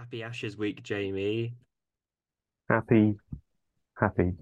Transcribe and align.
Happy 0.00 0.22
Ashes 0.22 0.56
Week, 0.56 0.82
Jamie. 0.82 1.52
Happy, 2.70 3.16
happy, 3.98 4.32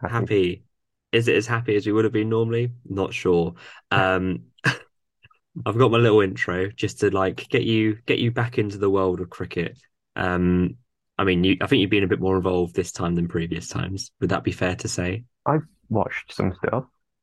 happy. 0.00 0.12
Happy. 0.12 0.64
Is 1.12 1.28
it 1.28 1.36
as 1.36 1.46
happy 1.46 1.76
as 1.76 1.86
we 1.86 1.92
would 1.92 2.02
have 2.02 2.12
been 2.12 2.28
normally? 2.28 2.72
Not 2.84 3.14
sure. 3.14 3.54
Um, 3.92 4.46
I've 5.64 5.78
got 5.78 5.92
my 5.92 5.98
little 5.98 6.22
intro 6.22 6.70
just 6.70 6.98
to 7.00 7.10
like 7.10 7.48
get 7.50 7.62
you 7.62 7.98
get 8.06 8.18
you 8.18 8.32
back 8.32 8.58
into 8.58 8.78
the 8.78 8.90
world 8.90 9.20
of 9.20 9.30
cricket. 9.30 9.78
Um, 10.16 10.76
I 11.16 11.22
mean, 11.22 11.44
you, 11.44 11.56
I 11.60 11.68
think 11.68 11.82
you've 11.82 11.90
been 11.90 12.02
a 12.02 12.08
bit 12.08 12.20
more 12.20 12.36
involved 12.36 12.74
this 12.74 12.90
time 12.90 13.14
than 13.14 13.28
previous 13.28 13.68
times. 13.68 14.10
Would 14.20 14.30
that 14.30 14.42
be 14.42 14.50
fair 14.50 14.74
to 14.74 14.88
say? 14.88 15.22
I've 15.46 15.62
watched 15.88 16.34
some 16.34 16.52
stuff. 16.64 16.82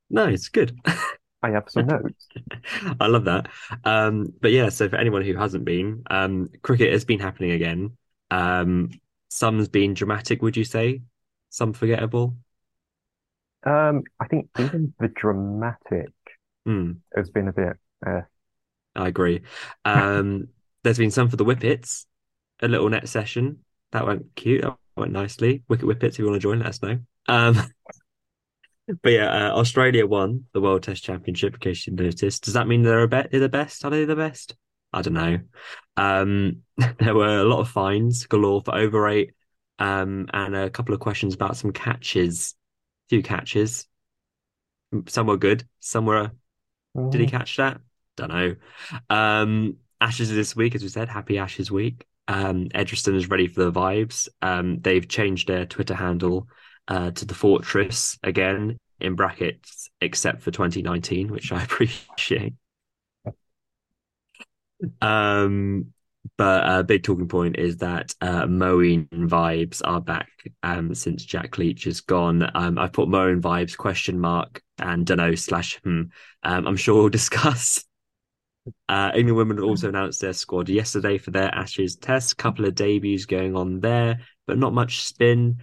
No, 0.10 0.26
it's 0.26 0.48
good. 0.48 0.80
I 1.44 1.52
have 1.52 1.70
some 1.70 1.86
notes. 1.88 2.30
I 3.00 3.08
love 3.08 3.26
that. 3.26 3.48
Um, 3.84 4.34
but 4.42 4.52
yeah, 4.52 4.70
so 4.70 4.90
for 4.90 4.96
anyone 4.98 5.24
who 5.24 5.36
hasn't 5.36 5.66
been, 5.66 6.04
um, 6.10 6.50
cricket 6.62 6.92
has 6.92 7.06
been 7.06 7.20
happening 7.20 7.52
again. 7.52 7.98
Um, 8.32 8.92
some's 9.30 9.68
been 9.70 9.94
dramatic, 9.94 10.42
would 10.42 10.58
you 10.58 10.64
say? 10.64 11.02
Some 11.50 11.74
forgettable? 11.74 12.36
Um, 13.66 14.04
I 14.20 14.28
think 14.28 14.50
even 14.58 14.94
the 15.00 15.08
dramatic 15.10 16.12
Hmm, 16.66 17.04
has 17.16 17.30
been 17.30 17.48
a 17.48 17.54
bit. 17.54 17.78
Uh, 18.06 18.22
I 18.96 19.08
agree. 19.08 19.42
Um, 19.86 20.50
there's 20.84 20.98
been 20.98 21.12
some 21.12 21.30
for 21.30 21.36
the 21.38 21.46
Whippets, 21.46 22.06
a 22.62 22.68
little 22.68 22.90
net 22.90 23.10
session. 23.10 23.64
That 23.92 24.06
went 24.08 24.36
cute. 24.36 24.64
That 24.64 24.78
went 24.98 25.12
nicely. 25.12 25.64
Wicket 25.70 25.86
Whippets, 25.88 26.16
if 26.16 26.20
you 26.20 26.26
want 26.26 26.36
to 26.38 26.42
join, 26.42 26.60
let 26.60 26.70
us 26.70 26.82
know. 26.82 27.00
Um, 27.28 27.58
but 28.88 29.12
yeah, 29.12 29.50
uh, 29.50 29.52
Australia 29.54 30.06
won 30.06 30.46
the 30.54 30.62
World 30.62 30.84
Test 30.84 31.04
Championship, 31.04 31.54
in 31.54 31.60
case 31.60 31.88
you 31.88 31.94
noticed. 31.94 32.44
Does 32.44 32.54
that 32.54 32.68
mean 32.68 32.82
they're 32.82 33.04
a 33.04 33.08
bet? 33.08 33.32
They're 33.32 33.40
the 33.40 33.50
best? 33.50 33.86
Are 33.86 33.92
they 33.92 34.06
the 34.06 34.16
best? 34.16 34.56
I 34.92 35.02
don't 35.02 35.14
know. 35.14 35.40
Um, 35.98 36.64
there 37.00 37.16
were 37.16 37.40
a 37.40 37.44
lot 37.46 37.60
of 37.60 37.70
fines 37.70 38.26
galore 38.26 38.62
for 38.62 38.76
overrate, 38.76 39.32
um, 39.80 40.28
and 40.34 40.56
a 40.56 40.70
couple 40.70 40.94
of 40.94 41.00
questions 41.00 41.34
about 41.34 41.58
some 41.58 41.72
catches. 41.72 42.56
few 43.10 43.24
catches. 43.24 43.88
Some 45.08 45.28
were 45.28 45.38
good. 45.38 45.68
Some 45.80 46.06
were. 46.06 46.32
Did 47.10 47.22
he 47.22 47.28
mm, 47.28 47.32
catch 47.32 47.58
that? 47.58 47.82
Don't 48.18 48.30
know. 48.30 48.56
Um, 49.10 49.78
Ashes 50.00 50.30
this 50.30 50.56
week, 50.56 50.76
as 50.76 50.84
we 50.84 50.90
said. 50.90 51.10
Happy 51.10 51.40
Ashes 51.40 51.72
week. 51.72 52.06
Um, 52.28 52.68
Edgbaston 52.74 53.16
is 53.16 53.30
ready 53.30 53.48
for 53.48 53.64
the 53.64 53.72
vibes. 53.72 54.28
Um, 54.42 54.80
they've 54.82 55.08
changed 55.08 55.48
their 55.48 55.66
Twitter 55.66 55.96
handle 55.96 56.48
uh, 56.88 57.12
to 57.12 57.26
the 57.26 57.34
Fortress 57.34 58.18
again 58.24 58.78
in 59.00 59.16
brackets, 59.16 59.90
except 60.02 60.42
for 60.42 60.52
2019, 60.52 61.32
which 61.32 61.52
I 61.52 61.64
appreciate. 61.64 62.54
Um, 65.02 65.94
but 66.38 66.80
a 66.80 66.84
big 66.84 67.04
talking 67.04 67.28
point 67.28 67.58
is 67.58 67.78
that 67.78 68.14
uh, 68.22 68.46
Moeen 68.46 69.08
vibes 69.10 69.82
are 69.84 70.02
back 70.02 70.30
um, 70.64 70.96
since 70.96 71.26
Jack 71.26 71.58
Leach 71.58 71.86
is 71.86 72.02
gone. 72.02 72.50
Um, 72.56 72.78
I 72.78 72.88
put 72.88 73.10
Moeen 73.10 73.42
vibes 73.42 73.76
question 73.78 74.20
mark 74.20 74.62
and 74.80 75.06
dunno 75.06 75.36
slash 75.36 75.80
hmm. 75.84 76.04
Um, 76.44 76.68
I'm 76.68 76.78
sure 76.78 76.96
we'll 76.96 77.10
discuss. 77.10 77.84
Uh, 78.88 79.12
England 79.14 79.38
women 79.38 79.60
also 79.60 79.90
announced 79.90 80.22
their 80.22 80.32
squad 80.32 80.70
yesterday 80.70 81.18
for 81.18 81.32
their 81.32 81.54
Ashes 81.54 81.98
test. 81.98 82.38
Couple 82.38 82.66
of 82.66 82.76
debuts 82.76 83.26
going 83.26 83.58
on 83.58 83.82
there, 83.82 84.22
but 84.48 84.58
not 84.58 84.74
much 84.74 85.04
spin. 85.04 85.58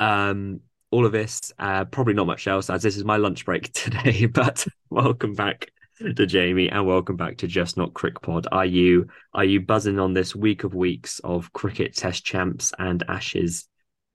Um, 0.00 0.60
all 0.90 1.06
of 1.06 1.12
this, 1.12 1.52
uh, 1.58 1.84
probably 1.84 2.14
not 2.14 2.26
much 2.26 2.48
else, 2.48 2.68
as 2.70 2.82
this 2.82 2.96
is 2.96 3.04
my 3.04 3.16
lunch 3.16 3.44
break 3.44 3.72
today. 3.74 4.26
But 4.26 4.66
welcome 4.90 5.34
back 5.34 5.70
to 6.00 6.26
Jamie, 6.26 6.68
and 6.70 6.86
welcome 6.86 7.16
back 7.16 7.36
to 7.38 7.46
Just 7.46 7.76
Not 7.76 7.94
Crick 7.94 8.20
Pod. 8.22 8.48
Are 8.50 8.66
you 8.66 9.08
are 9.34 9.44
you 9.44 9.60
buzzing 9.60 10.00
on 10.00 10.14
this 10.14 10.34
week 10.34 10.64
of 10.64 10.74
weeks 10.74 11.20
of 11.20 11.52
cricket 11.52 11.94
Test 11.94 12.24
champs 12.24 12.72
and 12.78 13.04
Ashes? 13.08 13.68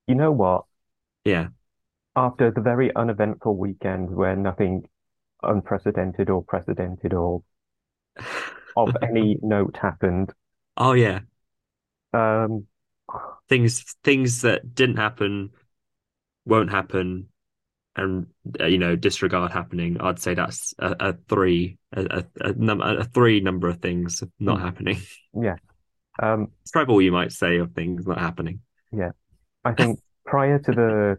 you 0.08 0.16
know 0.16 0.32
what? 0.32 0.66
Yeah, 1.26 1.48
After 2.18 2.52
the 2.52 2.60
very 2.60 2.94
uneventful 2.94 3.56
weekend 3.56 4.10
where 4.10 4.36
nothing 4.36 4.90
unprecedented 5.44 6.30
or 6.30 6.44
precedented 6.44 7.14
or 7.14 7.44
of 8.76 8.98
any 9.02 9.38
note 9.42 9.78
happened, 9.78 10.34
oh 10.78 10.94
yeah, 10.94 11.22
um, 12.14 12.68
things 13.50 13.96
things 14.04 14.42
that 14.42 14.76
didn't 14.76 14.98
happen 14.98 15.52
won't 16.46 16.72
happen, 16.72 17.28
and 17.96 18.28
uh, 18.60 18.66
you 18.66 18.78
know 18.78 18.96
disregard 18.96 19.52
happening. 19.52 20.00
I'd 20.00 20.20
say 20.20 20.34
that's 20.34 20.74
a, 20.80 20.96
a 21.00 21.14
three, 21.28 21.78
a, 21.94 22.26
a, 22.42 22.54
num- 22.54 22.82
a 22.82 23.04
three 23.04 23.40
number 23.40 23.68
of 23.68 23.80
things 23.80 24.24
not 24.40 24.60
hmm, 24.60 24.66
happening. 24.66 25.02
yeah, 25.34 25.56
um, 26.22 26.52
Treble, 26.72 27.02
you 27.02 27.12
might 27.12 27.32
say, 27.32 27.58
of 27.58 27.74
things 27.74 28.06
not 28.08 28.20
happening. 28.20 28.62
yeah. 28.92 29.12
I 29.64 29.74
think 29.74 30.00
prior 30.26 30.60
to 30.60 30.72
the 30.72 31.18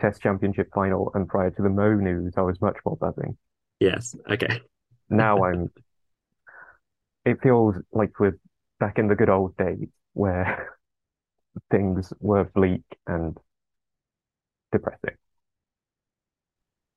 Test 0.00 0.22
Championship 0.22 0.70
final 0.74 1.10
and 1.14 1.28
prior 1.28 1.50
to 1.50 1.62
the 1.62 1.68
Mo 1.68 1.94
news, 1.94 2.34
I 2.36 2.42
was 2.42 2.60
much 2.60 2.76
more 2.84 2.96
buzzing. 2.96 3.36
Yes. 3.80 4.14
Okay. 4.30 4.60
Now 5.08 5.42
I'm 5.44 5.70
it 7.24 7.42
feels 7.42 7.74
like 7.92 8.18
we're 8.18 8.38
back 8.78 8.98
in 8.98 9.08
the 9.08 9.14
good 9.14 9.28
old 9.28 9.56
days 9.56 9.88
where 10.14 10.78
things 11.70 12.12
were 12.20 12.44
bleak 12.44 12.82
and 13.06 13.36
depressing. 14.72 15.16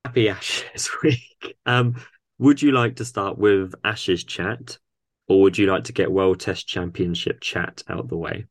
Happy 0.04 0.28
Ashes 0.28 0.90
week. 1.02 1.56
Um, 1.66 1.96
would 2.38 2.62
you 2.62 2.72
like 2.72 2.96
to 2.96 3.04
start 3.04 3.38
with 3.38 3.74
Ashes 3.84 4.24
chat, 4.24 4.78
or 5.28 5.42
would 5.42 5.56
you 5.58 5.66
like 5.66 5.84
to 5.84 5.92
get 5.92 6.12
World 6.12 6.40
Test 6.40 6.66
Championship 6.66 7.40
chat 7.40 7.82
out 7.88 8.08
the 8.08 8.16
way? 8.16 8.46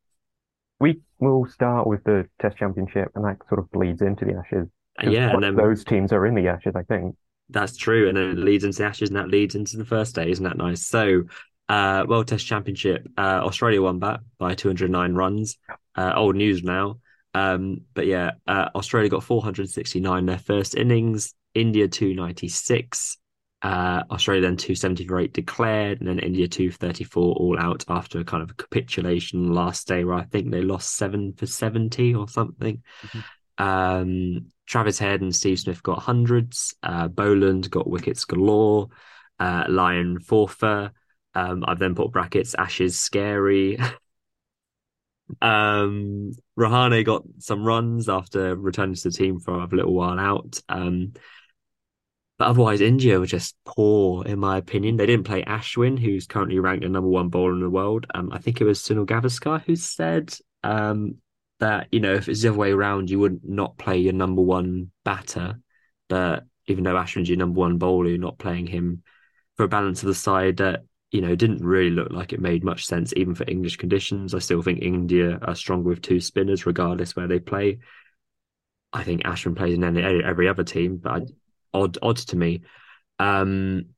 We 0.80 1.02
will 1.20 1.46
start 1.46 1.88
with 1.88 2.04
the 2.04 2.28
Test 2.42 2.58
Championship, 2.58 3.10
and 3.16 3.26
that 3.26 3.38
sort 3.48 3.60
of 3.60 3.72
bleeds 3.72 4.02
into 4.02 4.26
the 4.26 4.34
Ashes 4.36 4.68
Uh, 5.02 5.10
Yeah, 5.10 5.30
and 5.32 5.44
then 5.44 5.56
those 5.56 5.84
teams 5.84 6.12
are 6.12 6.26
in 6.26 6.36
the 6.36 6.48
Ashes, 6.48 6.76
I 6.76 6.84
think. 6.84 7.16
that's 7.50 7.78
true, 7.78 8.08
and 8.08 8.18
then 8.18 8.32
it 8.32 8.38
leads 8.38 8.64
into 8.64 8.80
the 8.80 8.86
Ashes, 8.86 9.10
and 9.10 9.18
that 9.18 9.30
leads 9.30 9.56
into 9.56 9.78
the 9.78 9.86
first 9.86 10.16
day. 10.16 10.30
Isn't 10.30 10.44
that 10.44 10.58
nice? 10.58 10.86
So, 10.86 11.24
uh, 11.70 12.06
World 12.08 12.28
Test 12.28 12.46
Championship, 12.46 13.08
uh, 13.18 13.42
Australia 13.44 13.82
won 13.82 14.00
that 14.00 14.22
by 14.38 14.56
209 14.56 15.14
runs. 15.14 15.58
Uh, 15.96 16.14
old 16.16 16.36
news 16.36 16.64
now. 16.64 16.98
Um, 17.34 17.82
but 17.94 18.06
yeah, 18.06 18.32
uh, 18.48 18.70
Australia 18.76 19.10
got 19.10 19.24
469 19.24 20.26
their 20.26 20.38
first 20.38 20.76
innings. 20.76 21.34
India 21.54 21.88
296. 21.88 23.18
Uh, 23.62 24.04
Australia 24.12 24.42
then 24.42 24.58
270 24.58 25.08
for 25.08 25.20
eight 25.20 25.34
declared, 25.34 26.00
and 26.00 26.08
then 26.08 26.20
India 26.20 26.48
234 26.48 27.36
all 27.36 27.58
out 27.58 27.86
after 27.88 28.20
a 28.20 28.24
kind 28.26 28.44
of 28.44 28.52
a 28.52 28.56
capitulation 28.56 29.54
last 29.54 29.88
day 29.88 30.04
where 30.04 30.16
I 30.16 30.24
think 30.24 30.52
they 30.52 30.62
lost 30.62 30.96
seven 30.96 31.34
for 31.34 31.46
70 31.46 32.14
or 32.14 32.28
something. 32.28 32.84
Mhm. 33.04 33.24
Um, 33.58 34.48
Travis 34.66 35.00
Head 35.00 35.22
and 35.22 35.34
Steve 35.34 35.60
Smith 35.60 35.82
got 35.84 36.00
hundreds. 36.00 36.76
Uh, 36.84 37.08
Boland 37.08 37.70
got 37.72 37.90
wickets 37.90 38.26
galore. 38.26 38.90
Uh, 39.40 39.66
Lyon 39.70 40.20
Forfer. 40.20 40.92
Um, 41.36 41.64
I've 41.68 41.80
then 41.80 41.96
put 41.96 42.12
brackets 42.12 42.56
Ashes 42.56 43.00
scary. 43.00 43.78
Um, 45.42 46.34
Rahane 46.58 47.04
got 47.06 47.24
some 47.40 47.64
runs 47.64 48.10
after 48.10 48.56
returning 48.56 48.96
to 48.96 49.04
the 49.04 49.12
team 49.12 49.40
for 49.40 49.54
a 49.54 49.68
little 49.68 49.94
while 49.94 50.20
out. 50.20 50.62
Um, 50.70 51.14
but 52.38 52.48
otherwise, 52.48 52.82
India 52.82 53.20
were 53.20 53.26
just 53.26 53.56
poor, 53.64 54.26
in 54.26 54.40
my 54.40 54.58
opinion. 54.58 54.98
They 54.98 55.06
didn't 55.06 55.26
play 55.26 55.44
Ashwin, 55.44 56.00
who's 56.00 56.28
currently 56.28 56.60
ranked 56.60 56.84
the 56.84 56.90
number 56.90 57.10
one 57.10 57.30
bowler 57.30 57.54
in 57.54 57.62
the 57.62 57.70
world. 57.70 58.06
Um, 58.14 58.32
I 58.32 58.40
think 58.40 58.60
it 58.60 58.66
was 58.66 58.80
Sunil 58.80 59.06
Gavaskar 59.06 59.62
who 59.64 59.76
said 59.76 60.36
um, 60.64 61.16
that, 61.60 61.88
you 61.92 62.00
know, 62.00 62.14
if 62.14 62.28
it's 62.28 62.42
the 62.42 62.50
other 62.50 62.58
way 62.58 62.72
around, 62.72 63.10
you 63.10 63.20
wouldn't 63.20 63.78
play 63.78 64.00
your 64.00 64.14
number 64.14 64.42
one 64.42 64.92
batter. 65.06 65.60
But 66.10 66.46
even 66.68 66.84
though 66.84 66.96
Ashwin's 66.96 67.30
your 67.30 67.38
number 67.38 67.60
one 67.60 67.78
bowler, 67.78 68.10
you're 68.10 68.18
not 68.18 68.40
playing 68.40 68.68
him 68.68 69.04
for 69.56 69.64
a 69.64 69.70
balance 69.70 70.02
of 70.02 70.08
the 70.08 70.16
side 70.16 70.58
that, 70.58 70.82
you 71.14 71.22
know, 71.22 71.36
didn't 71.36 71.64
really 71.64 71.92
look 71.92 72.12
like 72.12 72.34
it 72.34 72.42
made 72.42 72.64
much 72.64 72.88
sense, 72.88 73.14
even 73.16 73.36
for 73.36 73.46
English 73.48 73.78
conditions. 73.78 74.34
I 74.34 74.40
still 74.40 74.64
think 74.64 74.82
India 74.82 75.38
are 75.44 75.54
stronger 75.54 75.90
with 75.90 76.02
two 76.02 76.20
spinners, 76.20 76.66
regardless 76.66 77.16
where 77.16 77.28
they 77.28 77.40
play. 77.40 77.78
I 78.92 79.04
think 79.04 79.22
Ashwin 79.22 79.56
plays 79.56 79.76
in 79.76 79.84
any, 79.84 80.02
every 80.02 80.50
other 80.50 80.64
team, 80.64 80.98
but 80.98 81.12
I, 81.12 81.22
odd 81.72 82.00
odd 82.02 82.18
to 82.18 82.36
me. 82.36 82.64
Um, 83.20 83.90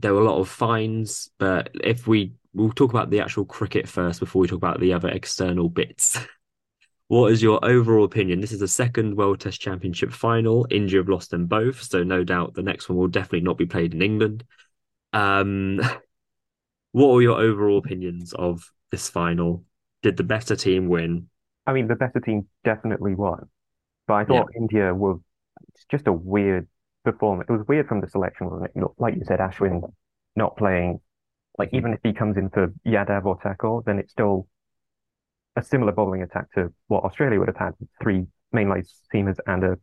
there 0.00 0.12
were 0.12 0.20
a 0.20 0.30
lot 0.30 0.38
of 0.38 0.50
fines, 0.50 1.30
but 1.38 1.70
if 1.82 2.06
we 2.06 2.34
we'll 2.52 2.72
talk 2.72 2.90
about 2.90 3.08
the 3.08 3.20
actual 3.20 3.46
cricket 3.46 3.88
first 3.88 4.20
before 4.20 4.42
we 4.42 4.48
talk 4.48 4.58
about 4.58 4.80
the 4.80 4.92
other 4.92 5.08
external 5.08 5.68
bits. 5.68 6.18
What 7.08 7.32
is 7.32 7.42
your 7.42 7.58
overall 7.64 8.04
opinion? 8.04 8.40
This 8.40 8.52
is 8.52 8.60
the 8.60 8.68
second 8.68 9.16
World 9.16 9.40
Test 9.40 9.60
Championship 9.60 10.12
final. 10.12 10.64
India 10.70 11.00
have 11.00 11.08
lost 11.08 11.32
them 11.32 11.46
both, 11.46 11.82
so 11.82 12.04
no 12.04 12.22
doubt 12.22 12.54
the 12.54 12.62
next 12.62 12.88
one 12.88 12.96
will 12.96 13.08
definitely 13.08 13.40
not 13.40 13.58
be 13.58 13.66
played 13.66 13.94
in 13.94 14.00
England. 14.00 14.44
Um, 15.12 15.80
what 16.92 17.08
were 17.10 17.22
your 17.22 17.38
overall 17.40 17.78
opinions 17.78 18.32
of 18.34 18.72
this 18.90 19.08
final? 19.08 19.64
Did 20.02 20.16
the 20.16 20.24
better 20.24 20.56
team 20.56 20.88
win? 20.88 21.28
I 21.66 21.72
mean, 21.72 21.88
the 21.88 21.96
better 21.96 22.20
team 22.20 22.48
definitely 22.64 23.14
won, 23.14 23.48
but 24.06 24.14
I 24.14 24.24
Yeah, 24.26 24.44
thought 24.44 24.52
India 24.56 24.94
were 24.94 25.16
it's 25.74 25.86
just 25.90 26.06
a 26.08 26.12
weird 26.14 26.68
performance. 27.04 27.48
It 27.50 27.54
was 27.54 27.66
weird 27.68 27.88
from 27.88 28.00
the 28.02 28.08
selection, 28.08 28.50
wasn't 28.50 28.72
it? 28.76 28.84
Like 28.98 29.16
you 29.16 29.24
said, 29.24 29.40
Ashwin 29.40 29.82
not 30.36 30.56
playing. 30.56 31.00
Like 31.58 31.70
even 31.74 31.94
if 31.94 32.00
he 32.04 32.12
comes 32.14 32.36
in 32.38 32.50
for 32.50 32.68
Yadav 32.86 33.26
or 33.26 33.38
Thakur, 33.42 33.82
then 33.86 33.98
it's 34.00 34.12
still 34.12 34.48
a 35.56 35.62
similar 35.62 35.92
bowling 35.92 36.22
attack 36.22 36.50
to 36.54 36.72
what 36.88 37.04
Australia 37.04 37.38
would 37.38 37.48
have 37.48 37.56
had, 37.56 37.74
three 38.02 38.26
main 38.52 38.68
line 38.68 38.84
seamers 39.12 39.36
and 39.46 39.64
a 39.64 39.78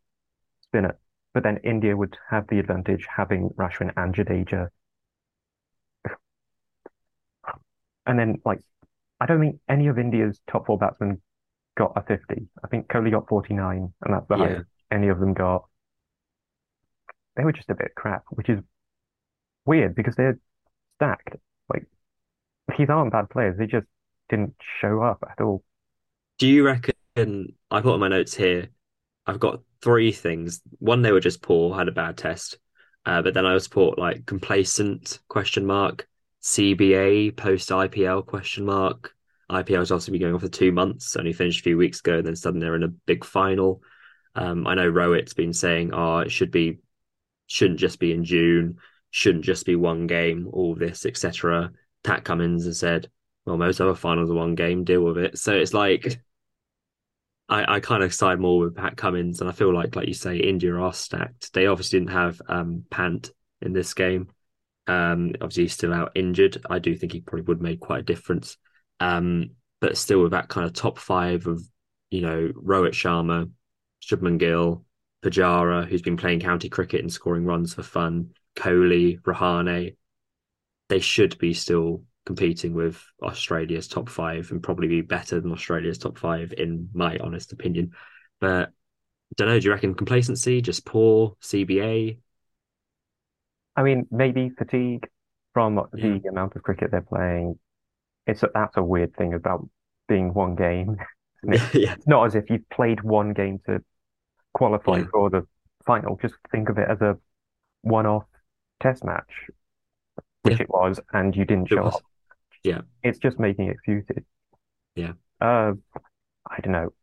spinner. 0.61 0.99
But 1.33 1.43
then 1.43 1.57
India 1.59 1.95
would 1.97 2.17
have 2.29 2.47
the 2.47 2.59
advantage 2.59 3.07
having 3.15 3.51
Ashwin 3.59 3.93
and 3.97 4.15
Jadeja. 4.15 4.69
And 8.07 8.17
then, 8.17 8.41
like, 8.45 8.61
I 9.21 9.27
don't 9.27 9.39
think 9.41 9.59
any 9.69 9.87
of 9.87 9.99
India's 9.99 10.41
top 10.51 10.67
four 10.67 10.77
batsmen 10.79 11.21
got 11.77 11.93
a 11.97 12.03
50. 12.03 12.47
I 12.63 12.67
think 12.69 12.87
Kohli 12.89 13.11
got 13.11 13.29
49, 13.29 13.93
and 14.03 14.13
that's 14.13 14.27
the 14.29 14.37
Yeah. 14.37 14.37
highest 14.37 14.65
any 14.91 15.09
of 15.09 15.19
them 15.19 15.33
got. 15.33 15.65
They 17.37 17.45
were 17.45 17.53
just 17.53 17.69
a 17.69 17.75
bit 17.75 17.95
crap, 17.95 18.25
which 18.31 18.49
is 18.49 18.61
weird 19.65 19.95
because 19.95 20.15
they're 20.15 20.39
stacked. 20.95 21.35
Like, 21.69 21.87
these 22.77 22.89
aren't 22.89 23.11
bad 23.13 23.29
players. 23.31 23.57
They 23.57 23.67
just 23.67 23.87
didn't 24.29 24.55
show 24.81 25.01
up 25.03 25.23
at 25.29 25.41
all. 25.43 25.63
Do 26.37 26.47
you 26.47 26.65
reckon? 26.65 26.93
I 27.71 27.81
put 27.81 27.93
on 27.93 27.99
my 27.99 28.07
notes 28.07 28.35
here. 28.35 28.69
I've 29.25 29.39
got 29.39 29.61
three 29.81 30.11
things. 30.11 30.61
One, 30.79 31.01
they 31.01 31.11
were 31.11 31.19
just 31.19 31.41
poor, 31.41 31.75
had 31.77 31.87
a 31.87 31.91
bad 31.91 32.17
test. 32.17 32.59
Uh, 33.05 33.21
but 33.21 33.33
then 33.33 33.45
I 33.45 33.53
also 33.53 33.69
put 33.69 33.99
like 33.99 34.25
complacent 34.25 35.19
question 35.29 35.65
mark, 35.65 36.07
CBA 36.47 37.35
post 37.35 37.69
IPL 37.69 38.25
question 38.25 38.63
mark. 38.63 39.13
IPL's 39.51 39.91
also 39.91 40.13
been 40.13 40.21
going 40.21 40.33
on 40.33 40.39
for 40.39 40.47
two 40.47 40.71
months, 40.71 41.17
only 41.17 41.33
finished 41.33 41.59
a 41.59 41.63
few 41.63 41.77
weeks 41.77 41.99
ago, 41.99 42.19
and 42.19 42.25
then 42.25 42.37
suddenly 42.37 42.65
they're 42.65 42.75
in 42.75 42.83
a 42.83 42.87
big 42.87 43.25
final. 43.25 43.81
Um, 44.33 44.65
I 44.65 44.73
know 44.73 44.89
Rohit's 44.89 45.33
been 45.33 45.51
saying, 45.51 45.93
"Oh, 45.93 46.19
it 46.19 46.31
should 46.31 46.51
be, 46.51 46.79
shouldn't 47.47 47.81
just 47.81 47.99
be 47.99 48.13
in 48.13 48.23
June, 48.23 48.77
shouldn't 49.11 49.43
just 49.43 49.65
be 49.65 49.75
one 49.75 50.07
game, 50.07 50.47
all 50.53 50.73
this, 50.73 51.05
etc." 51.05 51.73
Pat 52.05 52.23
Cummins 52.23 52.65
has 52.65 52.79
said, 52.79 53.09
"Well, 53.45 53.57
most 53.57 53.81
other 53.81 53.93
finals 53.93 54.31
are 54.31 54.35
one 54.35 54.55
game, 54.55 54.85
deal 54.85 55.01
with 55.01 55.17
it." 55.17 55.37
So 55.37 55.53
it's 55.53 55.73
like, 55.73 56.21
I, 57.49 57.75
I 57.75 57.79
kind 57.81 58.03
of 58.03 58.13
side 58.13 58.39
more 58.39 58.59
with 58.59 58.75
Pat 58.75 58.95
Cummins, 58.95 59.41
and 59.41 59.49
I 59.49 59.53
feel 59.53 59.73
like, 59.73 59.97
like 59.97 60.07
you 60.07 60.13
say, 60.13 60.37
India 60.37 60.73
are 60.75 60.93
stacked. 60.93 61.51
They 61.51 61.67
obviously 61.67 61.99
didn't 61.99 62.11
have 62.13 62.41
um, 62.47 62.85
Pant 62.89 63.31
in 63.61 63.73
this 63.73 63.93
game. 63.93 64.29
Um, 64.87 65.33
obviously, 65.41 65.63
he's 65.63 65.73
still 65.73 65.93
out 65.93 66.11
injured. 66.15 66.65
I 66.69 66.79
do 66.79 66.95
think 66.95 67.11
he 67.11 67.21
probably 67.21 67.43
would 67.43 67.61
make 67.61 67.79
quite 67.79 67.99
a 67.99 68.03
difference. 68.03 68.57
Um, 68.99 69.51
but 69.79 69.97
still, 69.97 70.23
with 70.23 70.31
that 70.31 70.49
kind 70.49 70.65
of 70.65 70.73
top 70.73 70.97
five 70.97 71.47
of, 71.47 71.61
you 72.09 72.21
know, 72.21 72.51
Rohit 72.55 72.91
Sharma, 72.93 73.49
Shubman 74.03 74.37
Gill, 74.37 74.85
Pujara, 75.23 75.85
who's 75.87 76.01
been 76.01 76.17
playing 76.17 76.39
county 76.39 76.69
cricket 76.69 77.01
and 77.01 77.11
scoring 77.11 77.45
runs 77.45 77.73
for 77.73 77.83
fun, 77.83 78.31
Kohli, 78.55 79.21
Rahane, 79.21 79.95
they 80.89 80.99
should 80.99 81.37
be 81.37 81.53
still 81.53 82.03
competing 82.25 82.73
with 82.73 83.01
Australia's 83.21 83.87
top 83.87 84.09
five 84.09 84.51
and 84.51 84.63
probably 84.63 84.87
be 84.87 85.01
better 85.01 85.39
than 85.39 85.51
Australia's 85.51 85.97
top 85.97 86.17
five, 86.17 86.53
in 86.57 86.89
my 86.93 87.17
honest 87.17 87.53
opinion. 87.53 87.91
But 88.39 88.71
don't 89.35 89.47
know. 89.47 89.59
Do 89.59 89.65
you 89.65 89.71
reckon 89.71 89.93
complacency, 89.95 90.61
just 90.61 90.85
poor 90.85 91.35
CBA? 91.41 92.19
I 93.77 93.83
mean, 93.83 94.07
maybe 94.11 94.49
fatigue 94.49 95.07
from 95.53 95.87
Yeah. 95.93 96.17
the 96.23 96.29
amount 96.29 96.55
of 96.57 96.63
cricket 96.63 96.91
they're 96.91 97.01
playing. 97.01 97.59
It's 98.27 98.43
a, 98.43 98.49
that's 98.53 98.77
a 98.77 98.83
weird 98.83 99.15
thing 99.15 99.33
about 99.33 99.67
being 100.07 100.33
one 100.33 100.55
game. 100.55 100.97
isn't 101.43 101.73
yeah, 101.73 101.93
It's 101.93 102.07
not 102.07 102.25
as 102.25 102.35
if 102.35 102.49
you've 102.49 102.69
played 102.69 103.01
one 103.03 103.33
game 103.33 103.59
to 103.67 103.83
qualify 104.53 104.99
Yeah. 104.99 105.05
for 105.11 105.29
the 105.29 105.47
final. 105.85 106.17
Just 106.21 106.35
think 106.51 106.69
of 106.69 106.77
it 106.77 106.89
as 106.89 107.01
a 107.01 107.17
one-off 107.83 108.25
test 108.81 109.03
match, 109.05 109.49
which 110.43 110.59
it 110.59 110.69
was, 110.69 110.99
and 111.13 111.35
you 111.35 111.45
didn't 111.45 111.71
It 111.71 111.75
show 111.75 111.83
was. 111.83 111.95
up. 111.95 112.03
Yeah. 112.63 112.81
It's 113.03 113.19
just 113.19 113.39
making 113.39 113.69
excuses. 113.69 114.23
Yeah. 114.95 115.13
Uh, 115.39 115.73
I 116.49 116.59
don't 116.61 116.73
know. 116.73 116.93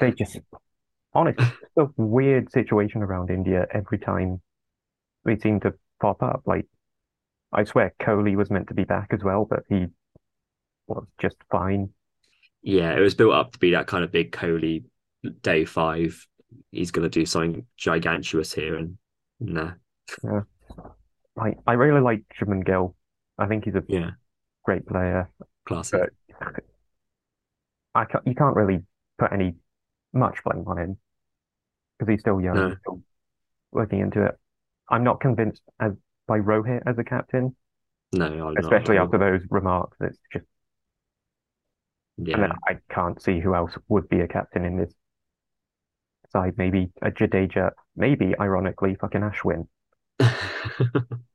They 0.00 0.12
just, 0.12 0.38
honestly, 1.14 1.44
it's 1.62 1.76
a 1.76 1.88
weird 2.02 2.50
situation 2.52 3.02
around 3.02 3.30
India 3.30 3.66
every 3.72 3.98
time 3.98 4.42
they 5.24 5.38
seem 5.38 5.60
to 5.60 5.74
pop 6.00 6.22
up. 6.22 6.42
Like, 6.46 6.66
I 7.52 7.64
swear 7.64 7.94
Kohli 8.00 8.36
was 8.36 8.50
meant 8.50 8.68
to 8.68 8.74
be 8.74 8.84
back 8.84 9.08
as 9.12 9.22
well, 9.22 9.44
but 9.44 9.64
he 9.68 9.86
was 10.86 11.06
just 11.20 11.36
fine. 11.50 11.90
yeah. 12.62 12.92
It 12.96 13.00
was 13.00 13.14
built 13.14 13.34
up 13.34 13.52
to 13.52 13.58
be 13.58 13.72
that 13.72 13.86
kind 13.86 14.04
of 14.04 14.12
big 14.12 14.32
Kohli 14.32 14.84
day 15.42 15.64
five. 15.64 16.26
He's 16.72 16.90
going 16.90 17.08
to 17.08 17.20
do 17.20 17.26
something 17.26 17.66
gigantuous 17.76 18.52
here, 18.52 18.76
and 18.76 18.98
nah, 19.38 19.72
Like, 21.36 21.58
I 21.66 21.70
I 21.70 21.72
really 21.74 22.00
like 22.00 22.24
Shubman 22.38 22.64
Gill. 22.64 22.96
I 23.38 23.46
think 23.46 23.64
he's 23.64 23.74
a 23.76 23.84
yeah, 23.88 24.10
great 24.64 24.86
player. 24.86 25.30
classic. 25.64 26.10
I 27.94 28.04
can't, 28.04 28.26
you 28.26 28.34
can't 28.34 28.56
really 28.56 28.82
put 29.18 29.32
any 29.32 29.54
much 30.12 30.38
blame 30.44 30.64
on 30.66 30.78
him 30.78 30.98
because 31.98 32.10
he's 32.12 32.20
still 32.20 32.40
young, 32.40 32.54
No. 32.56 32.76
still 32.80 33.02
working 33.72 34.00
into 34.00 34.24
it. 34.24 34.38
I'm 34.90 35.04
not 35.04 35.20
convinced 35.20 35.62
as 35.80 35.92
by 36.26 36.38
Rohit 36.38 36.82
as 36.86 36.98
a 36.98 37.04
captain, 37.04 37.56
No, 38.12 38.48
I'm 38.48 38.56
especially 38.56 38.98
after 38.98 39.18
those 39.18 39.42
remarks. 39.50 39.96
It's 40.00 40.18
just, 40.32 40.44
yeah. 42.18 42.34
and 42.34 42.42
then 42.44 42.52
I 42.68 42.78
can't 42.92 43.20
see 43.20 43.40
who 43.40 43.54
else 43.54 43.72
would 43.88 44.08
be 44.08 44.20
a 44.20 44.28
captain 44.28 44.64
in 44.64 44.76
this 44.76 44.92
side. 46.32 46.54
Maybe 46.56 46.90
a 47.02 47.10
Jadeja, 47.10 47.70
maybe 47.96 48.34
ironically, 48.38 48.96
fucking 49.00 49.22
Ashwin. 49.22 49.66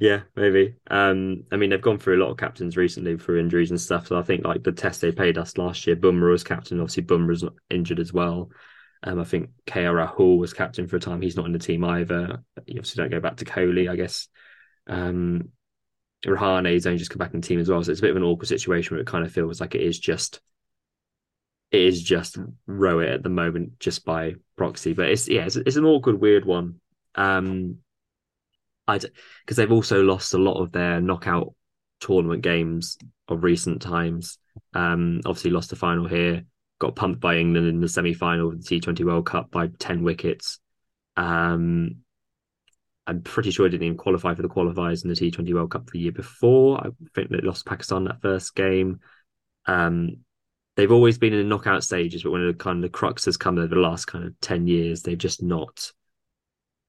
Yeah, 0.00 0.22
maybe. 0.34 0.74
Um, 0.90 1.44
I 1.52 1.56
mean, 1.56 1.70
they've 1.70 1.80
gone 1.80 1.98
through 1.98 2.16
a 2.16 2.22
lot 2.22 2.30
of 2.30 2.36
captains 2.36 2.76
recently 2.76 3.16
through 3.16 3.38
injuries 3.38 3.70
and 3.70 3.80
stuff. 3.80 4.08
So 4.08 4.18
I 4.18 4.22
think 4.22 4.44
like 4.44 4.64
the 4.64 4.72
test 4.72 5.00
they 5.00 5.12
paid 5.12 5.38
us 5.38 5.56
last 5.56 5.86
year, 5.86 5.94
Bumrah 5.94 6.32
was 6.32 6.42
captain. 6.42 6.80
Obviously, 6.80 7.04
not 7.08 7.54
injured 7.70 8.00
as 8.00 8.12
well. 8.12 8.50
Um, 9.02 9.20
I 9.20 9.24
think 9.24 9.50
KL 9.66 9.94
Rahul 9.94 10.38
was 10.38 10.52
captain 10.52 10.88
for 10.88 10.96
a 10.96 11.00
time. 11.00 11.20
He's 11.20 11.36
not 11.36 11.46
in 11.46 11.52
the 11.52 11.58
team 11.58 11.84
either. 11.84 12.42
You 12.66 12.80
obviously 12.80 13.02
don't 13.02 13.10
go 13.10 13.20
back 13.20 13.36
to 13.36 13.44
Kohli, 13.44 13.88
I 13.90 13.96
guess. 13.96 14.28
Um, 14.86 15.50
Rahane's 16.26 16.86
only 16.86 16.98
just 16.98 17.10
come 17.10 17.18
back 17.18 17.32
in 17.32 17.40
the 17.40 17.46
team 17.46 17.60
as 17.60 17.68
well. 17.68 17.82
So 17.82 17.92
it's 17.92 18.00
a 18.00 18.02
bit 18.02 18.10
of 18.10 18.16
an 18.16 18.24
awkward 18.24 18.48
situation 18.48 18.94
where 18.96 19.00
it 19.00 19.06
kind 19.06 19.24
of 19.24 19.32
feels 19.32 19.60
like 19.60 19.74
it 19.74 19.82
is 19.82 19.98
just 19.98 20.40
it 21.70 21.82
is 21.82 22.02
just 22.02 22.38
Rohit 22.66 23.14
at 23.14 23.22
the 23.22 23.28
moment, 23.28 23.78
just 23.78 24.04
by 24.04 24.34
proxy. 24.56 24.94
But 24.94 25.10
it's 25.10 25.28
yeah, 25.28 25.44
it's, 25.44 25.56
it's 25.56 25.76
an 25.76 25.84
awkward, 25.84 26.20
weird 26.20 26.44
one. 26.44 26.80
Um, 27.14 27.78
I 28.86 28.98
because 28.98 29.56
they've 29.56 29.70
also 29.70 30.02
lost 30.02 30.34
a 30.34 30.38
lot 30.38 30.60
of 30.60 30.72
their 30.72 31.00
knockout 31.00 31.54
tournament 32.00 32.42
games 32.42 32.96
of 33.28 33.44
recent 33.44 33.82
times. 33.82 34.38
Um, 34.74 35.20
obviously 35.26 35.50
lost 35.50 35.70
the 35.70 35.76
final 35.76 36.08
here, 36.08 36.44
got 36.78 36.96
pumped 36.96 37.20
by 37.20 37.36
England 37.36 37.66
in 37.66 37.80
the 37.80 37.88
semi-final 37.88 38.48
of 38.48 38.62
the 38.64 38.80
T20 38.80 39.04
World 39.04 39.26
Cup 39.26 39.50
by 39.50 39.68
ten 39.78 40.02
wickets. 40.02 40.60
Um, 41.16 41.96
I'm 43.06 43.22
pretty 43.22 43.50
sure 43.50 43.66
they 43.66 43.72
didn't 43.72 43.86
even 43.86 43.96
qualify 43.96 44.34
for 44.34 44.42
the 44.42 44.48
qualifiers 44.48 45.02
in 45.02 45.08
the 45.08 45.16
T20 45.16 45.54
World 45.54 45.70
Cup 45.70 45.90
the 45.90 45.98
year 45.98 46.12
before. 46.12 46.78
I 46.78 46.90
think 47.14 47.30
they 47.30 47.38
lost 47.38 47.64
Pakistan 47.64 48.04
that 48.04 48.20
first 48.20 48.54
game. 48.54 49.00
Um, 49.66 50.18
they've 50.76 50.92
always 50.92 51.16
been 51.16 51.32
in 51.32 51.38
the 51.38 51.44
knockout 51.44 51.82
stages, 51.82 52.22
but 52.22 52.32
when 52.32 52.46
the 52.46 52.52
kind 52.52 52.76
of 52.76 52.82
the 52.82 52.88
crux 52.90 53.24
has 53.24 53.38
come 53.38 53.56
over 53.56 53.74
the 53.74 53.80
last 53.80 54.04
kind 54.04 54.26
of 54.26 54.38
10 54.40 54.66
years, 54.66 55.02
they've 55.02 55.16
just 55.16 55.42
not 55.42 55.90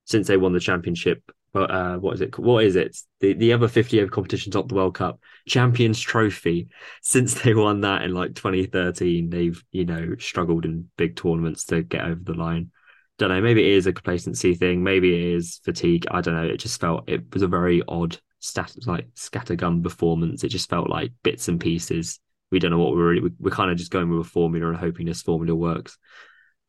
since 0.05 0.27
they 0.27 0.37
won 0.37 0.53
the 0.53 0.59
championship. 0.59 1.23
But 1.51 1.71
uh, 1.71 1.97
what 1.97 2.15
is 2.15 2.21
it? 2.21 2.37
What 2.37 2.63
is 2.63 2.75
it? 2.75 2.97
The 3.19 3.33
the 3.33 3.53
other 3.53 3.67
50 3.67 4.01
over 4.01 4.11
competition 4.11 4.51
top 4.51 4.67
the 4.67 4.75
World 4.75 4.95
Cup 4.95 5.19
Champions 5.47 5.99
Trophy. 5.99 6.69
Since 7.01 7.41
they 7.41 7.53
won 7.53 7.81
that 7.81 8.03
in 8.03 8.13
like 8.13 8.35
2013, 8.35 9.29
they've 9.29 9.63
you 9.71 9.85
know 9.85 10.15
struggled 10.19 10.65
in 10.65 10.89
big 10.97 11.15
tournaments 11.15 11.65
to 11.65 11.81
get 11.81 12.05
over 12.05 12.21
the 12.23 12.33
line. 12.33 12.71
Don't 13.17 13.29
know. 13.29 13.41
Maybe 13.41 13.63
it 13.63 13.77
is 13.77 13.87
a 13.87 13.93
complacency 13.93 14.55
thing. 14.55 14.83
Maybe 14.83 15.13
it 15.13 15.35
is 15.35 15.59
fatigue. 15.63 16.07
I 16.09 16.21
don't 16.21 16.35
know. 16.35 16.47
It 16.47 16.57
just 16.57 16.79
felt 16.79 17.09
it 17.09 17.33
was 17.33 17.41
a 17.41 17.47
very 17.47 17.81
odd 17.87 18.17
stat 18.39 18.73
like 18.85 19.07
scattergun 19.15 19.83
performance. 19.83 20.43
It 20.43 20.49
just 20.49 20.69
felt 20.69 20.89
like 20.89 21.11
bits 21.23 21.47
and 21.47 21.59
pieces 21.59 22.19
we 22.51 22.59
don't 22.59 22.71
know 22.71 22.79
what 22.79 22.95
we're 22.95 23.09
really, 23.09 23.31
we're 23.39 23.51
kind 23.51 23.71
of 23.71 23.77
just 23.77 23.91
going 23.91 24.09
with 24.09 24.25
a 24.25 24.29
formula 24.29 24.69
and 24.69 24.77
hoping 24.77 25.05
this 25.05 25.21
formula 25.21 25.55
works. 25.55 25.97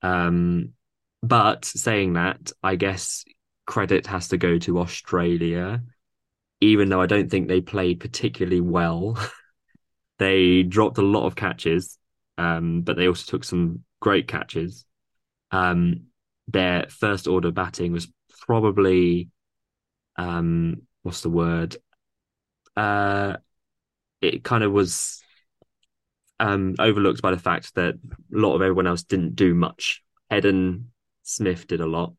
Um, 0.03 0.71
but 1.23 1.65
saying 1.65 2.15
that, 2.15 2.53
I 2.63 2.77
guess 2.77 3.25
credit 3.71 4.05
has 4.09 4.27
to 4.27 4.37
go 4.37 4.59
to 4.59 4.81
Australia, 4.81 5.81
even 6.61 6.89
though 6.89 7.01
I 7.01 7.07
don't 7.07 7.31
think 7.31 7.47
they 7.47 7.61
played 7.61 8.01
particularly 8.01 8.61
well. 8.61 9.17
they 10.19 10.65
dropped 10.65 10.99
a 10.99 11.03
lot 11.03 11.25
of 11.25 11.37
catches, 11.37 11.97
um, 12.37 12.83
but 12.83 12.97
they 12.97 13.07
also 13.07 13.31
took 13.31 13.45
some 13.45 13.85
great 14.01 14.27
catches. 14.27 14.85
Um, 15.53 16.07
their 16.49 16.87
first 16.89 17.29
order 17.29 17.53
batting 17.53 17.93
was 17.93 18.09
probably, 18.41 19.29
um, 20.17 20.83
what's 21.03 21.21
the 21.21 21.31
word? 21.31 21.77
Uh, 22.77 23.37
it 24.21 24.43
kind 24.43 24.65
of 24.65 24.73
was 24.73 25.23
um, 26.41 26.75
overlooked 26.81 27.23
by 27.23 27.31
the 27.31 27.39
fact 27.39 27.77
that 27.77 27.95
a 27.95 27.99
lot 28.37 28.57
of 28.57 28.63
everyone 28.63 28.89
else 28.89 29.05
didn't 29.05 29.37
do 29.37 29.55
much. 29.55 30.03
Eden 30.35 30.91
Smith 31.23 31.69
did 31.69 31.81
a 31.81 31.87
lot, 31.87 32.15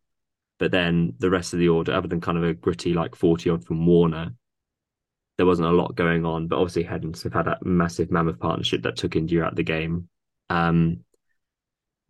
but 0.62 0.70
then 0.70 1.16
the 1.18 1.32
rest 1.32 1.54
of 1.54 1.60
the 1.60 1.70
order, 1.70 1.92
other 1.92 2.08
than 2.08 2.22
kind 2.22 2.38
of 2.38 2.44
a 2.44 2.54
gritty 2.54 2.94
like 2.94 3.16
40 3.16 3.50
odd 3.50 3.66
from 3.66 3.84
Warner, 3.84 4.36
there 5.38 5.48
wasn't 5.48 5.68
a 5.68 5.72
lot 5.72 5.96
going 5.96 6.24
on. 6.24 6.48
But 6.48 6.58
obviously, 6.58 6.84
Headlands 6.84 7.24
have 7.24 7.34
had 7.34 7.48
that 7.48 7.66
massive 7.66 8.12
mammoth 8.12 8.40
partnership 8.40 8.84
that 8.84 8.96
took 8.96 9.16
India 9.16 9.42
out 9.44 9.54
of 9.54 9.56
the 9.56 9.64
game. 9.64 10.08
Um, 10.52 11.00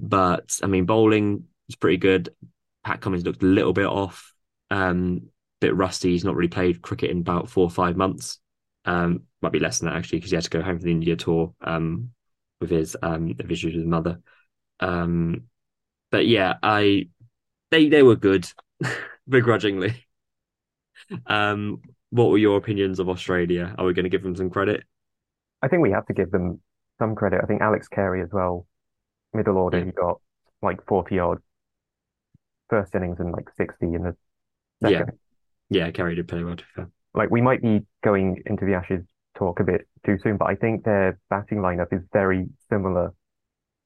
but 0.01 0.60
I 0.62 0.67
mean, 0.67 0.86
bowling 0.86 1.46
is 1.70 1.77
pretty 1.77 1.96
good. 1.96 2.27
Pat 2.84 3.00
Cummins 3.00 3.24
looked 3.24 3.41
a 3.41 3.46
little 3.46 3.72
bit 3.72 3.86
off, 3.86 4.34
um, 4.70 5.29
bit 5.62 5.74
rusty. 5.74 6.12
He's 6.12 6.25
not 6.25 6.36
really 6.36 6.50
played 6.50 6.81
cricket 6.81 7.10
in 7.10 7.20
about 7.20 7.50
four 7.50 7.63
or 7.63 7.72
five 7.72 7.96
months. 7.96 8.38
Um, 8.84 9.22
might 9.41 9.53
be 9.53 9.60
less 9.60 9.79
than 9.79 9.88
that 9.88 9.96
actually, 9.96 10.17
because 10.17 10.31
he 10.31 10.36
had 10.36 10.43
to 10.43 10.50
go 10.50 10.62
home 10.62 10.77
for 10.77 10.84
the 10.84 10.91
India 10.91 11.15
tour 11.15 11.53
um, 11.62 12.10
with 12.60 12.70
his 12.70 12.98
um, 13.01 13.34
issues 13.48 13.72
with 13.72 13.75
his 13.75 13.86
mother. 13.86 14.20
Um, 14.81 15.43
but 16.12 16.27
yeah, 16.27 16.55
I 16.62 17.08
they 17.72 17.90
they 17.90 18.04
were 18.04 18.16
good, 18.16 18.48
begrudgingly. 19.30 20.06
Um, 21.25 21.82
what 22.10 22.30
were 22.30 22.38
your 22.38 22.58
opinions 22.58 23.00
of 23.00 23.10
Australia? 23.10 23.74
Are 23.78 23.86
we 23.86 23.94
going 23.94 24.04
to 24.04 24.10
give 24.10 24.24
them 24.24 24.36
some 24.36 24.50
credit? 24.50 24.84
I 25.62 25.68
think 25.68 25.82
we 25.82 25.92
have 25.92 26.06
to 26.08 26.13
give 26.13 26.32
them 26.32 26.62
some 27.00 27.16
credit. 27.16 27.42
I 27.44 27.48
think 27.48 27.62
Alex 27.62 27.88
Carey 27.88 28.22
as 28.22 28.30
well, 28.32 28.68
middle 29.34 29.58
order, 29.58 29.80
Yeah. 29.80 29.86
he 29.86 29.92
got 29.92 30.22
like 30.62 30.86
40 30.86 31.20
odd 31.20 31.38
first 32.70 32.94
innings 32.96 33.20
and 33.20 33.32
like 33.32 33.50
60 33.58 33.86
in 33.86 34.04
the 34.04 34.16
second. 34.82 35.12
Yeah, 35.70 35.90
Carey 35.92 36.16
did 36.16 36.28
play 36.28 36.44
well. 36.44 36.56
To 36.56 36.63
be 36.63 36.70
fair. 36.75 36.90
Like 37.13 37.30
we 37.32 37.42
might 37.42 37.62
be 37.62 37.82
going 38.04 38.42
into 38.46 38.66
the 38.66 38.74
Ashes 38.75 39.04
talk 39.38 39.60
a 39.60 39.63
bit 39.63 39.88
too 40.06 40.18
soon, 40.22 40.38
but 40.38 40.50
I 40.50 40.56
think 40.56 40.84
their 40.84 41.20
batting 41.30 41.60
lineup 41.60 41.92
is 41.92 42.01
very 42.13 42.48
similar 42.70 43.13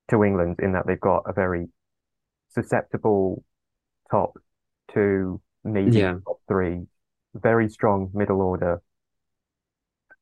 to 0.09 0.23
England's 0.23 0.59
in 0.59 0.73
that 0.73 0.85
they've 0.85 0.99
got 0.99 1.23
a 1.25 1.33
very 1.33 1.67
susceptible 2.49 3.43
top 4.09 4.37
two, 4.93 5.41
maybe 5.63 5.97
Yeah. 5.97 6.19
top 6.25 6.41
three, 6.47 6.87
very 7.33 7.69
strong 7.69 8.11
middle 8.13 8.41
order, 8.41 8.81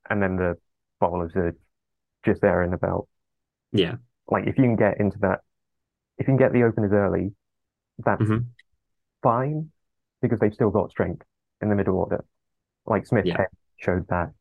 and 0.09 0.21
then 0.21 0.35
the 0.35 0.57
bowlers 0.99 1.35
are 1.35 1.55
just 2.25 2.41
there 2.41 2.61
and 2.61 2.73
about. 2.73 3.07
Yeah, 3.71 3.97
Like 4.27 4.47
if 4.47 4.57
you 4.57 4.63
can 4.63 4.75
get 4.75 4.99
into 4.99 5.17
that, 5.19 5.41
if 6.17 6.27
you 6.27 6.31
can 6.31 6.37
get 6.37 6.53
the 6.53 6.63
openers 6.63 6.91
early, 6.93 7.35
that's 7.97 8.21
Mhm. 8.21 8.45
fine 9.21 9.71
because 10.21 10.39
they've 10.39 10.53
still 10.53 10.69
got 10.69 10.91
strength 10.91 11.25
in 11.61 11.69
the 11.69 11.75
middle 11.75 11.97
order. 11.97 12.23
Like 12.85 13.05
Smith 13.05 13.25
Yeah. 13.25 13.47
Showed 13.77 14.07
that, 14.07 14.33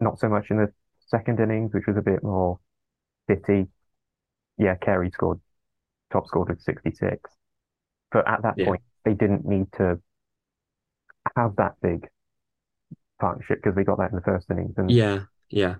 not 0.00 0.18
so 0.18 0.28
much 0.28 0.50
in 0.50 0.56
the 0.56 0.72
second 1.06 1.38
innings, 1.38 1.72
which 1.72 1.86
was 1.86 1.96
a 1.96 2.02
bit 2.02 2.22
more 2.22 2.58
bitty. 3.28 3.68
Yeah, 4.56 4.74
Carey 4.76 5.10
scored 5.10 5.40
top 6.10 6.26
scored 6.26 6.48
with 6.48 6.60
66. 6.60 7.38
But 8.12 8.28
at 8.28 8.42
that 8.42 8.56
Yeah. 8.56 8.64
point, 8.64 8.82
they 9.04 9.14
didn't 9.14 9.44
need 9.46 9.72
to 9.74 10.00
have 11.36 11.56
that 11.56 11.74
big 11.82 12.08
partnership 13.20 13.58
because 13.62 13.74
they 13.74 13.84
got 13.84 13.98
that 13.98 14.10
in 14.10 14.16
the 14.16 14.22
first 14.22 14.50
innings. 14.50 14.74
And 14.76 14.98
yeah, 14.98 15.24
yeah, 15.50 15.76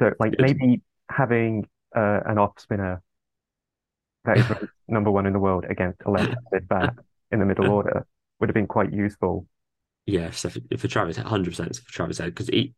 so, 0.00 0.10
like, 0.18 0.34
maybe 0.38 0.82
having 1.10 1.66
uh, 1.94 2.20
an 2.26 2.38
off 2.38 2.58
spinner 2.58 3.02
that 4.24 4.38
is 4.38 4.46
number 4.88 5.10
one 5.10 5.26
in 5.26 5.32
the 5.32 5.38
world 5.38 5.64
against 5.68 6.00
a 6.06 6.10
left-handed 6.10 6.68
bat 6.68 6.94
in 7.30 7.38
the 7.38 7.46
middle 7.46 7.68
order 7.70 8.06
would 8.38 8.48
have 8.48 8.54
been 8.54 8.66
quite 8.66 8.92
useful. 8.92 9.46
yeah. 10.06 10.30
So 10.30 10.48
for, 10.50 10.60
for 10.78 10.88
Travis, 10.88 11.16
hundred 11.16 11.50
percent 11.50 11.76
for 11.76 11.92
Travis 11.92 12.18
Head 12.18 12.26
because 12.34 12.48
he 12.48 12.74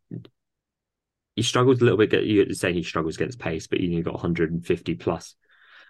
he 1.37 1.42
struggles 1.42 1.81
a 1.81 1.85
little 1.85 1.99
bit. 1.99 2.12
You're 2.25 2.50
saying 2.52 2.75
he 2.75 2.83
struggles 2.83 3.16
against 3.16 3.38
pace, 3.38 3.66
but 3.66 3.81
you 3.81 4.02
got 4.02 4.14
150 4.14 4.95
plus. 4.95 5.35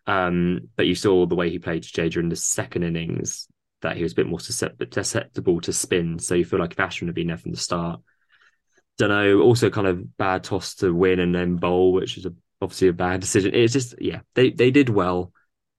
Um, 0.06 0.68
but 0.76 0.86
you 0.86 0.94
saw 0.94 1.26
the 1.26 1.34
way 1.34 1.50
he 1.50 1.58
played 1.58 1.82
Jadeja 1.82 2.18
in 2.18 2.28
the 2.28 2.36
second 2.36 2.82
innings 2.82 3.48
that 3.82 3.96
he 3.96 4.02
was 4.02 4.12
a 4.12 4.16
bit 4.16 4.26
more 4.26 4.40
susceptible 4.40 5.60
to 5.60 5.72
spin. 5.72 6.18
So 6.18 6.34
you 6.34 6.44
feel 6.44 6.60
like 6.60 6.72
if 6.72 6.78
Ashwin 6.78 7.06
had 7.06 7.14
been 7.14 7.28
there 7.28 7.36
from 7.36 7.52
the 7.52 7.58
start, 7.58 8.00
don't 8.98 9.10
know. 9.10 9.40
Also, 9.40 9.70
kind 9.70 9.86
of 9.86 10.16
bad 10.16 10.44
toss 10.44 10.76
to 10.76 10.92
win 10.94 11.20
and 11.20 11.34
then 11.34 11.56
bowl, 11.56 11.92
which 11.92 12.18
is 12.18 12.26
a, 12.26 12.32
obviously 12.60 12.88
a 12.88 12.92
bad 12.92 13.20
decision. 13.20 13.54
It's 13.54 13.72
just 13.72 13.94
yeah, 14.00 14.20
they 14.34 14.50
they 14.50 14.70
did 14.70 14.88
well. 14.88 15.32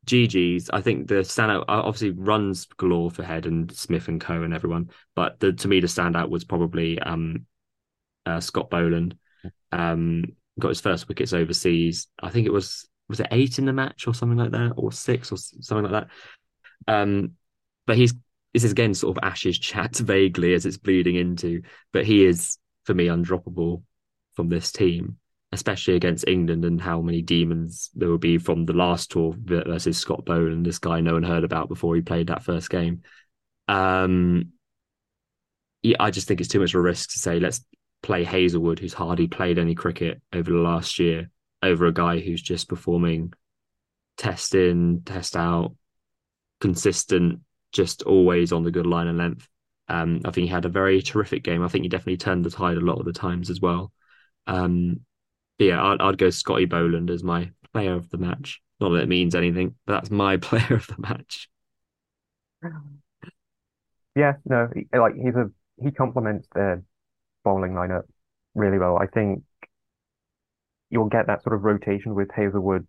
GG's. 0.06 0.70
I 0.72 0.82
think 0.82 1.08
the 1.08 1.16
standout 1.16 1.66
obviously 1.70 2.12
runs 2.12 2.66
galore 2.66 3.10
for 3.10 3.24
Head 3.24 3.46
and 3.46 3.72
Smith 3.72 4.10
and 4.10 4.20
Co 4.20 4.44
and 4.44 4.54
everyone, 4.54 4.90
but 5.16 5.40
the, 5.40 5.54
to 5.54 5.68
me 5.70 5.80
the 5.80 5.88
standout 5.88 6.30
was 6.30 6.44
probably 6.44 7.00
um, 7.00 7.46
uh, 8.26 8.42
Scott 8.42 8.70
Boland. 8.70 9.16
Um, 9.72 10.26
got 10.60 10.70
his 10.70 10.82
first 10.82 11.08
wickets 11.08 11.32
overseas. 11.32 12.08
I 12.22 12.30
think 12.30 12.48
it 12.48 12.54
was 12.54 12.88
was 13.14 13.20
it 13.20 13.28
eight 13.32 13.60
in 13.60 13.66
the 13.66 13.74
match 13.74 14.08
or 14.08 14.14
something 14.16 14.38
like 14.38 14.52
that, 14.52 14.74
or 14.76 14.92
six 14.92 15.32
or 15.32 15.38
something 15.38 15.92
like 15.92 16.08
that. 16.88 16.94
Um, 16.94 17.34
but 17.86 17.96
he's 17.96 18.14
this 18.54 18.64
is 18.64 18.72
again 18.72 18.94
sort 18.96 19.16
of 19.16 19.24
Ash's 19.24 19.60
chat 19.60 19.96
vaguely 19.98 20.54
as 20.54 20.66
it's 20.66 20.78
bleeding 20.78 21.16
into, 21.16 21.62
but 21.92 22.06
he 22.06 22.26
is 22.26 22.58
for 22.86 22.94
me 22.94 23.08
undroppable 23.08 23.84
from 24.34 24.50
this 24.50 24.72
team, 24.72 25.18
especially 25.52 25.96
against 25.96 26.28
England 26.28 26.66
and 26.66 26.82
how 26.82 27.02
many 27.02 27.22
demons 27.22 27.92
there 27.94 28.10
will 28.10 28.18
be 28.18 28.38
from 28.38 28.66
the 28.66 28.74
last 28.74 29.12
tour 29.12 29.36
versus 29.38 29.98
Scott 29.98 30.26
Boland, 30.26 30.66
this 30.66 30.80
guy 30.80 31.02
no 31.02 31.14
one 31.14 31.24
heard 31.24 31.44
about 31.44 31.70
before 31.70 31.96
he 31.96 32.02
played 32.02 32.28
that 32.28 32.44
first 32.44 32.70
game. 32.70 33.04
Um, 33.68 34.54
yeah, 35.84 35.98
I 36.00 36.12
just 36.12 36.28
think 36.28 36.40
it's 36.40 36.50
too 36.50 36.60
much 36.60 36.74
of 36.74 36.80
a 36.80 36.82
risk 36.82 37.12
to 37.12 37.20
say 37.20 37.40
let's 37.40 37.64
play 38.02 38.24
Hazlewood, 38.24 38.80
who's 38.80 38.94
hardly 38.94 39.28
played 39.28 39.58
any 39.58 39.76
cricket 39.76 40.22
over 40.34 40.52
the 40.52 40.58
last 40.58 41.00
year, 41.00 41.30
over 41.64 41.86
a 41.86 41.94
guy 41.94 42.20
who's 42.20 42.42
just 42.42 42.70
performing 42.70 43.34
test 44.18 44.56
in, 44.56 45.02
test 45.06 45.36
out, 45.36 45.76
consistent, 46.60 47.40
just 47.72 48.04
always 48.04 48.52
on 48.52 48.64
the 48.64 48.72
good 48.72 48.86
line 48.86 49.08
and 49.08 49.18
length. 49.18 49.48
Um, 49.88 50.22
I 50.26 50.32
think 50.32 50.46
he 50.46 50.54
had 50.54 50.66
a 50.66 50.70
very 50.70 51.02
terrific 51.02 51.44
game. 51.44 51.64
I 51.64 51.68
think 51.68 51.84
he 51.84 51.90
definitely 51.90 52.18
turned 52.18 52.46
the 52.46 52.50
tide 52.50 52.78
a 52.78 52.82
lot 52.82 53.00
of 53.00 53.06
the 53.06 53.14
times 53.14 53.50
as 53.50 53.60
well. 53.60 53.92
Um, 54.48 55.02
but 55.58 55.66
yeah, 55.66 55.84
I'd, 55.84 56.02
I'd 56.02 56.18
go 56.18 56.30
Scotty 56.30 56.66
Boland 56.66 57.10
as 57.10 57.24
my 57.24 57.52
player 57.74 57.94
of 57.94 58.10
the 58.10 58.18
match. 58.18 58.62
Not 58.80 58.90
that 58.90 59.04
it 59.04 59.10
means 59.10 59.36
anything, 59.36 59.76
but 59.86 59.94
that's 59.94 60.12
my 60.12 60.38
player 60.50 60.76
of 60.76 60.88
the 60.88 60.96
match. 60.98 61.50
Yeah, 64.16 64.34
no, 64.46 64.70
like 64.94 65.16
he's 65.16 65.36
a 65.36 65.50
he 65.82 65.92
complements 65.92 66.48
the 66.54 66.84
bowling 67.44 67.74
lineup 67.74 68.04
really 68.54 68.78
well. 68.78 68.98
I 68.98 69.08
think 69.08 69.44
you'll 70.94 71.10
get 71.10 71.26
that 71.26 71.42
sort 71.42 71.56
of 71.56 71.64
rotation 71.64 72.14
with 72.14 72.30
Hazlewood, 72.36 72.88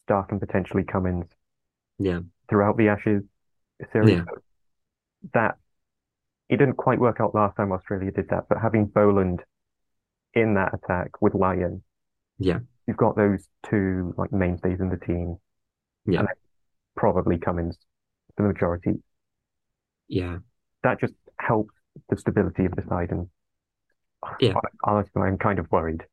Stark, 0.00 0.32
and 0.32 0.40
potentially 0.40 0.82
Cummins 0.82 1.26
Yeah, 1.98 2.20
throughout 2.48 2.78
the 2.78 2.88
Ashes 2.88 3.22
series. 3.92 4.16
Yeah. 4.16 4.24
That 5.34 5.56
it 6.48 6.56
didn't 6.56 6.76
quite 6.78 6.98
work 6.98 7.20
out 7.20 7.34
last 7.34 7.56
time 7.56 7.70
Australia 7.70 8.10
did 8.10 8.30
that, 8.30 8.46
but 8.48 8.58
having 8.58 8.86
Boland 8.86 9.44
in 10.32 10.54
that 10.54 10.72
attack 10.72 11.20
with 11.20 11.34
Lyon, 11.34 11.82
Yeah. 12.38 12.60
you've 12.86 12.96
got 12.96 13.14
those 13.16 13.46
two 13.68 14.14
like 14.16 14.32
mainstays 14.32 14.80
in 14.80 14.88
the 14.88 14.96
team. 14.96 15.36
Yeah. 16.06 16.20
and 16.20 16.28
probably 16.96 17.38
Cummins 17.38 17.76
for 18.34 18.44
the 18.44 18.48
majority. 18.48 19.02
yeah, 20.08 20.38
That 20.82 20.98
just 21.00 21.12
helps 21.38 21.74
the 22.08 22.16
stability 22.16 22.64
of 22.64 22.74
the 22.74 22.82
side, 22.88 23.10
and 23.10 23.28
Yeah. 24.40 24.54
honestly, 24.82 25.20
I'm 25.20 25.36
kind 25.36 25.58
of 25.58 25.70
worried. 25.70 26.06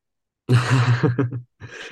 I, 0.50 1.40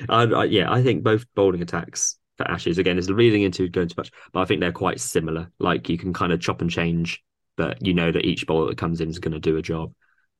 I, 0.09 0.43
yeah, 0.45 0.71
I 0.71 0.81
think 0.81 1.03
both 1.03 1.25
bowling 1.35 1.61
attacks 1.61 2.17
for 2.37 2.49
Ashes 2.49 2.77
again 2.77 2.97
is 2.97 3.09
leading 3.09 3.43
into 3.43 3.67
going 3.69 3.87
too 3.89 3.95
much, 3.97 4.11
but 4.33 4.41
I 4.41 4.45
think 4.45 4.61
they're 4.61 4.71
quite 4.71 4.99
similar. 4.99 5.51
Like 5.59 5.89
you 5.89 5.97
can 5.97 6.13
kind 6.13 6.31
of 6.31 6.39
chop 6.39 6.61
and 6.61 6.69
change, 6.69 7.23
but 7.57 7.85
you 7.85 7.93
know 7.93 8.11
that 8.11 8.25
each 8.25 8.47
bowler 8.47 8.67
that 8.69 8.77
comes 8.77 9.01
in 9.01 9.09
is 9.09 9.19
going 9.19 9.33
to 9.33 9.39
do 9.39 9.57
a 9.57 9.61
job. 9.61 9.93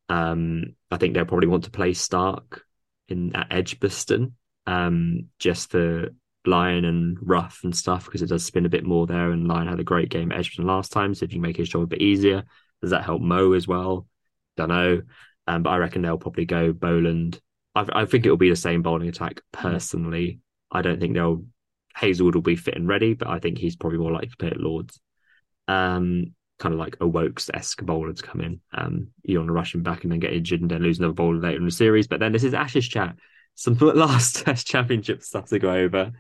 Um, 0.10 0.76
I 0.92 0.98
think 0.98 1.14
they'll 1.14 1.26
probably 1.26 1.48
want 1.48 1.66
to 1.66 1.72
play 1.72 1.94
Stark 1.94 2.64
in 3.08 3.36
at 3.36 3.52
Edgbaston, 3.52 4.36
um, 4.66 5.28
just 5.40 5.72
for 5.72 6.10
Lyon 6.46 6.86
and 6.86 7.18
Rough 7.22 7.62
and 7.64 7.76
stuff 7.76 8.06
because 8.06 8.22
it 8.22 8.30
does 8.30 8.46
spin 8.46 8.66
a 8.66 8.70
bit 8.70 8.86
more 8.86 9.08
there. 9.08 9.32
And 9.32 9.48
Lyon 9.48 9.68
had 9.68 9.80
a 9.80 9.84
great 9.86 10.10
game 10.10 10.32
at 10.32 10.38
Edgbaston 10.38 10.66
last 10.66 10.92
time, 10.92 11.14
so 11.14 11.26
if 11.26 11.34
you 11.34 11.42
make 11.42 11.58
his 11.58 11.70
job 11.70 11.82
a 11.82 11.88
bit 11.88 12.02
easier, 12.02 12.44
does 12.82 12.92
that 12.92 13.04
help 13.04 13.22
Mo 13.22 13.54
as 13.54 13.68
well? 13.68 14.08
Don't 14.58 14.70
know, 14.70 15.02
um, 15.48 15.64
but 15.64 15.72
I 15.72 15.78
reckon 15.78 16.02
they'll 16.02 16.18
probably 16.18 16.46
go 16.46 16.72
Boland. 16.72 17.42
I, 17.76 17.86
I 17.94 18.06
think 18.06 18.26
it 18.26 18.30
will 18.30 18.38
be 18.38 18.50
the 18.50 18.56
same 18.56 18.82
bowling 18.82 19.10
attack 19.10 19.42
personally. 19.52 20.40
I 20.72 20.82
don't 20.82 21.00
think 21.00 21.14
they'll 21.14 21.46
Hazlewood 21.96 22.36
will 22.36 22.42
be 22.42 22.56
fit 22.58 22.76
and 22.76 22.88
ready, 22.88 23.14
but 23.14 23.30
I 23.30 23.40
think 23.40 23.58
he's 23.58 23.76
probably 23.76 24.00
more 24.00 24.12
likely 24.12 24.30
to 24.30 24.38
play 24.38 24.50
at 24.50 24.60
Lords. 24.60 25.00
Um, 25.68 26.34
kind 26.60 26.74
of 26.74 26.80
like 26.80 26.98
a 27.00 27.08
Woakes 27.08 27.50
esque 27.54 27.82
bowler 27.82 28.14
to 28.14 28.24
come 28.24 28.42
in. 28.42 28.60
Um, 28.74 29.08
you 29.24 29.38
want 29.38 29.48
to 29.48 29.54
rush 29.54 29.74
him 29.74 29.84
back 29.84 30.04
and 30.04 30.12
then 30.12 30.20
get 30.20 30.34
injured 30.34 30.62
and 30.62 30.70
then 30.70 30.84
lose 30.84 31.00
another 31.00 31.14
bowler 31.14 31.40
later 31.40 31.58
in 31.58 31.66
the 31.66 31.72
series. 31.72 32.08
But 32.08 32.20
then 32.20 32.32
this 32.32 32.44
is 32.44 32.54
Ashes 32.54 32.88
chat. 32.88 33.16
Some 33.56 33.76
last 33.80 34.44
Test 34.44 34.68
Championship 34.68 35.24
stuff 35.24 35.48
to 35.48 35.60
go 35.60 35.72
over. 35.72 36.12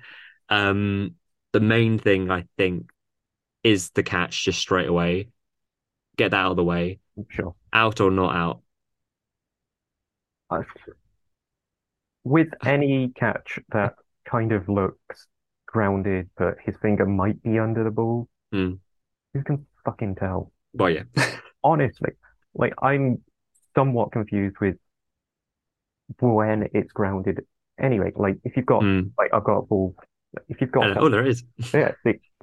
Um, 0.50 1.16
the 1.52 1.60
main 1.60 2.00
thing 2.00 2.32
I 2.32 2.46
think 2.58 2.90
is 3.64 3.90
the 3.92 4.04
catch 4.04 4.46
just 4.46 4.60
straight 4.60 4.88
away. 4.88 5.30
Get 6.18 6.32
that 6.32 6.38
out 6.38 6.52
of 6.52 6.58
the 6.58 6.64
way. 6.64 7.00
Sure. 7.30 7.56
Out 7.74 8.00
or 8.00 8.12
not 8.12 8.36
out. 8.36 8.62
I- 10.50 10.64
With 12.25 12.50
any 12.65 13.13
catch 13.15 13.60
that 13.72 13.94
kind 14.29 14.51
of 14.51 14.67
looks 14.67 15.27
grounded, 15.67 16.29
but 16.38 16.55
his 16.65 16.75
finger 16.82 17.05
might 17.05 17.41
be 17.44 17.60
under 17.60 17.84
the 17.84 17.91
ball, 17.91 18.27
Hmm. 18.51 18.74
who 19.34 19.44
can 19.44 19.65
fucking 19.86 20.15
tell? 20.15 20.51
Well, 20.74 20.89
yeah. 20.89 21.03
Honestly, 21.63 22.12
like 22.53 22.74
I'm 22.82 23.22
somewhat 23.75 24.12
confused 24.12 24.58
with 24.60 24.75
when 26.20 26.67
it's 26.74 26.91
grounded. 26.91 27.46
Anyway, 27.79 28.12
like 28.15 28.38
if 28.44 28.55
you've 28.58 28.65
got 28.65 28.84
Mm. 28.84 29.12
like 29.17 29.34
I've 29.34 29.44
got 29.44 29.58
a 29.58 29.62
ball, 29.62 29.96
if 30.48 30.62
you've 30.62 30.72
got 30.72 30.86
And, 30.88 30.98
oh, 30.98 31.10
there 31.10 31.25
is. 31.25 31.44
yeah, 31.74 31.91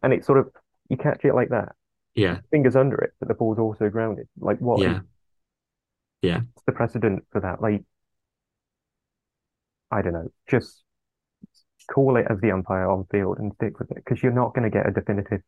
and 0.02 0.12
it's 0.12 0.26
sort 0.26 0.38
of 0.38 0.50
you 0.88 0.96
catch 0.96 1.24
it 1.24 1.34
like 1.34 1.48
that, 1.50 1.74
Yeah, 2.14 2.40
fingers 2.50 2.76
under 2.76 2.96
it, 2.98 3.14
but 3.18 3.28
the 3.28 3.34
ball's 3.34 3.58
also 3.58 3.88
grounded. 3.88 4.28
Like 4.38 4.58
what? 4.58 4.80
yeah, 4.80 5.00
yeah. 6.20 6.40
the 6.66 6.72
precedent 6.72 7.24
for 7.32 7.40
that? 7.40 7.60
Like 7.62 7.82
I 9.92 10.02
don't 10.02 10.12
know, 10.12 10.32
just 10.48 10.82
call 11.92 12.16
it 12.16 12.26
as 12.30 12.40
the 12.40 12.50
umpire 12.50 12.88
on 12.88 13.04
field 13.10 13.38
and 13.38 13.52
stick 13.54 13.78
with 13.78 13.90
it 13.90 13.96
because 14.04 14.22
you're 14.22 14.32
not 14.32 14.54
going 14.54 14.70
to 14.70 14.76
get 14.76 14.88
a 14.88 14.92
definitive. 14.92 15.40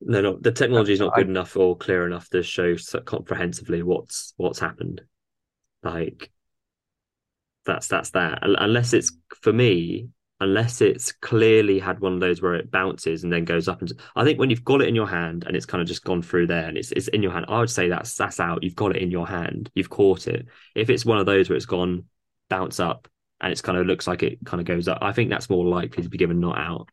No, 0.00 0.20
no, 0.20 0.38
the 0.40 0.52
technology 0.52 0.92
is 0.92 1.00
not 1.00 1.08
uh, 1.08 1.16
I, 1.16 1.18
good 1.18 1.28
enough 1.28 1.56
or 1.56 1.76
clear 1.76 2.06
enough 2.06 2.28
to 2.30 2.42
show 2.42 2.76
comprehensively 3.04 3.82
what's 3.82 4.32
what's 4.36 4.60
happened. 4.60 5.02
Like 5.82 6.30
that's 7.66 7.88
that's 7.88 8.10
that. 8.10 8.40
Unless 8.42 8.92
it's 8.92 9.12
for 9.42 9.52
me, 9.52 10.08
unless 10.40 10.80
it's 10.80 11.12
clearly 11.12 11.78
had 11.78 12.00
one 12.00 12.14
of 12.14 12.20
those 12.20 12.40
where 12.40 12.54
it 12.54 12.70
bounces 12.70 13.24
and 13.24 13.32
then 13.32 13.44
goes 13.44 13.66
up 13.66 13.80
and 13.80 13.92
I 14.14 14.24
think 14.24 14.38
when 14.38 14.50
you've 14.50 14.64
got 14.64 14.80
it 14.80 14.88
in 14.88 14.94
your 14.94 15.08
hand 15.08 15.44
and 15.44 15.56
it's 15.56 15.66
kind 15.66 15.82
of 15.82 15.88
just 15.88 16.04
gone 16.04 16.22
through 16.22 16.46
there 16.46 16.66
and 16.66 16.78
it's 16.78 16.92
it's 16.92 17.08
in 17.08 17.22
your 17.22 17.32
hand, 17.32 17.46
I 17.48 17.58
would 17.58 17.70
say 17.70 17.88
that's 17.88 18.14
that's 18.14 18.40
out. 18.40 18.62
You've 18.62 18.76
got 18.76 18.94
it 18.94 19.02
in 19.02 19.10
your 19.10 19.26
hand. 19.26 19.70
You've 19.74 19.90
caught 19.90 20.28
it. 20.28 20.46
If 20.74 20.90
it's 20.90 21.04
one 21.04 21.18
of 21.18 21.26
those 21.26 21.48
where 21.48 21.56
it's 21.56 21.66
gone 21.66 22.04
bounce 22.48 22.78
up 22.80 23.08
and 23.40 23.52
it's 23.52 23.62
kind 23.62 23.78
of 23.78 23.86
looks 23.86 24.06
like 24.06 24.22
it 24.22 24.38
kind 24.44 24.60
of 24.60 24.66
goes 24.66 24.88
up, 24.88 24.98
I 25.00 25.12
think 25.12 25.30
that's 25.30 25.50
more 25.50 25.64
likely 25.64 26.02
to 26.02 26.08
be 26.08 26.18
given 26.18 26.40
not 26.40 26.58
out. 26.58 26.88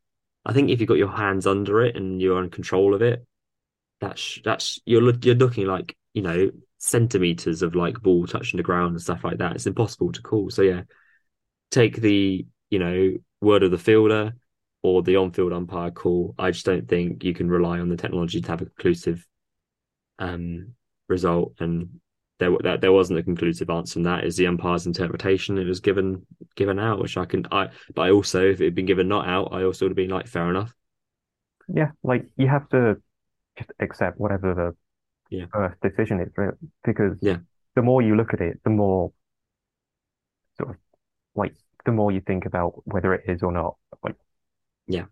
I 0.45 0.53
think 0.53 0.69
if 0.69 0.79
you've 0.79 0.89
got 0.89 0.97
your 0.97 1.11
hands 1.11 1.47
under 1.47 1.83
it 1.83 1.95
and 1.95 2.21
you're 2.21 2.43
in 2.43 2.51
control 2.51 2.93
of 2.93 3.01
it, 3.01 3.25
that's 3.99 4.39
that's 4.43 4.79
you're 4.85 5.13
you're 5.21 5.35
looking 5.35 5.65
like 5.65 5.97
you 6.13 6.21
know 6.21 6.51
centimeters 6.77 7.61
of 7.61 7.75
like 7.75 8.01
ball 8.01 8.27
touching 8.27 8.57
the 8.57 8.63
ground 8.63 8.91
and 8.91 9.01
stuff 9.01 9.23
like 9.23 9.39
that. 9.39 9.55
It's 9.55 9.65
impossible 9.67 10.11
to 10.11 10.21
call. 10.21 10.49
So 10.49 10.61
yeah, 10.61 10.83
take 11.71 11.97
the 11.97 12.45
you 12.69 12.79
know 12.79 13.13
word 13.41 13.63
of 13.63 13.71
the 13.71 13.77
fielder 13.77 14.33
or 14.83 15.01
the 15.01 15.15
on-field 15.15 15.51
umpire 15.51 15.91
call. 15.91 16.35
I 16.37 16.51
just 16.51 16.65
don't 16.65 16.87
think 16.87 17.23
you 17.23 17.33
can 17.33 17.49
rely 17.49 17.79
on 17.79 17.89
the 17.89 17.97
technology 17.97 18.41
to 18.41 18.47
have 18.49 18.61
a 18.61 18.65
conclusive 18.65 19.25
um 20.19 20.75
result. 21.07 21.55
And 21.59 21.99
there 22.39 22.51
that 22.63 22.81
there 22.81 22.91
wasn't 22.91 23.19
a 23.19 23.23
conclusive 23.23 23.69
answer 23.69 23.93
from 23.93 24.03
that. 24.03 24.23
Is 24.23 24.35
the 24.37 24.47
umpire's 24.47 24.85
interpretation? 24.85 25.57
It 25.57 25.65
was 25.65 25.79
given 25.79 26.25
given 26.55 26.79
out, 26.79 26.99
which 26.99 27.17
I 27.17 27.25
can 27.25 27.45
I 27.51 27.69
but 27.93 28.01
I 28.03 28.11
also 28.11 28.45
if 28.45 28.61
it 28.61 28.65
had 28.65 28.75
been 28.75 28.85
given 28.85 29.07
not 29.07 29.27
out, 29.27 29.49
I 29.51 29.63
also 29.63 29.85
would 29.85 29.91
have 29.91 29.95
been 29.95 30.09
like 30.09 30.27
fair 30.27 30.49
enough. 30.49 30.73
yeah, 31.67 31.91
like 32.03 32.25
you 32.37 32.47
have 32.47 32.67
to 32.69 33.01
just 33.57 33.71
accept 33.79 34.19
whatever 34.19 34.53
the 34.53 34.75
Yeah. 35.35 35.45
first 35.51 35.79
decision 35.81 36.19
is, 36.19 36.31
right? 36.37 36.53
Because 36.83 37.17
Yeah. 37.21 37.37
the 37.75 37.81
more 37.81 38.01
you 38.01 38.15
look 38.15 38.33
at 38.33 38.41
it, 38.41 38.59
the 38.63 38.69
more 38.69 39.11
sort 40.57 40.71
of 40.71 40.75
like 41.35 41.55
the 41.85 41.91
more 41.91 42.11
you 42.11 42.21
think 42.21 42.45
about 42.45 42.81
whether 42.85 43.13
it 43.13 43.23
is 43.29 43.43
or 43.43 43.51
not, 43.51 43.77
like 44.03 44.15
Yeah. 44.87 45.05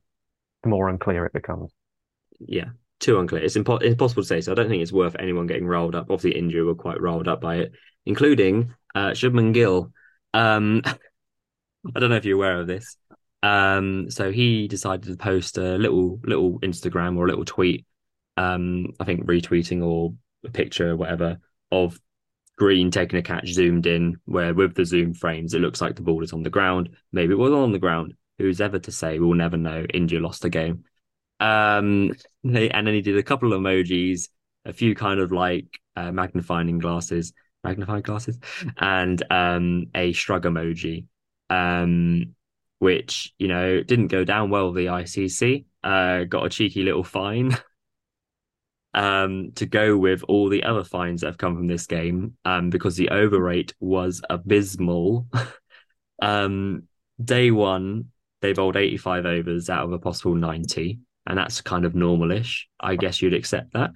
the 0.64 0.70
more 0.70 0.90
unclear 0.90 1.26
it 1.26 1.34
becomes. 1.34 1.72
yeah, 2.40 2.72
too 3.04 3.20
unclear. 3.20 3.44
It's 3.44 3.58
impo- 3.58 3.82
impossible 3.82 4.24
to 4.24 4.28
say. 4.28 4.42
So 4.42 4.52
I 4.52 4.56
don't 4.56 4.70
think 4.70 4.82
it's 4.82 4.92
worth 4.92 5.16
anyone 5.20 5.48
getting 5.48 5.68
rolled 5.68 5.96
up. 5.96 6.10
Obviously, 6.10 6.38
India 6.38 6.64
were 6.64 6.76
quite 6.76 7.02
rolled 7.02 7.28
up 7.28 7.42
by 7.42 7.58
it, 7.58 7.74
including 8.06 8.74
uh, 8.96 9.12
Shubman 9.12 9.54
Gill. 9.54 9.92
Um, 10.34 10.82
I 11.96 12.00
don't 12.00 12.10
know 12.10 12.16
if 12.16 12.26
you're 12.26 12.38
aware 12.38 12.60
of 12.60 12.68
this. 12.68 12.98
Um, 13.44 14.10
so 14.10 14.32
he 14.32 14.68
decided 14.70 15.12
to 15.12 15.18
post 15.18 15.58
a 15.58 15.78
little 15.78 16.20
little 16.24 16.60
Instagram 16.62 17.18
or 17.18 17.26
a 17.26 17.30
little 17.30 17.46
tweet. 17.46 17.86
Um, 18.38 18.88
I 19.00 19.04
think 19.04 19.26
retweeting 19.26 19.84
or 19.84 20.14
a 20.46 20.50
picture 20.50 20.92
or 20.92 20.96
whatever 20.96 21.38
of 21.72 22.00
Green 22.58 22.92
taking 22.92 23.20
a 23.20 23.24
catch 23.24 23.50
zoomed 23.50 23.86
in, 23.86 24.18
where 24.26 24.54
with 24.54 24.76
the 24.76 24.86
zoom 24.86 25.14
frames 25.14 25.54
it 25.54 25.60
looks 25.60 25.82
like 25.82 25.96
the 25.96 26.02
ball 26.04 26.24
is 26.24 26.34
on 26.34 26.44
the 26.44 26.50
ground. 26.50 26.90
Maybe 27.12 27.34
it 27.34 27.38
was 27.38 27.52
on 27.52 27.72
the 27.72 27.80
ground. 27.80 28.14
Who's 28.38 28.62
ever 28.62 28.80
to 28.80 28.92
say? 28.92 29.20
We'll 29.20 29.34
never 29.34 29.58
know. 29.58 29.86
India 29.94 30.20
lost 30.20 30.42
the 30.42 30.50
game. 30.50 30.86
Um, 31.44 32.14
they, 32.46 32.70
and 32.70 32.88
then 32.88 32.94
he 32.94 33.02
did 33.02 33.18
a 33.18 33.24
couple 33.24 33.52
of 33.52 33.60
emojis, 33.60 34.30
a 34.64 34.72
few 34.72 34.96
kind 34.96 35.20
of 35.20 35.34
like 35.34 35.66
uh, 35.98 36.12
magnifying 36.12 36.80
glasses, 36.80 37.34
magnifying 37.66 38.02
glasses, 38.02 38.40
and 38.78 39.22
um, 39.30 39.88
a 39.94 40.14
shrug 40.14 40.46
emoji, 40.46 41.06
um, 41.50 42.34
which 42.80 43.34
you 43.38 43.50
know 43.50 43.84
didn't 43.84 44.08
go 44.08 44.24
down 44.24 44.50
well 44.50 44.72
with 44.72 44.78
the 44.78 44.86
ICC. 44.86 45.66
Uh, 45.84 46.24
got 46.24 46.46
a 46.46 46.50
cheeky 46.50 46.84
little 46.84 47.04
fine. 47.04 47.56
Um, 48.96 49.54
to 49.56 49.66
go 49.66 49.98
with 49.98 50.24
all 50.28 50.50
the 50.50 50.62
other 50.62 50.84
fines 50.84 51.22
that 51.22 51.26
have 51.26 51.40
come 51.40 51.56
from 51.56 51.66
this 51.66 51.88
game, 51.88 52.38
um, 52.46 52.70
because 52.70 52.96
the 52.96 53.10
overrate 53.10 53.74
was 53.80 54.22
abysmal. 54.30 55.26
um, 56.22 56.84
day 57.20 57.50
one, 57.50 58.12
they 58.42 58.54
bowled 58.54 58.78
85 58.78 59.26
overs 59.26 59.68
out 59.72 59.86
of 59.86 59.94
a 59.94 59.98
possible 59.98 60.36
90 60.36 61.00
and 61.26 61.38
that's 61.38 61.62
kind 61.62 61.86
of 61.86 61.94
normalish. 61.94 62.64
I 62.80 62.96
guess 62.96 63.22
you'd 63.22 63.34
accept 63.34 63.74
that. 63.74 63.92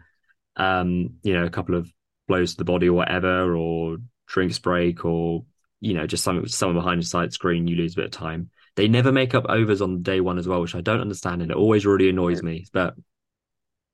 Um, 0.56 1.16
you 1.24 1.34
know, 1.34 1.46
a 1.46 1.50
couple 1.50 1.76
of 1.76 1.92
blows 2.28 2.52
to 2.52 2.58
the 2.58 2.66
body 2.66 2.90
or 2.90 2.94
whatever, 2.94 3.56
or 3.56 3.98
drinks 4.28 4.60
break, 4.60 5.06
or 5.06 5.46
you 5.80 5.94
know, 5.94 6.08
just 6.08 6.24
something 6.24 6.48
someone 6.48 6.76
behind 6.76 7.02
the 7.02 7.06
side 7.06 7.34
screen, 7.34 7.68
you 7.68 7.76
lose 7.76 7.94
a 7.94 7.98
bit 7.98 8.06
of 8.06 8.12
time. 8.12 8.50
They 8.76 8.88
never 8.88 9.12
make 9.12 9.34
up 9.34 9.46
overs 9.50 9.82
on 9.82 10.04
day 10.04 10.20
one 10.22 10.38
as 10.38 10.48
well, 10.48 10.62
which 10.62 10.76
I 10.76 10.82
don't 10.82 11.02
understand, 11.02 11.42
and 11.42 11.52
it 11.52 11.58
always 11.58 11.86
really 11.86 12.10
annoys 12.10 12.44
me. 12.44 12.66
But 12.72 12.96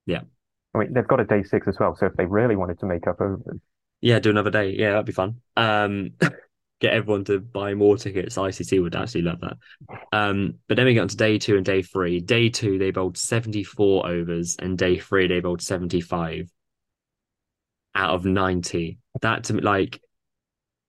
yeah, 0.06 0.22
I 0.74 0.80
mean, 0.80 0.94
they've 0.94 1.08
got 1.08 1.20
a 1.20 1.26
day 1.26 1.44
six 1.44 1.68
as 1.68 1.78
well, 1.80 1.96
so 1.96 2.06
if 2.08 2.14
they 2.14 2.26
really 2.26 2.56
wanted 2.56 2.80
to 2.80 2.86
make 2.86 3.08
up 3.08 3.22
overs, 3.22 3.60
yeah, 4.04 4.20
do 4.20 4.30
another 4.30 4.50
day. 4.50 4.76
Yeah, 4.78 4.92
that'd 4.92 5.06
be 5.06 5.14
fun. 5.14 5.42
Um, 5.56 6.12
get 6.84 6.94
everyone 6.94 7.24
to 7.24 7.40
buy 7.40 7.74
more 7.74 7.96
tickets. 7.96 8.36
ICC 8.36 8.82
would 8.82 8.94
actually 8.94 9.22
love 9.22 9.40
that. 9.40 9.56
Um, 10.12 10.56
but 10.68 10.76
then 10.76 10.86
we 10.86 10.94
get 10.94 11.00
on 11.00 11.08
to 11.08 11.16
day 11.16 11.38
two 11.38 11.56
and 11.56 11.66
day 11.66 11.82
three. 11.82 12.20
Day 12.20 12.50
two, 12.50 12.78
they 12.78 12.92
bowled 12.92 13.18
74 13.18 14.06
overs, 14.06 14.58
and 14.60 14.78
day 14.78 15.00
three, 15.00 15.28
they 15.28 15.40
bowled 15.40 15.62
75 15.62 16.52
out 17.96 18.14
of 18.14 18.26
90. 18.26 19.00
That 19.22 19.46
to 19.46 19.54
me, 19.54 19.62
like, 19.62 20.02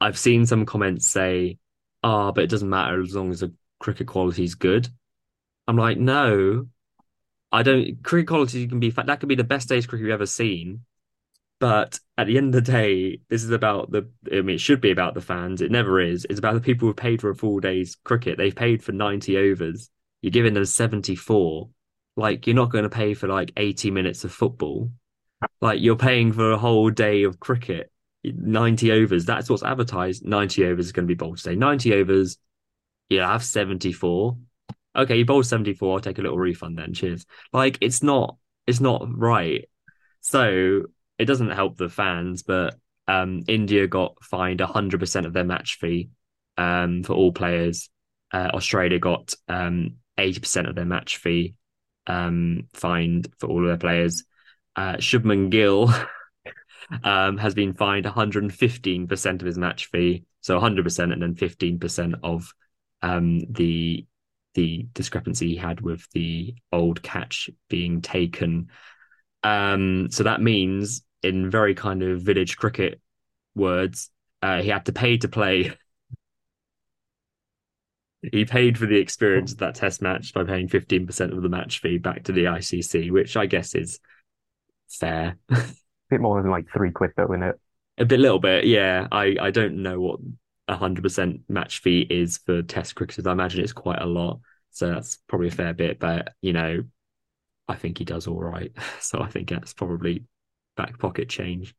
I've 0.01 0.19
seen 0.19 0.47
some 0.47 0.67
comments 0.67 1.07
say, 1.07 1.59
oh, 2.03 2.33
but 2.33 2.43
it 2.43 2.51
doesn't 2.51 2.69
matter 2.69 3.01
as 3.01 3.15
long 3.15 3.31
as 3.31 3.41
the 3.41 3.55
cricket 3.79 4.09
quality 4.09 4.43
is 4.43 4.57
good. 4.57 4.89
I'm 5.69 5.77
like, 5.77 5.97
no, 5.97 6.67
I 7.53 7.63
don't. 7.63 8.03
Cricket 8.03 8.27
quality 8.27 8.67
can 8.67 8.81
be, 8.81 8.91
that 8.91 9.21
could 9.21 9.29
be 9.29 9.37
the 9.37 9.45
best 9.45 9.69
day's 9.69 9.87
cricket 9.87 10.07
you've 10.07 10.15
ever 10.15 10.27
seen. 10.27 10.81
But 11.65 11.99
at 12.19 12.27
the 12.27 12.37
end 12.37 12.55
of 12.55 12.63
the 12.63 12.73
day, 12.73 13.21
this 13.31 13.43
is 13.43 13.51
about 13.51 13.91
the. 13.91 14.07
I 14.31 14.43
mean, 14.43 14.57
it 14.57 14.61
should 14.61 14.83
be 14.83 14.91
about 14.91 15.15
the 15.15 15.23
fans. 15.23 15.63
It 15.63 15.71
never 15.71 15.99
is. 15.99 16.27
It's 16.29 16.39
about 16.39 16.53
the 16.53 16.61
people 16.61 16.87
who've 16.87 16.95
paid 16.95 17.23
for 17.23 17.31
a 17.31 17.35
full 17.35 17.59
day's 17.59 17.97
cricket. 18.05 18.37
They've 18.37 18.55
paid 18.55 18.85
for 18.85 18.93
90 18.93 19.39
overs. 19.39 19.89
You're 20.21 20.31
giving 20.31 20.53
them 20.53 20.67
74. 20.67 21.71
Like, 22.19 22.47
you're 22.47 22.55
not 22.55 22.71
going 22.71 22.85
to 22.85 22.91
pay 22.91 23.15
for 23.15 23.29
like 23.29 23.51
80 23.57 23.93
minutes 23.93 24.25
of 24.25 24.33
football. 24.33 24.91
Like, 25.63 25.81
you're 25.81 25.97
paying 25.97 26.35
for 26.35 26.53
a 26.53 26.59
whole 26.59 26.91
day 26.91 27.23
of 27.23 27.41
cricket. 27.41 27.91
90 28.25 28.93
overs. 28.93 29.25
That's 29.25 29.49
what's 29.49 29.63
advertised. 29.63 30.23
90 30.23 30.67
overs 30.67 30.85
is 30.85 30.93
going 30.93 31.09
to 31.09 31.15
be 31.15 31.17
bowled 31.17 31.39
today. 31.39 31.57
90 31.57 31.95
overs. 31.95 32.37
You 33.09 33.21
have 33.21 33.43
74. 33.43 34.37
Okay, 34.97 35.17
you 35.17 35.25
bowled 35.25 35.47
74. 35.47 35.95
I'll 35.95 36.01
take 36.01 36.19
a 36.19 36.23
little 36.23 36.37
refund 36.39 36.77
then. 36.77 36.93
Cheers. 36.93 37.25
Like, 37.55 37.79
it's 37.81 38.03
not. 38.03 38.37
It's 38.67 38.81
not 38.81 39.07
right. 39.17 39.67
So 40.21 40.83
it 41.19 41.27
doesn't 41.27 41.51
help 41.51 41.77
the 41.77 41.89
fans, 41.89 42.43
but 42.43 42.77
um, 43.07 43.45
India 43.49 43.87
got 43.87 44.23
fined 44.23 44.61
100% 44.61 45.27
of 45.27 45.33
their 45.33 45.45
match 45.45 45.79
fee 45.81 46.11
um, 46.57 47.03
for 47.03 47.15
all 47.15 47.33
players. 47.33 47.91
Uh, 48.33 48.51
Australia 48.55 48.99
got 48.99 49.35
um, 49.49 49.97
80% 50.19 50.69
of 50.69 50.75
their 50.75 50.85
match 50.85 51.19
fee 51.19 51.55
um, 52.07 52.69
fined 52.73 53.29
for 53.39 53.49
all 53.49 53.63
of 53.63 53.69
their 53.69 53.77
players. 53.77 54.25
Uh, 54.77 54.95
Shubman 54.95 55.51
Gill 55.51 55.93
um, 57.05 57.39
has 57.39 57.55
been 57.55 57.75
fined 57.75 58.07
115% 58.07 59.41
of 59.41 59.47
his 59.47 59.59
match 59.59 59.87
fee, 59.87 60.25
so 60.41 60.59
100% 60.59 61.13
and 61.13 61.23
then 61.23 61.35
15% 61.35 62.15
of 62.23 62.53
um, 63.03 63.41
the 63.53 64.07
the 64.55 64.87
discrepancy 64.95 65.49
he 65.49 65.57
had 65.57 65.81
with 65.81 66.07
the 66.13 66.55
old 66.71 67.03
catch 67.03 67.51
being 67.69 68.01
taken. 68.01 68.69
Um, 69.45 70.11
so 70.11 70.25
that 70.25 70.41
means, 70.41 71.03
in 71.23 71.51
very 71.51 71.75
kind 71.75 72.03
of 72.03 72.23
village 72.23 72.57
cricket 72.57 73.01
words, 73.55 74.11
uh, 74.43 74.63
he 74.63 74.69
had 74.69 74.87
to 74.87 74.93
pay 74.93 75.19
to 75.19 75.29
play. 75.29 75.73
he 78.33 78.45
paid 78.45 78.79
for 78.79 78.87
the 78.87 78.97
experience 78.97 79.53
of 79.53 79.59
that 79.59 79.75
test 79.75 80.01
match 80.03 80.33
by 80.33 80.45
paying 80.45 80.69
15% 80.69 81.37
of 81.37 81.43
the 81.43 81.49
match 81.49 81.81
fee 81.81 81.99
back 81.99 82.25
to 82.25 82.33
the 82.33 82.45
ICC, 82.45 83.11
which 83.11 83.37
I 83.37 83.47
guess 83.47 83.75
is 83.75 84.01
fair. 84.89 85.37
a 85.51 85.65
bit 86.11 86.21
more 86.21 86.41
than 86.41 86.51
like 86.51 86.67
three 86.73 86.91
quid 86.91 87.11
though, 87.17 87.25
isn't 87.25 87.43
it. 87.43 87.61
A 87.99 88.05
bit, 88.05 88.19
little 88.19 88.41
bit, 88.41 88.65
yeah. 88.65 89.07
I, 89.13 89.37
I 89.41 89.51
don't 89.51 89.83
know 89.83 90.01
what 90.01 90.21
a 90.67 90.77
hundred 90.77 91.03
percent 91.03 91.43
match 91.49 91.81
fee 91.81 92.07
is 92.09 92.39
for 92.39 92.63
Test 92.63 92.95
cricketers. 92.95 93.27
I 93.27 93.33
imagine 93.33 93.63
it's 93.63 93.73
quite 93.73 94.01
a 94.01 94.07
lot, 94.07 94.41
so 94.71 94.89
that's 94.89 95.19
probably 95.29 95.49
a 95.49 95.53
fair 95.53 95.75
bit. 95.75 95.99
But 95.99 96.35
you 96.41 96.53
know, 96.53 96.85
I 97.69 97.75
think 97.75 97.99
he 97.99 98.05
does 98.05 98.27
all 98.27 98.41
right. 98.41 98.73
So 99.01 99.21
I 99.21 99.29
think 99.29 99.51
that's 99.51 99.75
probably 99.75 100.25
back 100.77 100.99
pocket 100.99 101.29
change. 101.29 101.75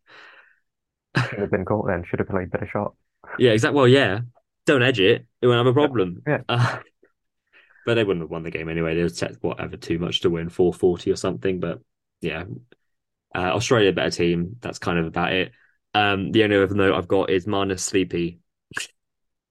should 1.17 1.39
have 1.39 1.51
been 1.51 1.65
caught 1.65 1.87
then. 1.87 2.03
Should 2.05 2.19
have 2.19 2.29
played 2.29 2.51
better 2.51 2.67
shot. 2.67 2.93
Yeah, 3.39 3.51
exactly. 3.51 3.75
Well, 3.75 3.87
yeah, 3.87 4.21
don't 4.65 4.83
edge 4.83 4.99
it. 4.99 5.25
It 5.41 5.47
won't 5.47 5.57
have 5.57 5.67
a 5.67 5.73
problem. 5.73 6.21
Yeah. 6.25 6.41
Uh, 6.47 6.77
but 7.85 7.95
they 7.95 8.03
wouldn't 8.03 8.23
have 8.23 8.29
won 8.29 8.43
the 8.43 8.51
game 8.51 8.69
anyway. 8.69 8.95
They 8.95 9.03
would 9.03 9.15
set 9.15 9.35
whatever 9.41 9.77
too 9.77 9.99
much 9.99 10.21
to 10.21 10.29
win, 10.29 10.49
440 10.49 11.11
or 11.11 11.15
something. 11.15 11.59
But 11.59 11.81
yeah, 12.21 12.43
uh, 13.33 13.53
Australia 13.53 13.91
better 13.93 14.11
team. 14.11 14.57
That's 14.61 14.79
kind 14.79 14.99
of 14.99 15.05
about 15.05 15.33
it. 15.33 15.51
Um, 15.93 16.31
the 16.31 16.43
only 16.43 16.57
other 16.57 16.75
note 16.75 16.95
I've 16.95 17.07
got 17.07 17.29
is 17.29 17.45
Marnus 17.45 17.79
sleepy. 17.79 18.39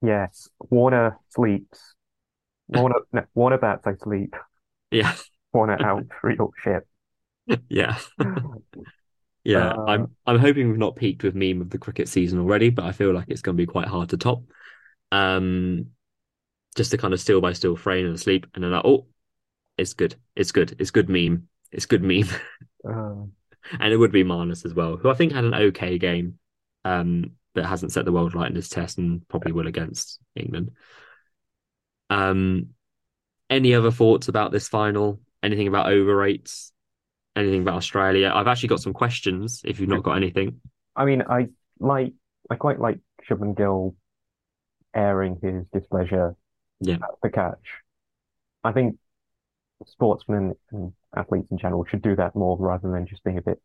Yes, 0.03 0.49
Warner 0.71 1.19
sleeps. 1.31 1.95
Warner, 2.69 2.97
no, 3.13 3.25
Warner 3.35 3.59
bats. 3.59 3.87
I 3.87 3.95
sleep. 3.95 4.35
Yeah, 4.91 5.13
Warner 5.55 5.81
out. 5.83 6.05
Real 6.23 6.51
shit. 6.63 6.87
yeah, 7.69 7.99
yeah. 9.45 9.69
Uh, 9.69 9.85
I'm 9.87 10.17
I'm 10.27 10.39
hoping 10.39 10.69
we've 10.69 10.79
not 10.79 10.97
peaked 10.97 11.23
with 11.23 11.35
meme 11.35 11.61
of 11.61 11.71
the 11.71 11.79
cricket 11.79 12.09
season 12.09 12.39
already, 12.39 12.71
but 12.71 12.85
I 12.85 12.93
feel 12.93 13.13
like 13.13 13.27
it's 13.29 13.43
going 13.43 13.57
to 13.57 13.63
be 13.63 13.67
quite 13.67 13.89
hard 13.89 14.11
to 14.11 14.17
top. 14.17 14.43
Um, 15.13 15.87
just 16.77 16.91
to 16.91 16.99
kind 16.99 17.15
of 17.15 17.21
steal 17.21 17.41
by 17.41 17.53
still 17.53 17.77
frame 17.77 18.07
and 18.07 18.19
sleep, 18.19 18.47
and 18.55 18.65
then 18.65 18.73
like, 18.73 18.85
oh, 18.85 19.07
it's 19.79 19.95
good, 19.95 20.17
it's 20.35 20.53
good, 20.53 20.75
it's 20.79 20.91
good 20.91 21.09
meme, 21.09 21.49
it's 21.71 21.87
good 21.87 22.03
meme, 22.03 22.29
uh, 22.89 23.25
and 23.81 23.93
it 23.93 23.97
would 23.97 24.13
be 24.13 24.25
Marnus 24.25 24.65
as 24.65 24.75
well, 24.75 24.97
who 24.97 25.09
I 25.09 25.15
think 25.15 25.33
had 25.33 25.45
an 25.45 25.55
okay 25.55 25.99
game, 25.99 26.39
um, 26.85 27.33
but 27.55 27.65
hasn't 27.65 27.93
set 27.93 28.05
the 28.05 28.13
world 28.13 28.35
right 28.35 28.49
in 28.49 28.55
this 28.55 28.69
test 28.69 28.99
and 28.99 29.27
probably 29.29 29.53
will 29.53 29.69
against 29.69 30.19
England. 30.35 30.73
Um, 32.11 32.71
any 33.49 33.75
other 33.75 33.91
thoughts 33.91 34.29
about 34.29 34.51
this 34.51 34.69
final? 34.69 35.21
Anything 35.45 35.69
about 35.69 35.87
overrates. 35.87 36.73
Anything 37.37 37.63
about 37.63 37.77
Australia? 37.77 38.33
I've 38.35 38.47
actually 38.49 38.69
got 38.71 38.81
some 38.81 38.95
questions. 38.95 39.63
If 39.65 39.81
you've 39.81 39.89
not 39.89 40.03
got 40.05 40.17
anything, 40.17 40.61
I 40.97 41.05
mean, 41.05 41.23
I 41.29 41.49
like. 41.79 42.13
I 42.51 42.57
quite 42.57 42.79
like 42.81 42.99
Shubman 43.29 43.57
Gill 43.57 43.97
airing 44.95 45.39
his 45.43 45.67
displeasure 45.73 46.37
yeah, 46.81 46.99
at 47.03 47.11
the 47.23 47.31
catch. 47.31 47.83
I 48.65 48.73
think 48.73 48.97
sportsmen 49.87 50.55
and 50.73 50.93
athletes 51.17 51.49
in 51.51 51.59
general 51.59 51.85
should 51.85 52.03
do 52.03 52.17
that 52.17 52.37
more 52.37 52.57
rather 52.59 52.91
than 52.91 53.07
just 53.07 53.25
being 53.25 53.39
a 53.39 53.43
bit 53.43 53.61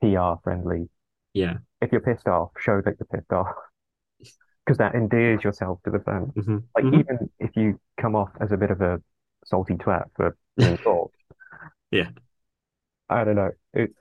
PR 0.00 0.36
friendly. 0.44 0.88
yeah, 1.34 1.58
If 1.82 1.92
you're 1.92 2.02
pissed 2.02 2.28
off, 2.28 2.52
show 2.58 2.80
that 2.82 2.96
you're 3.00 3.06
pissed 3.20 3.32
off 3.32 3.48
because 4.66 4.78
that 4.78 4.94
endears 4.94 5.44
yourself 5.44 5.80
to 5.84 5.90
the 5.90 6.00
fans. 6.00 6.32
hmm 6.36 6.58
Like 6.76 6.84
hmm 6.84 7.00
even 7.00 7.30
if 7.38 7.50
you 7.56 7.80
come 8.00 8.16
off 8.16 8.30
as 8.40 8.52
a 8.52 8.56
bit 8.56 8.70
of 8.70 8.80
a 8.80 9.02
salty 9.44 9.74
twat 9.74 10.04
for 10.16 10.36
yeah. 11.90 12.10
I 13.08 13.24
don't 13.24 13.36
know. 13.36 13.50
It's 13.74 13.94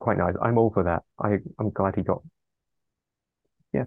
quite 0.00 0.18
nice. 0.18 0.34
I'm 0.42 0.58
all 0.58 0.70
for 0.70 0.84
that. 0.84 1.02
I 1.18 1.38
I'm 1.58 1.70
glad 1.70 1.96
he 1.96 2.02
got 2.02 2.22
yeah. 3.72 3.84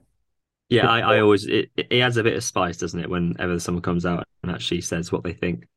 Yeah, 0.69 0.89
I, 0.89 0.99
I 1.17 1.19
always 1.21 1.45
it, 1.45 1.71
it 1.77 1.99
adds 2.01 2.17
a 2.17 2.23
bit 2.23 2.35
of 2.35 2.43
spice, 2.43 2.77
doesn't 2.77 2.99
it, 2.99 3.09
whenever 3.09 3.59
someone 3.59 3.81
comes 3.81 4.05
out 4.05 4.25
and 4.43 4.51
actually 4.51 4.81
says 4.81 5.11
what 5.11 5.23
they 5.23 5.33
think. 5.33 5.67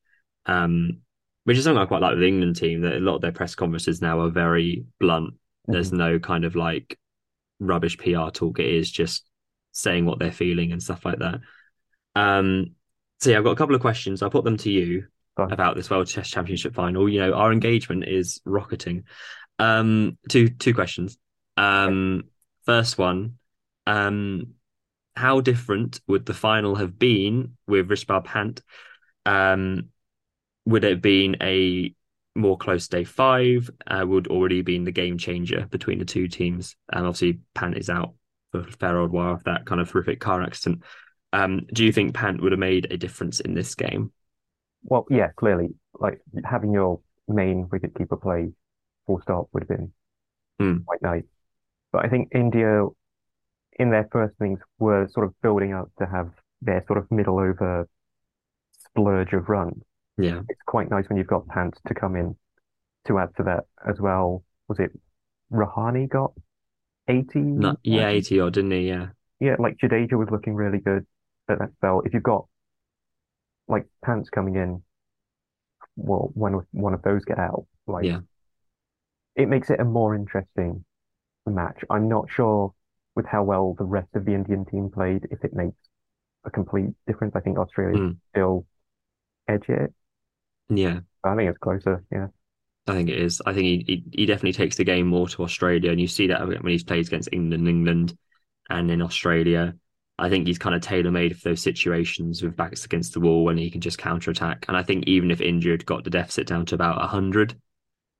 Um, 0.46 0.98
which 1.44 1.58
is 1.58 1.64
something 1.64 1.82
I 1.82 1.86
quite 1.86 2.02
like 2.02 2.12
with 2.12 2.20
the 2.20 2.28
England 2.28 2.56
team, 2.56 2.82
that 2.82 2.94
a 2.96 3.00
lot 3.00 3.16
of 3.16 3.22
their 3.22 3.32
press 3.32 3.54
conferences 3.54 4.02
now 4.02 4.20
are 4.20 4.30
very 4.30 4.86
blunt. 5.00 5.34
There's 5.66 5.90
Mhm. 5.90 5.98
no 5.98 6.18
kind 6.18 6.44
of 6.44 6.56
like 6.56 6.98
rubbish 7.60 7.98
PR 7.98 8.30
talk. 8.30 8.58
It 8.60 8.66
is 8.66 8.90
just 8.90 9.24
saying 9.72 10.06
what 10.06 10.18
they're 10.18 10.32
feeling 10.32 10.72
and 10.72 10.82
stuff 10.82 11.04
like 11.04 11.18
that. 11.20 11.40
Um, 12.16 12.76
so 13.20 13.30
yeah, 13.30 13.38
I've 13.38 13.44
got 13.44 13.52
a 13.52 13.56
couple 13.56 13.74
of 13.74 13.80
questions. 13.82 14.22
I'll 14.22 14.30
put 14.30 14.44
them 14.44 14.58
to 14.58 14.70
you. 14.70 15.08
About 15.36 15.76
this 15.76 15.90
World 15.90 16.06
Chess 16.06 16.28
Championship 16.28 16.74
final. 16.74 17.08
You 17.08 17.20
know, 17.20 17.32
our 17.34 17.52
engagement 17.52 18.04
is 18.06 18.40
rocketing. 18.44 19.04
Um, 19.58 20.18
two 20.28 20.48
two 20.48 20.74
questions. 20.74 21.18
Um, 21.56 22.24
first 22.64 22.98
one, 22.98 23.38
um, 23.86 24.54
how 25.16 25.40
different 25.40 26.00
would 26.06 26.26
the 26.26 26.34
final 26.34 26.74
have 26.76 26.98
been 26.98 27.56
with 27.66 27.88
Rishabh 27.88 28.24
Pant? 28.24 28.62
Um, 29.26 29.90
would 30.66 30.84
it 30.84 30.90
have 30.90 31.02
been 31.02 31.36
a 31.40 31.94
more 32.34 32.56
close 32.56 32.88
day 32.88 33.04
five? 33.04 33.70
Uh, 33.86 34.04
would 34.06 34.26
already 34.28 34.62
been 34.62 34.84
the 34.84 34.92
game 34.92 35.18
changer 35.18 35.66
between 35.70 35.98
the 35.98 36.04
two 36.04 36.28
teams? 36.28 36.76
And 36.92 37.06
obviously, 37.06 37.40
Pant 37.54 37.76
is 37.76 37.90
out 37.90 38.14
for 38.50 38.60
a 38.60 38.72
fair 38.72 38.98
old 38.98 39.12
while 39.12 39.34
of 39.34 39.44
that 39.44 39.66
kind 39.66 39.80
of 39.80 39.90
horrific 39.90 40.20
car 40.20 40.42
accident. 40.42 40.82
Um, 41.32 41.66
do 41.72 41.84
you 41.84 41.92
think 41.92 42.14
Pant 42.14 42.40
would 42.42 42.52
have 42.52 42.58
made 42.58 42.92
a 42.92 42.96
difference 42.96 43.40
in 43.40 43.54
this 43.54 43.74
game? 43.74 44.12
Well, 44.84 45.06
yeah, 45.10 45.30
clearly, 45.36 45.74
like 45.98 46.20
having 46.44 46.72
your 46.72 47.00
main 47.28 47.66
wicketkeeper 47.68 48.20
play 48.20 48.52
full 49.06 49.20
stop 49.22 49.48
would 49.52 49.62
have 49.64 49.68
been 49.68 49.92
Hmm. 50.58 50.86
quite 50.86 51.02
nice. 51.02 51.24
But 51.92 52.04
I 52.06 52.08
think 52.08 52.30
India, 52.34 52.86
in 53.78 53.90
their 53.90 54.08
first 54.12 54.34
innings, 54.40 54.60
were 54.78 55.08
sort 55.08 55.26
of 55.26 55.40
building 55.42 55.72
up 55.74 55.90
to 55.98 56.06
have 56.06 56.30
their 56.62 56.84
sort 56.86 56.98
of 56.98 57.10
middle 57.10 57.38
over 57.38 57.88
splurge 58.78 59.32
of 59.32 59.48
runs. 59.48 59.82
Yeah, 60.16 60.42
It's 60.48 60.60
quite 60.66 60.90
nice 60.90 61.08
when 61.08 61.18
you've 61.18 61.26
got 61.26 61.48
Pant 61.48 61.76
to 61.86 61.94
come 61.94 62.16
in 62.16 62.36
to 63.06 63.18
add 63.18 63.34
to 63.36 63.44
that 63.44 63.64
as 63.88 64.00
well. 64.00 64.44
Was 64.68 64.80
it 64.80 64.92
Rahane 65.52 66.08
got 66.08 66.32
80? 67.08 67.40
not 67.56 67.78
yeah, 67.82 68.08
eighty 68.08 68.40
odd, 68.40 68.54
didn't 68.54 68.70
he? 68.72 68.88
Yeah, 68.88 69.08
Yeah, 69.40 69.56
like 69.58 69.76
Jadeja 69.78 70.14
was 70.14 70.28
looking 70.30 70.54
really 70.54 70.78
good 70.78 71.06
at 71.48 71.58
that 71.58 71.72
spell. 71.74 72.02
If 72.04 72.14
you've 72.14 72.22
got 72.22 72.46
like 73.68 73.86
Pants 74.04 74.30
coming 74.30 74.56
in, 74.56 74.82
well, 75.96 76.30
when 76.34 76.60
one 76.72 76.94
of 76.94 77.02
those 77.02 77.24
get 77.24 77.38
out, 77.38 77.66
like 77.86 78.04
yeah, 78.04 78.20
it 79.36 79.48
makes 79.48 79.70
it 79.70 79.80
a 79.80 79.84
more 79.84 80.14
interesting 80.14 80.84
match. 81.46 81.82
I'm 81.90 82.08
not 82.08 82.30
sure 82.30 82.72
with 83.14 83.26
how 83.26 83.42
well 83.44 83.74
the 83.78 83.84
rest 83.84 84.08
of 84.14 84.24
the 84.24 84.34
Indian 84.34 84.64
team 84.64 84.90
played 84.92 85.26
if 85.30 85.44
it 85.44 85.54
makes 85.54 85.76
a 86.44 86.50
complete 86.50 86.90
difference. 87.06 87.34
I 87.36 87.40
think 87.40 87.58
Australia 87.58 87.98
Mm. 87.98 88.16
still 88.30 88.66
edge 89.48 89.68
it. 89.68 89.92
yeah. 90.68 91.00
I 91.22 91.34
think 91.36 91.48
it's 91.48 91.58
closer. 91.58 92.04
Yeah. 92.12 92.28
I 92.86 92.92
think 92.92 93.08
it 93.08 93.18
is. 93.18 93.40
I 93.46 93.54
think 93.54 93.64
he, 93.64 93.84
he 93.86 94.20
he 94.20 94.26
definitely 94.26 94.52
takes 94.52 94.76
the 94.76 94.84
game 94.84 95.06
more 95.06 95.26
to 95.28 95.42
Australia, 95.42 95.90
and 95.90 96.00
you 96.00 96.06
see 96.06 96.26
that 96.28 96.46
when 96.46 96.66
he's 96.66 96.84
played 96.84 97.06
against 97.06 97.30
England, 97.32 97.66
England, 97.68 98.16
and 98.68 98.90
in 98.90 99.00
Australia. 99.00 99.74
I 100.18 100.28
think 100.28 100.46
he's 100.46 100.58
kind 100.58 100.76
of 100.76 100.82
tailor 100.82 101.10
made 101.10 101.36
for 101.36 101.48
those 101.48 101.62
situations 101.62 102.42
with 102.42 102.56
backs 102.56 102.84
against 102.84 103.14
the 103.14 103.20
wall 103.20 103.44
when 103.44 103.58
he 103.58 103.70
can 103.70 103.80
just 103.80 103.98
counter 103.98 104.30
attack. 104.30 104.66
And 104.68 104.76
I 104.76 104.82
think 104.82 105.06
even 105.06 105.30
if 105.30 105.40
had 105.40 105.86
got 105.86 106.04
the 106.04 106.10
deficit 106.10 106.46
down 106.46 106.66
to 106.66 106.76
about 106.76 107.08
hundred, 107.08 107.56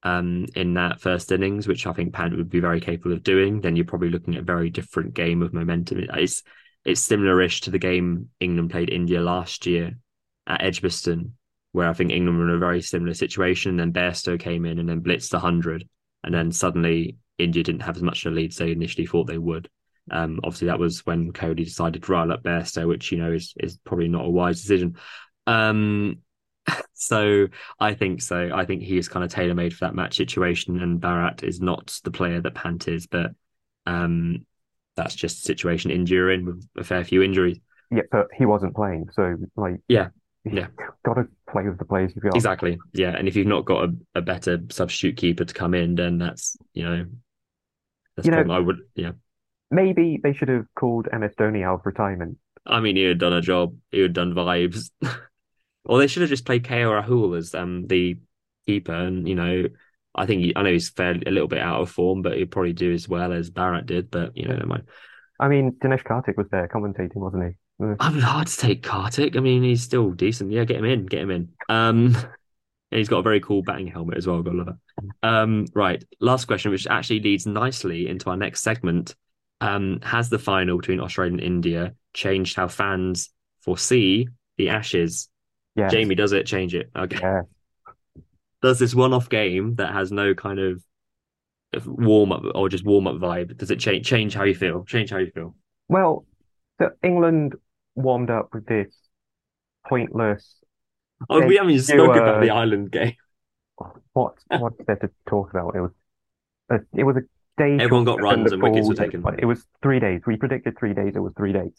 um, 0.03 0.47
in 0.55 0.75
that 0.75 1.01
first 1.01 1.33
innings, 1.33 1.67
which 1.67 1.87
I 1.87 1.93
think 1.93 2.13
Pant 2.13 2.37
would 2.37 2.51
be 2.51 2.61
very 2.61 2.81
capable 2.81 3.13
of 3.13 3.23
doing, 3.23 3.61
then 3.61 3.75
you're 3.75 3.87
probably 3.87 4.11
looking 4.11 4.35
at 4.35 4.43
a 4.43 4.45
very 4.45 4.71
different 4.71 5.15
game 5.15 5.43
of 5.43 5.55
momentum. 5.55 6.07
It's 6.15 6.43
it's 6.85 7.01
similar-ish 7.01 7.63
to 7.63 7.71
the 7.71 7.79
game 7.79 8.29
England 8.41 8.71
played 8.71 8.91
India 8.91 9.21
last 9.21 9.65
year 9.65 9.97
at 10.47 10.63
Edgbaston, 10.63 11.37
where 11.73 11.89
I 11.89 11.95
think 11.95 12.11
England 12.11 12.39
were 12.39 12.49
in 12.51 12.55
a 12.55 12.59
very 12.59 12.83
similar 12.83 13.15
situation. 13.15 13.71
And 13.71 13.81
then 13.81 13.93
Bairstow 13.93 14.39
came 14.39 14.67
in 14.67 14.79
and 14.79 14.89
then 14.89 15.01
blitzed 15.01 15.33
100. 15.33 15.89
And 16.23 16.35
then 16.35 16.53
suddenly 16.53 17.17
India 17.39 17.63
didn't 17.63 17.83
have 17.83 17.97
as 17.97 18.03
much 18.03 18.27
of 18.27 18.33
a 18.33 18.37
lead 18.37 18.51
as 18.51 18.59
they 18.59 18.73
initially 18.73 19.07
thought 19.07 19.27
they 19.27 19.39
would. 19.39 19.71
Um, 20.11 20.41
obviously, 20.45 20.67
that 20.69 20.79
was 20.79 21.05
when 21.07 21.33
Kohli 21.33 21.65
decided 21.65 22.03
to 22.03 22.13
rile 22.13 22.33
up 22.33 22.43
Bairstow, 22.43 22.87
which, 22.87 23.11
you 23.13 23.19
know, 23.19 23.33
is, 23.33 23.55
is 23.59 23.79
probably 23.85 24.09
not 24.09 24.27
a 24.27 24.31
wise 24.31 24.61
decision. 24.61 24.97
Um, 25.47 26.19
so 26.95 27.49
I 27.79 27.95
think 27.95 28.23
so. 28.23 28.51
I 28.55 28.65
think 28.65 28.83
he 28.83 28.99
is 28.99 29.09
kind 29.09 29.25
of 29.25 29.31
tailor 29.31 29.55
made 29.55 29.75
for 29.75 29.87
that 29.87 29.95
match 29.95 30.17
situation. 30.17 30.81
And 30.81 31.01
Bharat 31.01 31.43
is 31.43 31.61
not 31.61 31.99
the 32.05 32.11
player 32.11 32.41
that 32.41 32.55
Pant 32.55 32.89
is, 32.89 33.07
but 33.07 33.33
um, 33.87 34.47
that's 34.97 35.15
just 35.15 35.43
the 35.43 35.47
situation 35.47 35.91
India 35.91 36.21
are 36.21 36.31
in 36.31 36.47
with 36.47 36.67
a 36.77 36.85
fair 36.85 37.05
few 37.05 37.23
injuries. 37.23 37.59
Yeah, 37.91 38.03
but 38.11 38.29
he 38.37 38.47
wasn't 38.47 38.75
playing, 38.75 39.09
so 39.13 39.37
like 39.57 39.77
Yeah, 39.89 40.09
yeah. 40.45 40.69
gotta 41.05 41.29
play 41.51 41.65
with 41.65 41.79
the 41.79 41.85
players 41.85 42.13
you've 42.15 42.25
got. 42.25 42.35
Exactly. 42.35 42.79
Yeah. 42.93 43.11
And 43.11 43.29
if 43.29 43.37
you've 43.37 43.47
not 43.47 43.65
got 43.65 43.89
a, 43.89 43.95
a 44.17 44.23
better 44.23 44.61
substitute 44.71 45.17
keeper 45.17 45.45
to 45.45 45.55
come 45.55 45.75
in, 45.75 45.95
then 45.95 46.19
that's, 46.19 46.57
you 46.73 46.85
know, 46.85 47.07
that's 48.17 48.27
You 48.27 48.33
know- 48.33 48.53
I 48.53 48.59
would, 48.59 48.81
yeah. 48.95 49.13
Maybe 49.75 50.21
they 50.23 50.33
should 50.33 50.49
have 50.49 50.67
called 50.77 51.09
MS 51.13 51.33
Dhoni 51.37 51.65
out 51.65 51.81
of 51.81 51.87
retirement. 51.87 52.39
I 52.65 52.81
mean, 52.81 52.97
he 52.97 53.03
had 53.03 53.19
done 53.19 53.33
a 53.33 53.41
job. 53.41 53.77
He 53.91 54.01
had 54.01 54.13
done 54.13 54.33
vibes. 54.33 54.91
or 55.85 55.99
they 55.99 56.07
should 56.07 56.23
have 56.23 56.31
just 56.31 56.47
played 56.47 56.65
KL 56.65 57.03
Rahul 57.03 57.37
as 57.37 57.55
um 57.55 57.87
the 57.89 58.19
keeper. 58.67 58.95
And, 58.95 59.29
you 59.29 59.35
know, 59.35 59.65
I 60.15 60.27
think 60.27 60.43
he, 60.43 60.57
I 60.57 60.63
know 60.63 60.73
he's 60.73 60.91
fairly 60.91 61.25
a 61.27 61.31
little 61.31 61.49
bit 61.49 61.61
out 61.61 61.81
of 61.81 61.91
form, 61.91 62.23
but 62.23 62.37
he'd 62.37 62.51
probably 62.51 62.73
do 62.73 62.93
as 62.93 63.09
well 63.09 63.33
as 63.33 63.51
Bharat 63.51 63.87
did. 63.87 64.11
But, 64.11 64.37
you 64.37 64.47
know, 64.47 64.55
never 64.55 64.67
mind. 64.67 64.85
I 65.41 65.49
mean, 65.49 65.73
Dinesh 65.73 66.05
Karthik 66.05 66.37
was 66.37 66.49
there 66.51 66.69
commentating, 66.69 67.17
wasn't 67.17 67.45
he? 67.45 67.51
I 67.99 68.11
mean, 68.11 68.21
hard 68.21 68.47
to 68.47 68.57
take 68.57 68.85
Karthik. 68.85 69.37
I 69.37 69.41
mean, 69.41 69.65
he's 69.65 69.83
still 69.83 70.13
decent. 70.13 70.53
Yeah, 70.53 70.65
get 70.65 70.77
him 70.77 70.85
in, 70.85 71.07
get 71.07 71.23
him 71.23 71.31
in. 71.33 71.49
Um, 71.69 72.15
and 72.93 72.99
he's 72.99 73.09
got 73.09 73.19
a 73.19 73.23
very 73.23 73.41
cool 73.41 73.63
batting 73.63 73.89
helmet 73.89 74.17
as 74.17 74.29
well. 74.29 74.41
Got 74.43 74.53
to 74.53 74.57
love 74.57 74.69
it. 74.69 75.05
Um, 75.25 75.67
right, 75.75 76.03
last 76.21 76.45
question, 76.45 76.71
which 76.71 76.87
actually 76.87 77.21
leads 77.21 77.47
nicely 77.47 78.09
into 78.09 78.31
our 78.31 78.37
next 78.37 78.63
segment. 78.63 79.17
Um, 79.61 80.01
has 80.03 80.29
the 80.29 80.39
final 80.39 80.79
between 80.79 81.01
Australia 81.01 81.33
and 81.33 81.43
India 81.43 81.95
changed 82.13 82.57
how 82.57 82.69
fans 82.69 83.31
foresee 83.63 84.29
the 84.57 84.69
Ashes? 84.69 85.29
Yes. 85.75 85.91
Jamie, 85.91 86.15
does 86.15 86.33
it 86.33 86.47
change 86.47 86.75
it? 86.75 86.91
Okay. 86.95 87.19
Yeah. 87.21 87.43
Does 88.63 88.79
this 88.79 88.95
one-off 88.95 89.29
game 89.29 89.75
that 89.77 89.93
has 89.93 90.13
no 90.13 90.35
kind 90.35 90.59
of 90.59 90.83
warm 91.87 92.33
up 92.33 92.43
or 92.55 92.69
just 92.69 92.85
warm 92.85 93.07
up 93.07 93.17
vibe? 93.17 93.57
Does 93.57 93.71
it 93.71 93.79
change 93.79 94.07
change 94.07 94.35
how 94.35 94.45
you 94.45 94.55
feel? 94.55 94.85
Change 94.85 95.11
how 95.11 95.19
you 95.19 95.31
feel? 95.31 95.55
Well, 95.89 96.25
the 96.79 96.95
England 97.03 97.57
warmed 97.95 98.31
up 98.31 98.55
with 98.55 98.67
this 98.67 98.95
pointless. 99.87 100.57
Oh, 101.29 101.47
we 101.47 101.57
haven't 101.57 101.73
even 101.73 101.83
spoken 101.83 102.23
about 102.23 102.41
the 102.41 102.51
Ireland 102.51 102.91
game. 102.91 103.15
What 104.13 104.35
what's 104.49 104.77
there 104.87 104.97
to 104.97 105.11
talk 105.29 105.51
about? 105.51 105.75
It 105.75 105.81
was 105.81 105.91
a, 106.71 106.79
it 106.95 107.05
was 107.05 107.17
a 107.17 107.23
day. 107.57 107.77
Everyone 107.79 108.05
got 108.05 108.21
runs 108.21 108.53
and 108.53 108.63
wickets 108.63 108.89
were 108.89 108.95
taken. 108.95 109.25
It 109.39 109.47
was 109.47 109.65
three 109.83 110.01
days. 110.01 110.23
We 110.27 110.37
predicted 110.37 110.79
three 110.79 110.95
days. 110.95 111.15
It 111.17 111.21
was 111.21 111.33
three 111.37 111.53
days. 111.53 111.73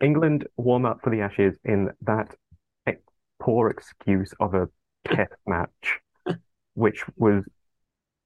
England 0.00 0.46
warm 0.56 0.84
up 0.84 0.98
for 1.02 1.10
the 1.10 1.20
Ashes 1.20 1.56
in 1.64 1.90
that 2.02 2.34
poor 3.42 3.68
excuse 3.68 4.32
of 4.40 4.54
a 4.54 4.68
test 5.06 5.32
match, 5.46 6.00
which 6.74 7.04
was 7.16 7.44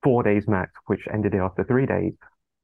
four 0.02 0.22
days 0.22 0.46
max, 0.46 0.72
which 0.86 1.06
ended 1.12 1.34
it 1.34 1.38
after 1.38 1.64
three 1.64 1.86
days. 1.86 2.12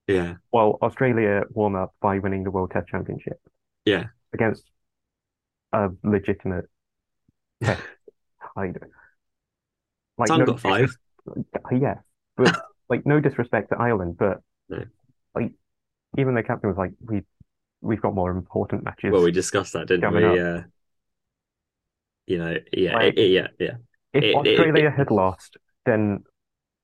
Yeah. 0.06 0.34
While 0.50 0.78
Australia 0.82 1.42
warm 1.50 1.74
up 1.74 1.94
by 2.00 2.18
winning 2.18 2.44
the 2.44 2.50
World 2.50 2.70
Test 2.72 2.88
Championship. 2.88 3.40
Yeah. 3.84 4.06
Against 4.34 4.64
a 5.72 5.88
legitimate 6.02 6.66
test 7.62 7.82
side. 8.54 8.78
Like 10.18 10.28
no 10.28 10.44
got 10.44 10.60
five. 10.60 10.94
Yeah, 11.70 11.96
but 12.36 12.60
like 12.92 13.06
no 13.06 13.20
disrespect 13.20 13.70
to 13.70 13.78
Ireland, 13.78 14.16
but 14.18 14.42
no. 14.68 14.84
like 15.34 15.52
even 16.18 16.34
the 16.34 16.42
captain 16.42 16.68
was 16.68 16.76
like, 16.76 16.92
we 17.00 17.22
we've 17.80 18.02
got 18.02 18.14
more 18.14 18.30
important 18.30 18.84
matches. 18.84 19.12
Well, 19.12 19.22
we 19.22 19.32
discussed 19.32 19.72
that, 19.72 19.86
didn't 19.88 20.14
we? 20.14 20.22
Yeah. 20.22 20.30
Uh, 20.30 20.62
you 22.26 22.38
know, 22.38 22.56
yeah, 22.72 22.94
like, 22.94 23.14
it, 23.16 23.30
yeah, 23.30 23.48
yeah. 23.58 23.76
If 24.12 24.24
it, 24.24 24.34
Australia 24.34 24.88
it, 24.88 24.92
had 24.92 25.10
lost, 25.10 25.56
then 25.86 26.22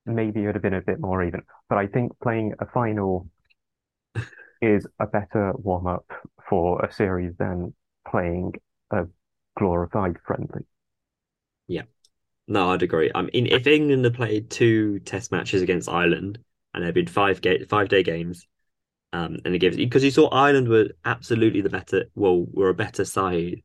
maybe 0.06 0.42
it 0.42 0.46
would 0.46 0.54
have 0.56 0.62
been 0.62 0.74
a 0.74 0.80
bit 0.80 0.98
more 0.98 1.22
even. 1.22 1.42
But 1.68 1.76
I 1.76 1.86
think 1.86 2.18
playing 2.20 2.54
a 2.58 2.66
final 2.66 3.28
is 4.62 4.86
a 4.98 5.06
better 5.06 5.52
warm 5.56 5.86
up 5.86 6.10
for 6.48 6.82
a 6.82 6.90
series 6.92 7.34
than 7.38 7.74
playing 8.10 8.54
a 8.90 9.04
glorified 9.58 10.16
friendly. 10.26 10.62
No, 12.48 12.70
I'd 12.70 12.82
agree. 12.82 13.10
I 13.14 13.22
mean, 13.22 13.46
if 13.46 13.66
England 13.66 14.04
had 14.04 14.14
played 14.14 14.50
two 14.50 15.00
test 15.00 15.30
matches 15.30 15.60
against 15.60 15.88
Ireland 15.88 16.38
and 16.72 16.82
there'd 16.82 16.94
been 16.94 17.06
five 17.06 17.42
ga- 17.42 17.64
five 17.66 17.88
day 17.90 18.02
games, 18.02 18.46
um, 19.12 19.38
and 19.44 19.54
it 19.54 19.58
gives 19.58 19.76
because 19.76 20.02
you 20.02 20.10
saw 20.10 20.28
Ireland 20.28 20.68
were 20.68 20.88
absolutely 21.04 21.60
the 21.60 21.68
better, 21.68 22.06
well, 22.14 22.46
were 22.50 22.70
a 22.70 22.74
better 22.74 23.04
side 23.04 23.62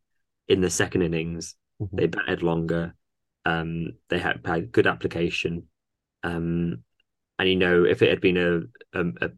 in 0.50 0.60
the 0.60 0.70
second 0.70 1.02
innings. 1.02 1.56
Mm-hmm. 1.82 1.96
They 1.96 2.08
batted 2.08 2.44
longer. 2.44 2.94
Um, 3.46 3.94
they 4.10 4.20
had, 4.20 4.42
had 4.46 4.72
good 4.72 4.88
application. 4.88 5.68
Um, 6.24 6.84
and 7.40 7.50
you 7.50 7.56
know, 7.56 7.86
if 7.86 8.02
it 8.02 8.10
had 8.10 8.22
been 8.22 8.38
a, 8.38 9.00
a, 9.00 9.06
a 9.22 9.30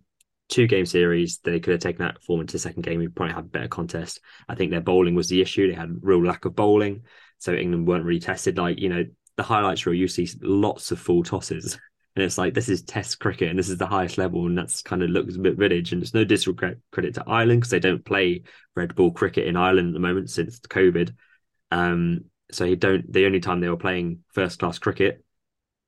two 0.49 0.67
game 0.67 0.85
series, 0.87 1.39
they 1.39 1.59
could 1.59 1.73
have 1.73 1.81
taken 1.81 2.03
that 2.03 2.23
form 2.23 2.41
into 2.41 2.53
the 2.53 2.59
second 2.59 2.83
game. 2.83 2.99
We 2.99 3.07
probably 3.07 3.35
have 3.35 3.45
a 3.45 3.49
better 3.49 3.67
contest. 3.67 4.21
I 4.49 4.55
think 4.55 4.71
their 4.71 4.81
bowling 4.81 5.15
was 5.15 5.29
the 5.29 5.41
issue. 5.41 5.67
They 5.67 5.75
had 5.75 5.99
real 6.01 6.23
lack 6.23 6.45
of 6.45 6.55
bowling, 6.55 7.03
so 7.37 7.53
England 7.53 7.87
weren't 7.87 8.05
really 8.05 8.19
tested. 8.19 8.57
Like 8.57 8.79
you 8.79 8.89
know, 8.89 9.05
the 9.37 9.43
highlights 9.43 9.85
reel, 9.85 9.95
you 9.95 10.07
see 10.07 10.27
lots 10.41 10.91
of 10.91 10.99
full 10.99 11.23
tosses. 11.23 11.77
And 12.15 12.23
it's 12.23 12.37
like 12.37 12.53
this 12.53 12.69
is 12.69 12.81
Test 12.81 13.19
cricket, 13.19 13.49
and 13.49 13.59
this 13.59 13.69
is 13.69 13.77
the 13.77 13.87
highest 13.87 14.17
level, 14.17 14.45
and 14.45 14.57
that's 14.57 14.81
kind 14.81 15.03
of 15.03 15.09
looks 15.09 15.35
a 15.35 15.39
bit 15.39 15.57
village. 15.57 15.91
And 15.91 16.01
it's 16.01 16.13
no 16.13 16.23
discredit 16.23 16.79
to 16.93 17.23
Ireland 17.27 17.59
because 17.59 17.71
they 17.71 17.79
don't 17.79 18.05
play 18.05 18.43
red 18.73 18.95
ball 18.95 19.11
cricket 19.11 19.47
in 19.47 19.57
Ireland 19.57 19.89
at 19.89 19.93
the 19.93 19.99
moment 19.99 20.29
since 20.29 20.59
COVID. 20.59 21.13
Um, 21.71 22.25
so 22.51 22.63
you 22.63 22.77
don't. 22.77 23.11
The 23.11 23.25
only 23.25 23.41
time 23.41 23.59
they 23.59 23.67
were 23.67 23.75
playing 23.75 24.19
first 24.33 24.59
class 24.59 24.79
cricket 24.79 25.25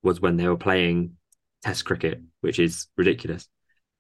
was 0.03 0.19
when 0.19 0.35
they 0.35 0.47
were 0.47 0.57
playing 0.57 1.13
Test 1.63 1.85
cricket, 1.85 2.21
which 2.41 2.59
is 2.59 2.87
ridiculous. 2.97 3.47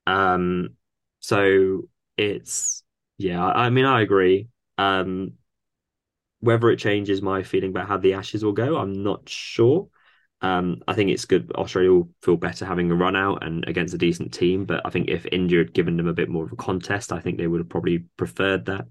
Um, 0.05 0.71
so 1.19 1.83
it's 2.17 2.83
yeah. 3.17 3.45
I, 3.45 3.67
I 3.67 3.69
mean, 3.69 3.85
I 3.85 4.01
agree. 4.01 4.49
Um, 4.77 5.33
whether 6.39 6.69
it 6.69 6.77
changes 6.77 7.21
my 7.21 7.43
feeling 7.43 7.71
about 7.71 7.87
how 7.87 7.97
the 7.97 8.13
Ashes 8.13 8.43
will 8.43 8.53
go, 8.53 8.77
I'm 8.77 9.03
not 9.03 9.27
sure. 9.27 9.89
Um, 10.41 10.83
I 10.87 10.93
think 10.93 11.09
it's 11.09 11.25
good. 11.25 11.51
Australia 11.53 11.91
will 11.91 12.09
feel 12.21 12.37
better 12.37 12.65
having 12.65 12.91
a 12.91 12.95
run 12.95 13.15
out 13.15 13.43
and 13.43 13.67
against 13.67 13.95
a 13.95 13.97
decent 13.97 14.33
team. 14.33 14.65
But 14.65 14.85
I 14.85 14.89
think 14.89 15.09
if 15.09 15.25
India 15.31 15.59
had 15.59 15.73
given 15.73 15.97
them 15.97 16.07
a 16.07 16.13
bit 16.13 16.29
more 16.29 16.45
of 16.45 16.51
a 16.51 16.57
contest, 16.57 17.11
I 17.11 17.19
think 17.19 17.37
they 17.37 17.47
would 17.47 17.61
have 17.61 17.69
probably 17.69 18.05
preferred 18.17 18.65
that. 18.65 18.85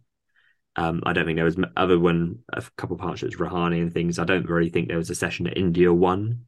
Um, 0.74 1.02
I 1.06 1.12
don't 1.12 1.24
think 1.24 1.36
there 1.36 1.44
was 1.44 1.56
other 1.76 1.98
than 1.98 2.40
a 2.52 2.62
couple 2.76 2.94
of 2.94 3.00
partnerships, 3.00 3.36
Rahane 3.36 3.80
and 3.80 3.94
things. 3.94 4.18
I 4.18 4.24
don't 4.24 4.48
really 4.48 4.68
think 4.68 4.88
there 4.88 4.98
was 4.98 5.10
a 5.10 5.14
session 5.14 5.44
that 5.44 5.58
India 5.58 5.92
won. 5.92 6.46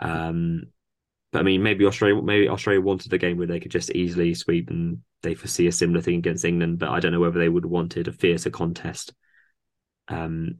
Um, 0.00 0.64
but 1.32 1.40
I 1.40 1.42
mean, 1.42 1.62
maybe 1.62 1.86
Australia, 1.86 2.20
maybe 2.20 2.48
Australia 2.48 2.80
wanted 2.80 3.12
a 3.12 3.18
game 3.18 3.38
where 3.38 3.46
they 3.46 3.60
could 3.60 3.70
just 3.70 3.90
easily 3.92 4.34
sweep, 4.34 4.68
and 4.68 4.98
they 5.22 5.34
foresee 5.34 5.66
a 5.66 5.72
similar 5.72 6.00
thing 6.00 6.16
against 6.16 6.44
England. 6.44 6.78
But 6.78 6.90
I 6.90 7.00
don't 7.00 7.12
know 7.12 7.20
whether 7.20 7.38
they 7.38 7.48
would 7.48 7.64
have 7.64 7.70
wanted 7.70 8.08
a 8.08 8.12
fiercer 8.12 8.50
contest. 8.50 9.14
Um, 10.08 10.58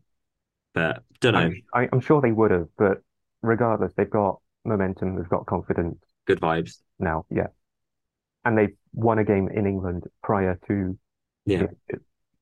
but 0.74 1.02
don't 1.20 1.34
know. 1.34 1.50
I, 1.74 1.88
I'm 1.92 2.00
sure 2.00 2.20
they 2.20 2.32
would 2.32 2.50
have, 2.50 2.68
but 2.76 3.02
regardless, 3.42 3.92
they've 3.96 4.08
got 4.08 4.40
momentum, 4.64 5.16
they've 5.16 5.28
got 5.28 5.46
confidence. 5.46 5.98
Good 6.26 6.40
vibes 6.40 6.78
now, 6.98 7.26
yeah. 7.30 7.48
And 8.44 8.56
they 8.56 8.68
won 8.92 9.18
a 9.18 9.24
game 9.24 9.48
in 9.48 9.66
England 9.66 10.04
prior 10.22 10.58
to 10.68 10.98
yeah, 11.44 11.66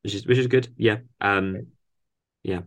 which 0.03 0.15
is 0.15 0.27
which 0.27 0.39
is 0.39 0.47
good. 0.47 0.69
Yeah, 0.77 0.99
um, 1.21 1.69
yeah, 2.43 2.61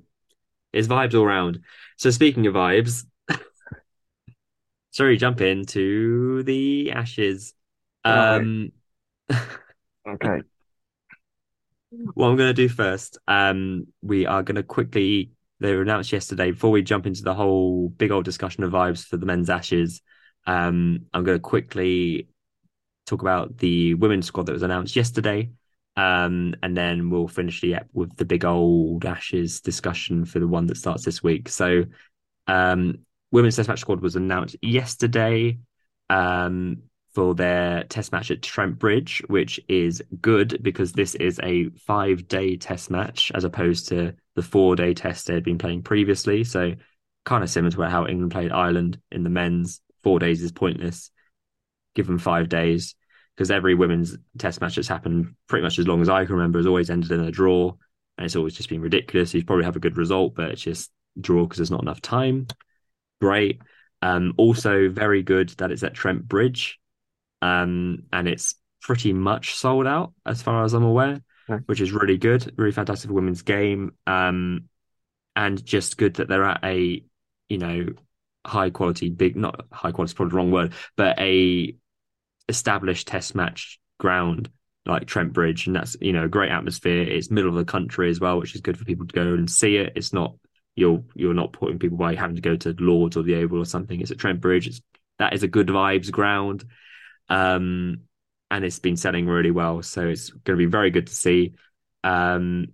it's 0.74 0.88
vibes 0.88 1.14
all 1.16 1.26
round. 1.26 1.60
So 1.98 2.10
speaking 2.10 2.48
of 2.48 2.56
vibes, 2.56 3.06
sorry, 4.92 5.18
jump 5.18 5.42
into 5.42 6.44
the 6.44 6.92
Ashes. 6.92 7.54
Um, 8.06 8.72
okay. 10.08 10.42
What 11.92 12.28
I'm 12.28 12.38
going 12.38 12.50
to 12.50 12.54
do 12.54 12.70
first, 12.70 13.18
um, 13.28 13.88
we 14.02 14.26
are 14.26 14.44
going 14.44 14.56
to 14.56 14.64
quickly 14.64 15.32
they 15.60 15.76
were 15.76 15.82
announced 15.82 16.12
yesterday. 16.12 16.52
Before 16.52 16.72
we 16.72 16.82
jump 16.82 17.06
into 17.06 17.22
the 17.22 17.34
whole 17.34 17.90
big 17.90 18.12
old 18.12 18.26
discussion 18.26 18.64
of 18.64 18.72
vibes 18.72 19.06
for 19.06 19.18
the 19.18 19.26
men's 19.26 19.50
ashes, 19.50 20.02
um, 20.48 21.06
I'm 21.14 21.24
going 21.24 21.38
to 21.38 21.42
quickly 21.42 22.30
talk 23.06 23.22
about 23.22 23.58
the 23.58 23.96
women's 23.96 24.28
squad 24.28 24.46
that 24.46 24.54
was 24.54 24.64
announced 24.64 24.96
yesterday. 24.96 25.50
Um, 25.98 26.56
and 26.64 26.78
then 26.78 27.10
we'll 27.10 27.28
finish 27.28 27.60
the 27.60 27.76
app 27.76 27.88
with 27.92 28.16
the 28.16 28.24
big 28.24 28.46
old 28.46 29.04
ashes 29.04 29.60
discussion 29.60 30.24
for 30.24 30.40
the 30.40 30.48
one 30.48 30.66
that 30.68 30.78
starts 30.78 31.04
this 31.04 31.22
week. 31.22 31.50
So, 31.50 31.86
um, 32.48 33.00
women's 33.32 33.58
test 33.58 33.68
match 33.68 33.82
squad 33.82 34.00
was 34.00 34.16
announced 34.16 34.56
yesterday. 34.62 35.60
Um, 36.10 36.84
for 37.20 37.36
their 37.36 37.84
test 37.84 38.14
match 38.14 38.32
at 38.32 38.42
Trent 38.42 38.80
Bridge, 38.80 39.22
which 39.28 39.60
is 39.68 40.02
good 40.22 40.58
because 40.64 40.94
this 40.94 41.16
is 41.16 41.38
a 41.44 41.68
five 41.72 42.30
day 42.30 42.56
test 42.56 42.90
match 42.90 43.30
as 43.36 43.44
opposed 43.44 43.90
to 43.90 44.14
the 44.38 44.42
four 44.42 44.78
day 44.78 44.94
test 44.94 45.28
they 45.28 45.34
had 45.34 45.44
been 45.44 45.58
playing 45.58 45.82
previously. 45.82 46.46
So, 46.46 46.76
kind 47.26 47.44
of 47.44 47.50
similar 47.50 47.72
to 47.72 47.90
how 47.90 48.08
England 48.08 48.32
played 48.32 48.54
Ireland 48.54 49.02
in 49.12 49.24
the 49.24 49.30
men's. 49.30 49.82
Four 50.02 50.20
days 50.20 50.42
is 50.42 50.54
pointless. 50.54 51.12
Give 51.94 52.08
them 52.08 52.20
five 52.20 52.48
days 52.48 52.96
because 53.36 53.52
every 53.52 53.76
women's 53.76 54.16
test 54.38 54.62
match 54.62 54.78
that's 54.78 54.88
happened 54.88 55.36
pretty 55.50 55.64
much 55.64 55.78
as 55.78 55.90
long 55.90 56.02
as 56.02 56.08
I 56.08 56.24
can 56.24 56.36
remember 56.36 56.60
has 56.60 56.68
always 56.68 56.90
ended 56.90 57.12
in 57.12 57.20
a 57.20 57.32
draw. 57.32 57.74
And 58.18 58.24
it's 58.24 58.38
always 58.38 58.56
just 58.56 58.70
been 58.70 58.80
ridiculous. 58.80 59.34
You 59.34 59.44
probably 59.44 59.66
have 59.66 59.76
a 59.76 59.82
good 59.82 59.98
result, 59.98 60.36
but 60.36 60.52
it's 60.52 60.62
just 60.62 60.90
draw 61.20 61.44
because 61.44 61.58
there's 61.58 61.70
not 61.70 61.82
enough 61.82 62.00
time. 62.00 62.48
Great. 63.20 63.62
Um, 64.02 64.36
also, 64.38 64.88
very 64.88 65.22
good 65.22 65.50
that 65.58 65.72
it's 65.72 65.84
at 65.84 65.94
Trent 65.94 66.26
Bridge 66.26 66.79
um, 67.42 68.04
and 68.12 68.28
it's 68.28 68.56
pretty 68.82 69.14
much 69.14 69.56
sold 69.56 69.88
out 69.88 70.14
as 70.26 70.42
far 70.42 70.64
as 70.64 70.74
I'm 70.74 70.84
aware, 70.84 71.22
which 71.66 71.82
is 71.82 71.92
really 71.92 72.18
good. 72.18 72.54
Really 72.58 72.72
fantastic 72.72 73.10
for 73.10 73.14
women's 73.14 73.42
game, 73.42 73.94
um, 74.08 74.66
and 75.36 75.64
just 75.64 75.98
good 75.98 76.16
that 76.16 76.28
they're 76.28 76.44
at 76.44 76.64
a 76.64 77.04
you 77.50 77.58
know 77.58 77.88
high 78.46 78.70
quality, 78.70 79.10
big 79.10 79.36
not 79.36 79.66
high 79.72 79.92
quality, 79.92 80.14
probably 80.14 80.32
the 80.32 80.38
wrong 80.38 80.52
word, 80.52 80.74
but 80.96 81.20
a 81.20 81.76
established 82.48 83.08
test 83.08 83.36
match 83.36 83.80
ground 84.00 84.50
like 84.86 85.06
Trent 85.06 85.34
Bridge, 85.34 85.68
and 85.68 85.76
that's 85.76 85.96
you 86.02 86.14
know 86.14 86.26
a 86.26 86.30
great 86.30 86.52
atmosphere. 86.52 87.04
It's 87.04 87.32
middle 87.32 87.50
of 87.50 87.56
the 87.56 87.66
country 87.66 88.10
as 88.10 88.20
well, 88.20 88.40
which 88.40 88.56
is 88.56 88.62
good 88.62 88.78
for 88.78 88.86
people 88.86 89.08
to 89.08 89.14
go 89.14 89.34
and 89.34 89.50
see 89.50 89.78
it. 89.78 89.94
It's 89.96 90.14
not 90.14 90.36
you're 90.76 91.04
you're 91.14 91.34
not 91.34 91.54
putting 91.54 91.80
people 91.80 91.98
by 91.98 92.16
having 92.16 92.36
to 92.36 92.42
go 92.42 92.56
to 92.56 92.76
Lords 92.80 93.18
or 93.18 93.24
the 93.24 93.36
Oval 93.36 93.60
or 93.60 93.66
something. 93.66 94.00
It's 94.02 94.12
at 94.12 94.18
Trent 94.18 94.42
Bridge. 94.42 94.68
It's 94.68 94.82
that 95.20 95.34
is 95.34 95.44
a 95.44 95.48
good 95.48 95.68
vibes 95.68 96.12
ground. 96.12 96.66
Um, 97.30 98.02
and 98.52 98.66
it's 98.66 98.80
been 98.80 98.98
selling 98.98 99.28
really 99.28 99.52
well. 99.52 99.82
So 99.84 100.08
it's 100.08 100.30
going 100.30 100.58
to 100.58 100.66
be 100.66 100.70
very 100.70 100.90
good 100.90 101.08
to 101.08 101.16
see. 101.16 101.54
Um, 102.04 102.74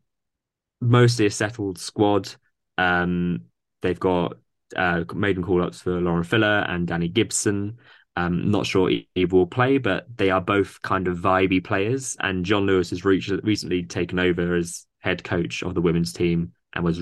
mostly 0.81 1.25
a 1.25 1.31
settled 1.31 1.77
squad. 1.77 2.29
Um, 2.77 3.41
they've 3.81 3.99
got 3.99 4.37
uh, 4.75 5.03
maiden 5.13 5.43
call 5.43 5.63
ups 5.63 5.81
for 5.81 5.99
Lauren 5.99 6.23
Filer 6.23 6.65
and 6.67 6.87
Dani 6.87 7.11
Gibson. 7.11 7.77
Um, 8.17 8.49
not 8.49 8.65
sure 8.65 8.89
either 8.89 9.35
will 9.35 9.47
play, 9.47 9.77
but 9.77 10.05
they 10.15 10.29
are 10.29 10.41
both 10.41 10.81
kind 10.81 11.07
of 11.07 11.17
vibey 11.17 11.63
players. 11.63 12.15
And 12.19 12.45
Jon 12.45 12.65
Lewis 12.65 12.91
has 12.91 13.03
recently 13.03 13.83
taken 13.83 14.19
over 14.19 14.55
as 14.55 14.85
head 14.99 15.23
coach 15.23 15.63
of 15.63 15.73
the 15.73 15.81
women's 15.81 16.13
team 16.13 16.53
and 16.73 16.83
was 16.85 17.01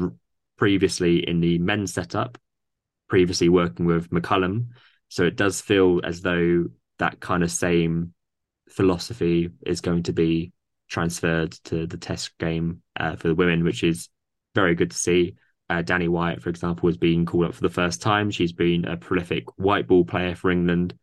previously 0.58 1.28
in 1.28 1.39
the 1.39 1.60
men's 1.60 1.94
setup, 1.94 2.38
previously 3.10 3.50
working 3.50 3.86
with 3.86 4.10
McCullum. 4.10 4.70
So 5.10 5.24
it 5.24 5.36
does 5.36 5.62
feel 5.62 6.02
as 6.04 6.22
though 6.22 6.66
that 7.04 7.20
kind 7.20 7.44
of 7.44 7.52
same 7.52 8.13
philosophy 8.70 9.50
is 9.66 9.82
going 9.82 10.04
to 10.04 10.13
be 10.13 10.54
transferred 10.89 11.52
to 11.66 11.86
the 11.86 11.98
test 11.98 12.38
game 12.38 12.82
uh, 12.98 13.18
for 13.18 13.28
the 13.28 13.36
women, 13.36 13.66
which 13.66 13.84
is 13.84 14.08
very 14.56 14.74
good 14.74 14.92
to 14.92 14.98
see. 14.98 15.36
Uh, 15.70 15.84
Danni 15.84 16.08
Wyatt, 16.08 16.42
for 16.42 16.50
example, 16.50 16.88
has 16.88 16.96
been 16.96 17.26
called 17.26 17.46
up 17.46 17.56
for 17.56 17.62
the 17.62 17.70
first 17.70 18.02
time. 18.02 18.32
She's 18.32 18.54
been 18.54 18.86
a 18.86 18.96
prolific 18.96 19.44
white 19.58 19.86
ball 19.86 20.06
player 20.06 20.34
for 20.34 20.50
England, 20.50 20.98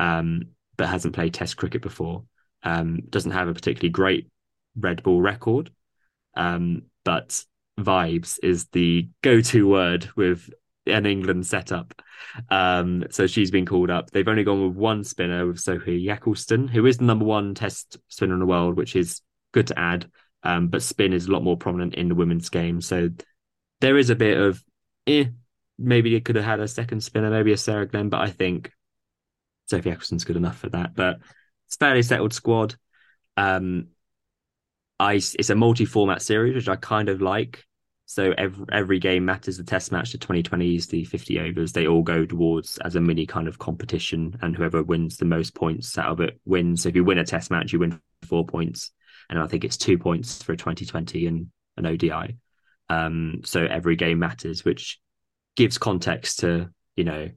um, 0.00 0.42
but 0.76 0.88
hasn't 0.88 1.14
played 1.14 1.32
Test 1.32 1.56
cricket 1.56 1.80
before. 1.80 2.24
Um, 2.64 3.02
doesn't 3.08 3.30
have 3.30 3.46
a 3.46 3.54
particularly 3.54 3.90
great 3.90 4.28
red 4.76 5.04
ball 5.04 5.20
record, 5.20 5.70
um, 6.34 6.82
but 7.04 7.40
vibes 7.78 8.40
is 8.42 8.66
the 8.72 9.08
go-to 9.22 9.68
word 9.68 10.08
with 10.16 10.50
an 10.86 11.06
England 11.06 11.46
setup. 11.46 12.00
Um, 12.50 13.04
so 13.10 13.26
she's 13.26 13.50
been 13.50 13.66
called 13.66 13.90
up. 13.90 14.10
They've 14.10 14.26
only 14.26 14.44
gone 14.44 14.66
with 14.66 14.76
one 14.76 15.04
spinner 15.04 15.46
with 15.46 15.60
Sophie 15.60 16.06
Ecclestone, 16.06 16.68
who 16.68 16.86
is 16.86 16.98
the 16.98 17.04
number 17.04 17.24
one 17.24 17.54
Test 17.54 17.98
spinner 18.08 18.34
in 18.34 18.40
the 18.40 18.46
world, 18.46 18.76
which 18.76 18.96
is 18.96 19.20
good 19.52 19.66
to 19.68 19.78
add. 19.78 20.10
Um, 20.42 20.68
but 20.68 20.82
spin 20.82 21.12
is 21.12 21.26
a 21.26 21.32
lot 21.32 21.42
more 21.42 21.56
prominent 21.56 21.94
in 21.94 22.08
the 22.08 22.14
women's 22.14 22.48
game. 22.48 22.80
So 22.80 23.10
there 23.80 23.98
is 23.98 24.10
a 24.10 24.16
bit 24.16 24.38
of, 24.38 24.62
eh, 25.06 25.26
maybe 25.78 26.12
they 26.12 26.20
could 26.20 26.36
have 26.36 26.44
had 26.44 26.60
a 26.60 26.68
second 26.68 27.02
spinner, 27.02 27.30
maybe 27.30 27.52
a 27.52 27.56
Sarah 27.56 27.86
Glenn, 27.86 28.08
but 28.08 28.20
I 28.20 28.30
think 28.30 28.70
Sophie 29.68 29.90
Ecclestone's 29.90 30.24
good 30.24 30.36
enough 30.36 30.58
for 30.58 30.68
that. 30.70 30.94
But 30.94 31.18
it's 31.66 31.76
fairly 31.76 32.02
settled 32.02 32.32
squad. 32.32 32.76
Um, 33.36 33.88
I 34.98 35.14
it's 35.14 35.50
a 35.50 35.54
multi-format 35.54 36.22
series, 36.22 36.54
which 36.54 36.68
I 36.68 36.76
kind 36.76 37.08
of 37.08 37.20
like. 37.20 37.65
So 38.06 38.32
every 38.38 38.64
every 38.72 38.98
game 39.00 39.24
matters. 39.24 39.56
The 39.56 39.64
Test 39.64 39.90
match, 39.90 40.12
the 40.12 40.18
2020s, 40.18 40.86
the 40.88 41.04
50 41.04 41.40
overs, 41.40 41.72
they 41.72 41.88
all 41.88 42.02
go 42.02 42.24
towards 42.24 42.78
as 42.78 42.94
a 42.94 43.00
mini 43.00 43.26
kind 43.26 43.48
of 43.48 43.58
competition, 43.58 44.36
and 44.42 44.56
whoever 44.56 44.82
wins 44.82 45.16
the 45.16 45.24
most 45.24 45.54
points 45.54 45.98
out 45.98 46.12
of 46.12 46.20
it 46.20 46.40
wins. 46.44 46.82
So 46.82 46.88
if 46.88 46.96
you 46.96 47.04
win 47.04 47.18
a 47.18 47.24
Test 47.24 47.50
match, 47.50 47.72
you 47.72 47.80
win 47.80 48.00
four 48.22 48.46
points, 48.46 48.92
and 49.28 49.38
I 49.38 49.46
think 49.48 49.64
it's 49.64 49.76
two 49.76 49.98
points 49.98 50.40
for 50.40 50.52
a 50.52 50.56
2020 50.56 51.26
and 51.26 51.48
an 51.76 51.86
ODI. 51.86 52.36
Um, 52.88 53.40
so 53.44 53.64
every 53.64 53.96
game 53.96 54.20
matters, 54.20 54.64
which 54.64 55.00
gives 55.56 55.76
context 55.76 56.40
to 56.40 56.70
you 56.94 57.04
know 57.04 57.30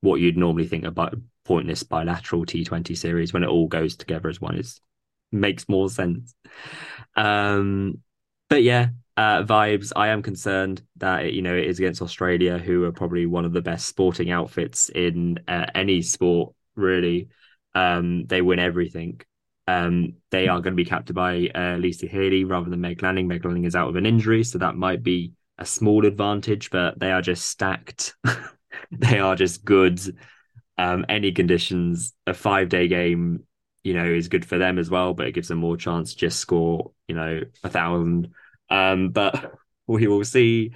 what 0.00 0.20
you'd 0.20 0.36
normally 0.36 0.66
think 0.66 0.84
about 0.84 1.14
pointless 1.44 1.82
bilateral 1.82 2.46
T20 2.46 2.96
series 2.96 3.32
when 3.32 3.42
it 3.42 3.48
all 3.48 3.66
goes 3.66 3.96
together 3.96 4.28
as 4.28 4.40
one 4.40 4.56
is 4.56 4.80
makes 5.32 5.68
more 5.68 5.90
sense. 5.90 6.34
Um, 7.16 7.98
but 8.48 8.62
yeah, 8.62 8.88
uh, 9.16 9.42
vibes. 9.42 9.92
I 9.94 10.08
am 10.08 10.22
concerned 10.22 10.82
that 10.96 11.32
you 11.32 11.42
know 11.42 11.54
it 11.54 11.66
is 11.66 11.78
against 11.78 12.02
Australia, 12.02 12.58
who 12.58 12.84
are 12.84 12.92
probably 12.92 13.26
one 13.26 13.44
of 13.44 13.52
the 13.52 13.62
best 13.62 13.86
sporting 13.86 14.30
outfits 14.30 14.88
in 14.88 15.38
uh, 15.48 15.66
any 15.74 16.02
sport. 16.02 16.54
Really, 16.74 17.28
um, 17.74 18.26
they 18.26 18.42
win 18.42 18.58
everything. 18.58 19.20
Um, 19.68 20.14
they 20.30 20.48
are 20.48 20.60
going 20.60 20.72
to 20.72 20.82
be 20.82 20.88
captured 20.88 21.14
by 21.14 21.50
uh, 21.54 21.76
Alyssa 21.76 22.10
Healy 22.10 22.44
rather 22.44 22.68
than 22.68 22.80
Meg 22.80 23.02
Lanning. 23.02 23.28
Meg 23.28 23.44
Lanning 23.44 23.64
is 23.64 23.76
out 23.76 23.88
of 23.88 23.96
an 23.96 24.06
injury, 24.06 24.44
so 24.44 24.58
that 24.58 24.76
might 24.76 25.02
be 25.02 25.32
a 25.58 25.66
small 25.66 26.04
advantage, 26.06 26.70
but 26.70 26.98
they 26.98 27.12
are 27.12 27.22
just 27.22 27.46
stacked. 27.46 28.14
they 28.90 29.18
are 29.18 29.36
just 29.36 29.64
good. 29.64 30.00
Um, 30.78 31.04
any 31.08 31.32
conditions, 31.32 32.12
a 32.26 32.34
five 32.34 32.68
day 32.68 32.88
game, 32.88 33.44
you 33.84 33.94
know, 33.94 34.06
is 34.06 34.28
good 34.28 34.44
for 34.44 34.58
them 34.58 34.78
as 34.78 34.90
well, 34.90 35.14
but 35.14 35.26
it 35.26 35.32
gives 35.32 35.48
them 35.48 35.58
more 35.58 35.76
chance 35.76 36.12
to 36.12 36.18
just 36.18 36.38
score, 36.38 36.92
you 37.08 37.14
know, 37.14 37.40
a 37.62 37.68
thousand. 37.68 38.32
Um, 38.72 39.10
but 39.10 39.54
we 39.86 40.06
will 40.06 40.24
see 40.24 40.72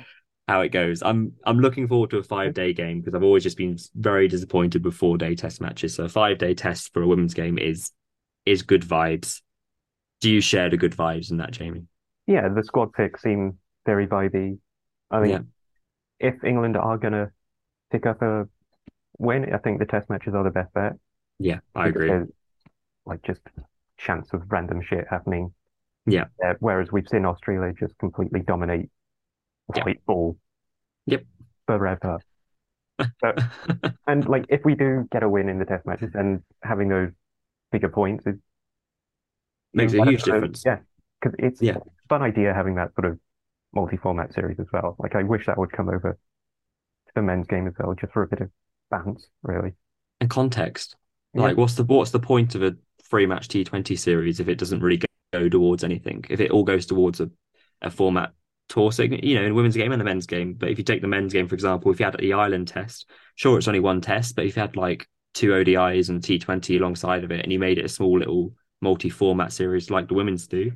how 0.47 0.61
it 0.61 0.69
goes. 0.69 1.03
I'm 1.03 1.33
I'm 1.45 1.59
looking 1.59 1.89
forward 1.89 2.11
to 2.11 2.19
a 2.19 2.23
five 2.23 2.55
day 2.55 2.73
game 2.73 3.01
because 3.01 3.15
I've 3.15 3.25
always 3.25 3.43
just 3.43 3.57
been 3.57 3.79
very 3.95 4.29
disappointed 4.29 4.85
with 4.85 4.95
four 4.95 5.19
day 5.19 5.35
test 5.35 5.61
matches. 5.61 5.95
So 5.95 6.05
a 6.05 6.09
five 6.09 6.39
day 6.39 6.55
test 6.55 6.93
for 6.93 7.03
a 7.03 7.07
women's 7.07 7.35
game 7.35 7.59
is 7.59 7.91
is 8.45 8.63
good 8.63 8.83
vibes. 8.83 9.41
Do 10.21 10.31
you 10.31 10.41
share 10.41 10.71
the 10.71 10.77
good 10.77 10.93
vibes 10.93 11.31
in 11.31 11.39
that, 11.39 11.51
Jamie? 11.51 11.85
Yeah, 12.27 12.49
the 12.49 12.63
squad 12.63 12.93
pick 12.93 13.19
seem 13.19 13.59
very 13.85 14.07
vibey. 14.07 14.59
I 15.11 15.21
mean, 15.21 15.31
yeah. 15.31 15.41
if 16.19 16.45
England 16.45 16.77
are 16.77 16.99
gonna 16.99 17.31
pick 17.91 18.07
up 18.07 18.23
a 18.23 18.49
win, 19.19 19.53
I 19.53 19.59
think 19.59 19.79
the 19.79 19.87
test 19.87 20.09
matches 20.11 20.35
are 20.35 20.45
the 20.45 20.51
best 20.51 20.73
bet. 20.75 20.93
Yeah, 21.39 21.59
I 21.75 21.89
agree. 21.89 22.11
Like 23.05 23.23
just 23.23 23.41
chance 23.99 24.33
of 24.33 24.43
random 24.51 24.81
shit 24.83 25.07
happening. 25.09 25.53
Yeah. 26.07 26.27
Uh, 26.45 26.55
whereas 26.61 26.91
we've 26.93 27.09
seen 27.09 27.25
Australia 27.25 27.73
just 27.79 27.97
completely 27.99 28.41
dominate 28.41 28.89
white 29.67 29.87
yep. 29.87 29.97
ball. 30.07 30.37
Yep. 31.07 31.25
Forever. 31.67 32.19
but, 33.21 33.43
and 34.07 34.27
like 34.27 34.47
if 34.49 34.65
we 34.65 34.75
do 34.75 35.07
get 35.11 35.23
a 35.23 35.29
win 35.29 35.49
in 35.49 35.59
the 35.59 35.65
test 35.65 35.85
matches 35.85 36.13
and 36.15 36.43
having 36.63 36.89
those 36.89 37.11
bigger 37.73 37.89
points 37.89 38.27
is 38.27 38.37
makes 39.75 39.93
a 39.93 40.05
huge 40.05 40.23
difference. 40.23 40.63
Yeah. 40.65 40.79
Because 41.21 41.37
it's 41.39 41.61
yeah. 41.61 41.77
a 41.77 41.81
fun 42.09 42.23
idea 42.23 42.55
having 42.55 42.77
that 42.77 42.95
sort 42.95 43.11
of 43.11 43.19
multi-format 43.75 44.33
series 44.33 44.59
as 44.61 44.67
well. 44.73 44.97
Like 44.99 45.15
I 45.15 45.23
wish 45.23 45.47
that 45.47 45.59
would 45.59 45.73
come 45.73 45.89
over 45.89 46.13
to 47.07 47.13
the 47.15 47.23
men's 47.23 47.47
game 47.47 47.67
as 47.67 47.75
well, 47.79 47.95
just 47.95 48.13
for 48.13 48.23
a 48.23 48.29
bit 48.29 48.41
of 48.41 48.51
balance, 48.91 49.27
really. 49.43 49.73
And 50.21 50.31
context. 50.31 50.97
Like, 51.35 51.57
yeah. 51.57 51.61
what's 51.61 51.75
the 51.75 51.85
what's 51.85 52.13
the 52.13 52.21
point 52.21 52.55
of 52.55 52.63
a 52.63 52.77
three 53.03 53.27
match 53.27 53.49
T 53.49 53.65
Twenty 53.65 53.97
series 53.97 54.41
if 54.41 54.49
it 54.49 54.57
doesn't 54.57 54.81
really 54.81 55.03
go 55.33 55.49
towards 55.49 55.85
anything? 55.85 56.25
If 56.29 56.41
it 56.41 56.51
all 56.51 56.65
goes 56.65 56.87
towards 56.87 57.21
a, 57.21 57.31
a 57.83 57.91
format 57.91 58.33
tour, 58.69 58.93
so, 58.93 59.03
you 59.03 59.35
know, 59.35 59.45
in 59.45 59.55
women's 59.55 59.77
game 59.77 59.93
and 59.93 60.01
the 60.01 60.05
men's 60.05 60.27
game. 60.27 60.55
But 60.55 60.71
if 60.71 60.79
you 60.79 60.85
take 60.85 61.03
the 61.03 61.09
men's 61.09 61.33
game, 61.33 61.49
for 61.49 61.55
example, 61.55 61.91
if 61.91 62.01
you 62.01 62.05
had 62.05 62.17
the 62.19 62.33
Ireland 62.33 62.69
test, 62.69 63.11
sure, 63.35 63.59
it's 63.59 63.69
only 63.69 63.81
one 63.81 64.01
test, 64.01 64.37
but 64.37 64.45
if 64.47 64.57
you 64.57 64.63
had 64.63 64.77
like 64.77 65.09
two 65.35 65.51
ODIs 65.51 66.09
and 66.09 66.23
T 66.23 66.39
Twenty 66.39 66.79
alongside 66.79 67.25
of 67.25 67.31
it, 67.31 67.43
and 67.43 67.53
you 67.53 67.59
made 67.59 67.79
it 67.79 67.85
a 67.85 67.89
small 67.89 68.19
little 68.19 68.55
multi 68.81 69.09
format 69.09 69.53
series 69.53 69.91
like 69.91 70.09
the 70.09 70.15
women's 70.15 70.47
do, 70.47 70.73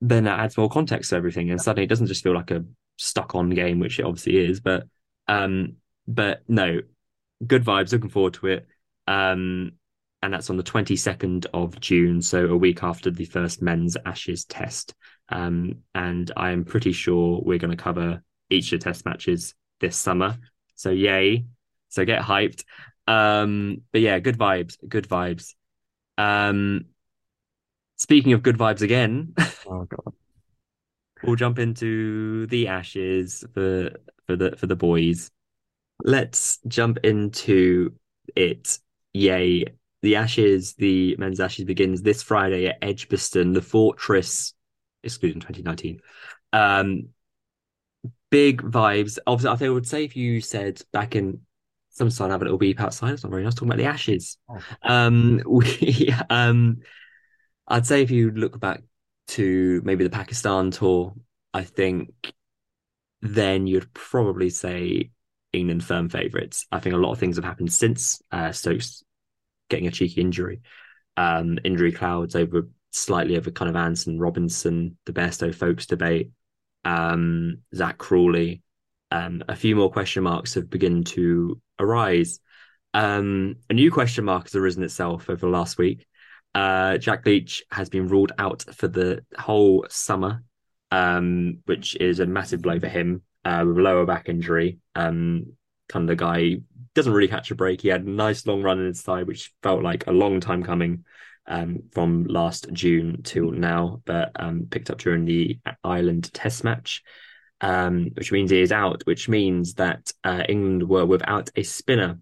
then 0.00 0.24
that 0.24 0.38
adds 0.38 0.56
more 0.56 0.68
context 0.68 1.10
to 1.10 1.16
everything, 1.16 1.50
and 1.50 1.60
suddenly 1.60 1.84
it 1.84 1.88
doesn't 1.88 2.06
just 2.06 2.22
feel 2.22 2.34
like 2.34 2.50
a 2.50 2.64
stuck 2.96 3.34
on 3.34 3.50
game, 3.50 3.80
which 3.80 3.98
it 3.98 4.04
obviously 4.04 4.36
is. 4.36 4.60
But 4.60 4.84
um, 5.26 5.76
but 6.06 6.42
no, 6.48 6.80
good 7.44 7.64
vibes. 7.64 7.92
Looking 7.92 8.10
forward 8.10 8.34
to 8.34 8.46
it. 8.48 8.66
Um, 9.06 9.72
and 10.22 10.32
that's 10.32 10.50
on 10.50 10.56
the 10.56 10.62
22nd 10.62 11.46
of 11.54 11.78
June, 11.80 12.20
so 12.20 12.46
a 12.46 12.56
week 12.56 12.82
after 12.82 13.10
the 13.10 13.24
first 13.24 13.62
men's 13.62 13.96
Ashes 14.04 14.44
test. 14.44 14.94
Um, 15.28 15.82
and 15.94 16.30
I 16.36 16.50
am 16.50 16.64
pretty 16.64 16.92
sure 16.92 17.40
we're 17.42 17.58
going 17.58 17.76
to 17.76 17.82
cover 17.82 18.22
each 18.50 18.72
of 18.72 18.80
the 18.80 18.84
test 18.84 19.04
matches 19.04 19.54
this 19.80 19.96
summer. 19.96 20.36
So 20.74 20.90
yay! 20.90 21.46
So 21.88 22.04
get 22.04 22.22
hyped. 22.22 22.64
Um, 23.06 23.82
but 23.92 24.00
yeah, 24.00 24.18
good 24.18 24.38
vibes. 24.38 24.76
Good 24.86 25.08
vibes. 25.08 25.54
Um, 26.16 26.86
speaking 27.96 28.32
of 28.32 28.42
good 28.42 28.58
vibes 28.58 28.82
again, 28.82 29.34
oh 29.66 29.84
god, 29.84 30.14
we'll 31.22 31.36
jump 31.36 31.58
into 31.58 32.46
the 32.46 32.68
Ashes 32.68 33.44
for 33.54 33.90
for 34.26 34.36
the 34.36 34.56
for 34.56 34.66
the 34.66 34.76
boys 34.76 35.30
let's 36.04 36.58
jump 36.66 36.98
into 37.04 37.92
it. 38.34 38.78
Yay. 39.12 39.64
The 40.02 40.16
Ashes, 40.16 40.74
the 40.74 41.16
men's 41.18 41.40
Ashes 41.40 41.64
begins 41.64 42.02
this 42.02 42.22
Friday 42.22 42.66
at 42.66 42.78
Edgbaston, 42.82 43.52
the 43.52 43.62
Fortress, 43.62 44.54
excluding 45.02 45.40
2019. 45.40 46.00
Um, 46.52 47.08
big 48.30 48.62
vibes. 48.62 49.18
Obviously, 49.26 49.50
I 49.50 49.56
think 49.56 49.68
I 49.68 49.72
would 49.72 49.86
say 49.86 50.04
if 50.04 50.16
you 50.16 50.40
said 50.40 50.80
back 50.92 51.16
in 51.16 51.40
some 51.90 52.10
sign 52.10 52.30
have 52.30 52.40
a 52.40 52.44
little 52.44 52.58
beep 52.58 52.80
outside, 52.80 53.12
it's 53.12 53.24
not 53.24 53.30
very 53.30 53.42
nice 53.42 53.54
talking 53.54 53.68
about 53.68 53.78
the 53.78 53.86
Ashes. 53.86 54.38
Oh. 54.48 54.60
Um, 54.82 55.42
we, 55.48 56.14
um, 56.30 56.78
I'd 57.66 57.86
say 57.86 58.02
if 58.02 58.10
you 58.10 58.30
look 58.30 58.58
back 58.60 58.82
to 59.28 59.82
maybe 59.84 60.04
the 60.04 60.10
Pakistan 60.10 60.70
tour, 60.70 61.14
I 61.52 61.64
think 61.64 62.32
then 63.20 63.66
you'd 63.66 63.92
probably 63.92 64.48
say 64.50 65.10
England 65.52 65.84
firm 65.84 66.08
favourites. 66.08 66.66
I 66.70 66.78
think 66.78 66.94
a 66.94 66.98
lot 66.98 67.12
of 67.12 67.18
things 67.18 67.36
have 67.36 67.44
happened 67.44 67.72
since 67.72 68.22
uh, 68.30 68.52
Stokes 68.52 69.02
getting 69.68 69.86
a 69.86 69.90
cheeky 69.90 70.20
injury. 70.20 70.60
Um, 71.16 71.58
injury 71.64 71.92
clouds 71.92 72.36
over 72.36 72.68
slightly 72.90 73.36
over 73.36 73.50
kind 73.50 73.68
of 73.68 73.76
Anderson 73.76 74.18
Robinson, 74.18 74.96
the 75.06 75.12
Bairstow 75.12 75.54
Foakes 75.54 75.86
debate, 75.86 76.30
um, 76.84 77.58
Zak 77.74 77.98
Crawley. 77.98 78.62
Um, 79.10 79.42
a 79.48 79.56
few 79.56 79.74
more 79.76 79.90
question 79.90 80.22
marks 80.22 80.54
have 80.54 80.70
begun 80.70 81.04
to 81.04 81.60
arise. 81.78 82.40
Um, 82.94 83.56
a 83.70 83.74
new 83.74 83.90
question 83.90 84.24
mark 84.24 84.44
has 84.44 84.54
arisen 84.54 84.82
itself 84.82 85.28
over 85.28 85.40
the 85.40 85.48
last 85.48 85.78
week. 85.78 86.06
Uh, 86.54 86.98
Jack 86.98 87.24
Leach 87.26 87.62
has 87.70 87.88
been 87.88 88.08
ruled 88.08 88.32
out 88.38 88.64
for 88.74 88.88
the 88.88 89.24
whole 89.38 89.86
summer, 89.88 90.42
um, 90.90 91.58
which 91.66 91.96
is 91.96 92.20
a 92.20 92.26
massive 92.26 92.62
blow 92.62 92.80
for 92.80 92.88
him 92.88 93.22
uh, 93.44 93.64
with 93.66 93.78
a 93.78 93.82
lower 93.82 94.06
back 94.06 94.28
injury. 94.28 94.78
Um, 94.94 95.52
kind 95.88 96.10
of 96.10 96.16
guy 96.16 96.56
doesn't 96.94 97.12
really 97.12 97.28
catch 97.28 97.50
a 97.50 97.54
break. 97.54 97.80
He 97.80 97.88
had 97.88 98.04
a 98.04 98.10
nice 98.10 98.46
long 98.46 98.62
run 98.62 98.80
in 98.80 98.86
his 98.86 99.00
side, 99.00 99.26
which 99.26 99.52
felt 99.62 99.82
like 99.82 100.06
a 100.06 100.12
long 100.12 100.40
time 100.40 100.62
coming 100.62 101.04
um, 101.46 101.82
from 101.92 102.24
last 102.24 102.72
June 102.72 103.22
till 103.22 103.50
now, 103.50 104.02
but 104.04 104.32
um, 104.36 104.66
picked 104.70 104.90
up 104.90 104.98
during 104.98 105.24
the 105.24 105.58
Ireland 105.84 106.32
Test 106.34 106.64
match, 106.64 107.02
um, 107.60 108.10
which 108.14 108.32
means 108.32 108.50
he 108.50 108.60
is 108.60 108.72
out. 108.72 109.02
Which 109.06 109.28
means 109.28 109.74
that 109.74 110.12
uh, 110.24 110.42
England 110.48 110.88
were 110.88 111.06
without 111.06 111.50
a 111.56 111.62
spinner 111.62 112.18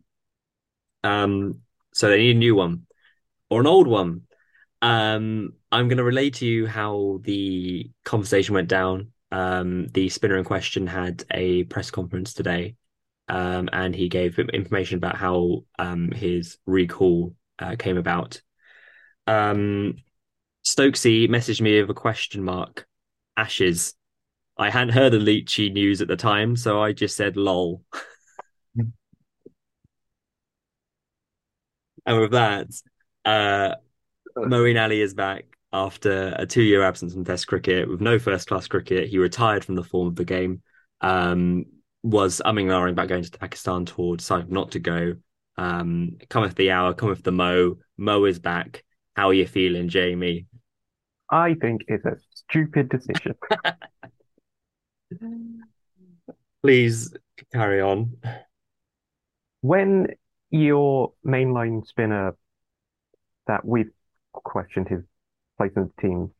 Um, 1.05 1.61
so 1.95 2.09
they 2.09 2.19
need 2.19 2.37
a 2.37 2.39
new 2.39 2.55
one 2.55 2.87
or 3.51 3.61
an 3.61 3.67
old 3.67 3.87
one. 3.87 4.23
Um, 4.83 5.55
I'm 5.73 5.89
going 5.89 5.99
to 5.99 6.05
relay 6.05 6.31
to 6.31 6.47
you 6.47 6.67
how 6.67 7.21
the 7.23 7.91
conversation 8.05 8.55
went 8.55 8.69
down. 8.69 9.13
Um, 9.33 9.89
the 9.89 10.09
spinner 10.09 10.37
in 10.37 10.45
question 10.45 10.87
had 10.87 11.25
a 11.31 11.65
press 11.65 11.91
conference 11.91 12.35
today, 12.35 12.77
um, 13.29 13.69
and 13.73 13.95
he 13.95 14.09
gave 14.09 14.39
information 14.39 14.99
about 14.99 15.17
how 15.17 15.65
um, 15.79 16.11
his 16.11 16.59
recall 16.67 17.35
uh, 17.59 17.77
came 17.79 17.97
about. 17.97 18.41
Um, 19.27 19.97
Stokesy 20.65 21.29
messaged 21.29 21.61
me 21.61 21.81
with 21.81 21.91
a 21.91 21.95
question 21.95 22.43
mark, 22.43 22.87
Ashes. 23.37 23.95
I 24.57 24.71
hadn't 24.71 24.95
heard 24.95 25.13
the 25.13 25.19
Leachy 25.19 25.73
news 25.73 26.01
at 26.01 26.09
the 26.09 26.17
time, 26.17 26.57
so 26.57 26.83
I 26.83 26.93
just 26.93 27.17
said 27.17 27.37
lol. 27.37 27.83
and 28.77 28.93
with 32.07 32.33
that, 32.33 32.69
uh, 33.25 33.75
Moeen 34.37 34.83
Ali 34.83 35.01
is 35.01 35.15
back 35.15 35.45
after 35.73 36.35
a 36.37 36.47
two 36.47 36.63
year 36.63 36.83
absence 36.83 37.13
from 37.13 37.25
Test 37.25 37.47
cricket 37.47 37.89
with 37.89 38.01
no 38.01 38.19
first 38.19 38.49
class 38.49 38.67
cricket. 38.67 39.09
He 39.09 39.19
retired 39.19 39.65
from 39.65 39.75
the 39.75 39.85
form 39.85 40.09
of 40.09 40.17
the 40.17 40.25
game, 40.25 40.63
um, 41.01 41.67
was 42.07 42.41
umming 42.45 42.63
and 42.63 42.71
ahhing 42.71 42.93
about 42.93 43.09
going 43.09 43.25
to 43.25 43.31
the 43.31 43.39
Pakistan 43.39 43.85
tour, 43.85 44.17
decided 44.17 44.53
not 44.53 44.71
to 44.73 44.79
go. 44.79 45.15
Um, 45.59 46.19
cometh 46.31 46.55
the 46.55 46.71
hour, 46.71 46.95
cometh 46.95 47.25
the 47.25 47.33
Mo. 47.33 47.79
Mo 47.97 48.25
is 48.27 48.39
back. 48.39 48.85
How 49.17 49.29
are 49.29 49.35
you 49.35 49.47
feeling, 49.47 49.89
Jamie? 49.89 50.47
I 51.29 51.55
think 51.55 51.83
it's 51.89 52.05
a 52.05 52.17
stupid 52.31 52.91
decision. 52.91 53.35
Please 56.63 57.13
carry 57.53 57.81
on. 57.81 58.13
When 59.63 60.07
your 60.51 61.13
mainline 61.27 61.85
spinner 61.85 62.37
that 63.49 63.65
we've 63.65 63.91
questioned 64.33 64.89
his 64.89 65.03
place 65.59 65.73
in 65.75 65.91
the 65.97 66.03
team 66.03 66.31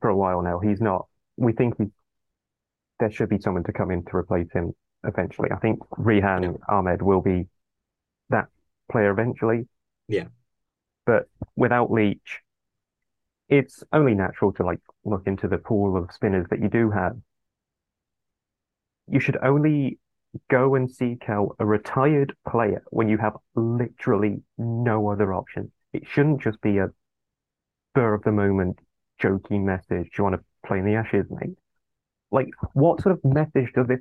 for 0.00 0.10
a 0.10 0.16
while 0.16 0.42
now, 0.42 0.58
he's 0.58 0.80
not. 0.80 1.06
We 1.36 1.52
think 1.52 1.74
he, 1.78 1.84
there 3.00 3.10
should 3.10 3.28
be 3.28 3.40
someone 3.40 3.64
to 3.64 3.72
come 3.72 3.90
in 3.90 4.04
to 4.04 4.16
replace 4.16 4.52
him 4.52 4.74
eventually. 5.04 5.50
I 5.50 5.56
think 5.56 5.80
Rehan 5.96 6.42
yeah. 6.42 6.50
Ahmed 6.68 7.02
will 7.02 7.22
be 7.22 7.46
that 8.28 8.46
player 8.90 9.10
eventually. 9.10 9.66
Yeah. 10.06 10.26
But 11.06 11.28
without 11.56 11.90
Leach, 11.90 12.40
it's 13.48 13.82
only 13.92 14.14
natural 14.14 14.52
to 14.52 14.64
like 14.64 14.80
look 15.04 15.26
into 15.26 15.48
the 15.48 15.58
pool 15.58 15.96
of 15.96 16.12
spinners 16.12 16.46
that 16.50 16.60
you 16.60 16.68
do 16.68 16.90
have. 16.90 17.16
You 19.08 19.18
should 19.18 19.38
only 19.42 19.98
go 20.48 20.76
and 20.76 20.88
seek 20.88 21.28
out 21.28 21.56
a 21.58 21.66
retired 21.66 22.36
player 22.48 22.82
when 22.90 23.08
you 23.08 23.18
have 23.18 23.36
literally 23.56 24.42
no 24.56 25.10
other 25.10 25.34
option. 25.34 25.72
It 25.92 26.06
shouldn't 26.06 26.42
just 26.42 26.60
be 26.60 26.78
a 26.78 26.90
spur 27.90 28.14
of 28.14 28.22
the 28.22 28.30
moment 28.30 28.78
joking 29.18 29.64
message. 29.64 29.88
Do 29.88 30.10
you 30.18 30.24
want 30.24 30.36
to 30.36 30.44
play 30.64 30.78
in 30.78 30.84
the 30.84 30.94
Ashes, 30.94 31.26
mate? 31.30 31.56
Like, 32.30 32.48
what 32.72 33.00
sort 33.02 33.14
of 33.14 33.24
message 33.24 33.72
does 33.74 33.86
this 33.86 34.00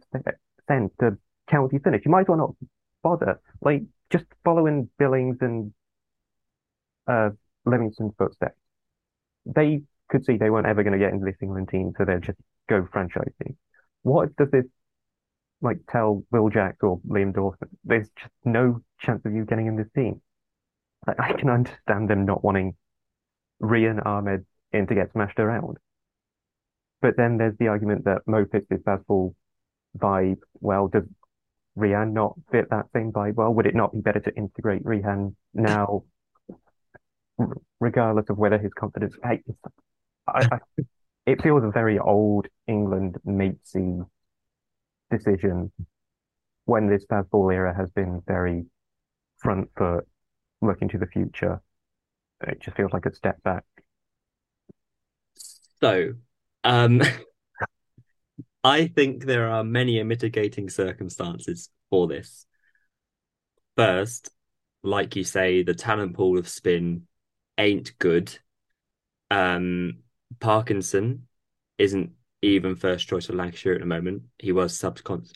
send 0.67 0.91
to 0.99 1.17
county 1.49 1.79
finish? 1.79 2.03
You 2.05 2.11
might 2.11 2.21
as 2.21 2.27
well 2.27 2.37
not 2.37 2.55
bother. 3.03 3.41
Like, 3.61 3.83
just 4.09 4.25
following 4.43 4.89
Billings 4.97 5.37
and 5.41 5.73
uh, 7.07 7.29
Livingstone's 7.65 8.13
footsteps. 8.17 8.57
They 9.45 9.81
could 10.09 10.25
see 10.25 10.37
they 10.37 10.49
weren't 10.49 10.67
ever 10.67 10.83
going 10.83 10.93
to 10.93 10.99
get 10.99 11.13
into 11.13 11.25
this 11.25 11.41
England 11.41 11.69
team, 11.69 11.93
so 11.97 12.05
they'd 12.05 12.21
just 12.21 12.39
go 12.67 12.87
franchising. 12.93 13.55
What 14.03 14.35
does 14.35 14.49
this 14.51 14.65
like 15.61 15.79
tell 15.89 16.23
Will 16.31 16.49
Jacks 16.49 16.77
or 16.81 16.99
Liam 17.07 17.33
Dawson? 17.33 17.69
There's 17.83 18.09
just 18.09 18.33
no 18.45 18.81
chance 18.99 19.21
of 19.25 19.33
you 19.33 19.45
getting 19.45 19.67
in 19.67 19.75
this 19.75 19.89
team. 19.95 20.21
Like, 21.07 21.19
I 21.19 21.33
can 21.33 21.49
understand 21.49 22.09
them 22.09 22.25
not 22.25 22.43
wanting 22.43 22.75
Rehan 23.59 23.99
Ahmed 24.01 24.45
in 24.71 24.87
to 24.87 24.95
get 24.95 25.11
smashed 25.11 25.39
around. 25.39 25.77
But 27.01 27.15
then 27.17 27.37
there's 27.37 27.57
the 27.57 27.67
argument 27.67 28.05
that 28.05 28.27
Mo 28.27 28.45
fits 28.51 28.67
this 28.69 28.81
Bazball 28.81 29.33
vibe. 29.97 30.39
Well, 30.59 30.87
does 30.87 31.03
Rehan 31.75 32.13
not 32.13 32.35
fit 32.51 32.69
that 32.71 32.87
same 32.93 33.11
vibe? 33.11 33.35
Well, 33.35 33.53
would 33.53 33.65
it 33.65 33.75
not 33.75 33.93
be 33.93 34.01
better 34.01 34.19
to 34.19 34.35
integrate 34.35 34.85
Rehan 34.85 35.35
now, 35.53 36.03
regardless 37.79 38.29
of 38.29 38.37
whether 38.37 38.57
his 38.57 38.73
confidence? 38.73 39.15
I, 39.23 39.41
I, 40.27 40.59
it 41.25 41.41
feels 41.41 41.63
a 41.63 41.71
very 41.71 41.99
old 41.99 42.47
England 42.67 43.17
matesy 43.25 44.05
decision 45.09 45.71
when 46.65 46.87
this 46.87 47.05
Bazball 47.05 47.53
era 47.53 47.73
has 47.75 47.89
been 47.91 48.21
very 48.27 48.65
front 49.37 49.69
foot, 49.77 50.05
looking 50.61 50.89
to 50.89 50.97
the 50.97 51.07
future. 51.07 51.61
It 52.41 52.59
just 52.61 52.77
feels 52.77 52.93
like 52.93 53.05
a 53.05 53.15
step 53.15 53.41
back. 53.43 53.63
So, 55.81 56.13
um, 56.63 57.01
I 58.63 58.87
think 58.87 59.25
there 59.25 59.49
are 59.49 59.63
many 59.63 60.01
mitigating 60.03 60.69
circumstances 60.69 61.69
for 61.89 62.07
this. 62.07 62.45
First, 63.75 64.29
like 64.83 65.15
you 65.15 65.23
say, 65.23 65.63
the 65.63 65.73
talent 65.73 66.15
pool 66.15 66.37
of 66.37 66.49
spin 66.49 67.07
ain't 67.57 67.97
good. 67.99 68.37
Um, 69.31 69.99
Parkinson 70.39 71.27
isn't 71.77 72.11
even 72.41 72.75
first 72.75 73.07
choice 73.07 73.29
of 73.29 73.35
Lancashire 73.35 73.73
at 73.73 73.79
the 73.79 73.85
moment. 73.85 74.23
He 74.37 74.51
was 74.51 74.83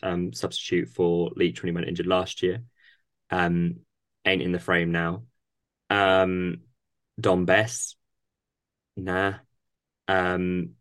um, 0.02 0.32
substitute 0.32 0.88
for 0.88 1.30
Leach 1.36 1.62
when 1.62 1.68
he 1.68 1.74
went 1.74 1.88
injured 1.88 2.06
last 2.06 2.42
year. 2.42 2.62
Um, 3.30 3.76
ain't 4.24 4.42
in 4.42 4.52
the 4.52 4.58
frame 4.58 4.92
now. 4.92 5.24
Um, 5.90 6.62
Dom 7.20 7.44
Bess, 7.44 7.96
nah. 8.96 9.34
Um, 10.08 10.74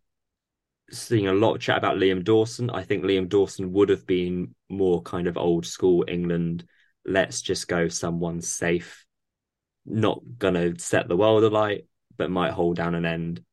seeing 0.91 1.27
a 1.27 1.33
lot 1.33 1.55
of 1.55 1.61
chat 1.61 1.77
about 1.77 1.97
Liam 1.97 2.23
Dawson. 2.23 2.69
I 2.69 2.83
think 2.83 3.03
Liam 3.03 3.29
Dawson 3.29 3.71
would 3.73 3.89
have 3.89 4.05
been 4.05 4.55
more 4.69 5.01
kind 5.01 5.27
of 5.27 5.37
old 5.37 5.65
school 5.65 6.05
England. 6.07 6.65
Let's 7.05 7.41
just 7.41 7.67
go 7.67 7.87
someone 7.87 8.41
safe, 8.41 9.05
not 9.85 10.21
gonna 10.37 10.77
set 10.79 11.07
the 11.07 11.17
world 11.17 11.43
alight, 11.43 11.85
but 12.17 12.31
might 12.31 12.51
hold 12.51 12.77
down 12.77 12.95
an 12.95 13.05
end. 13.05 13.43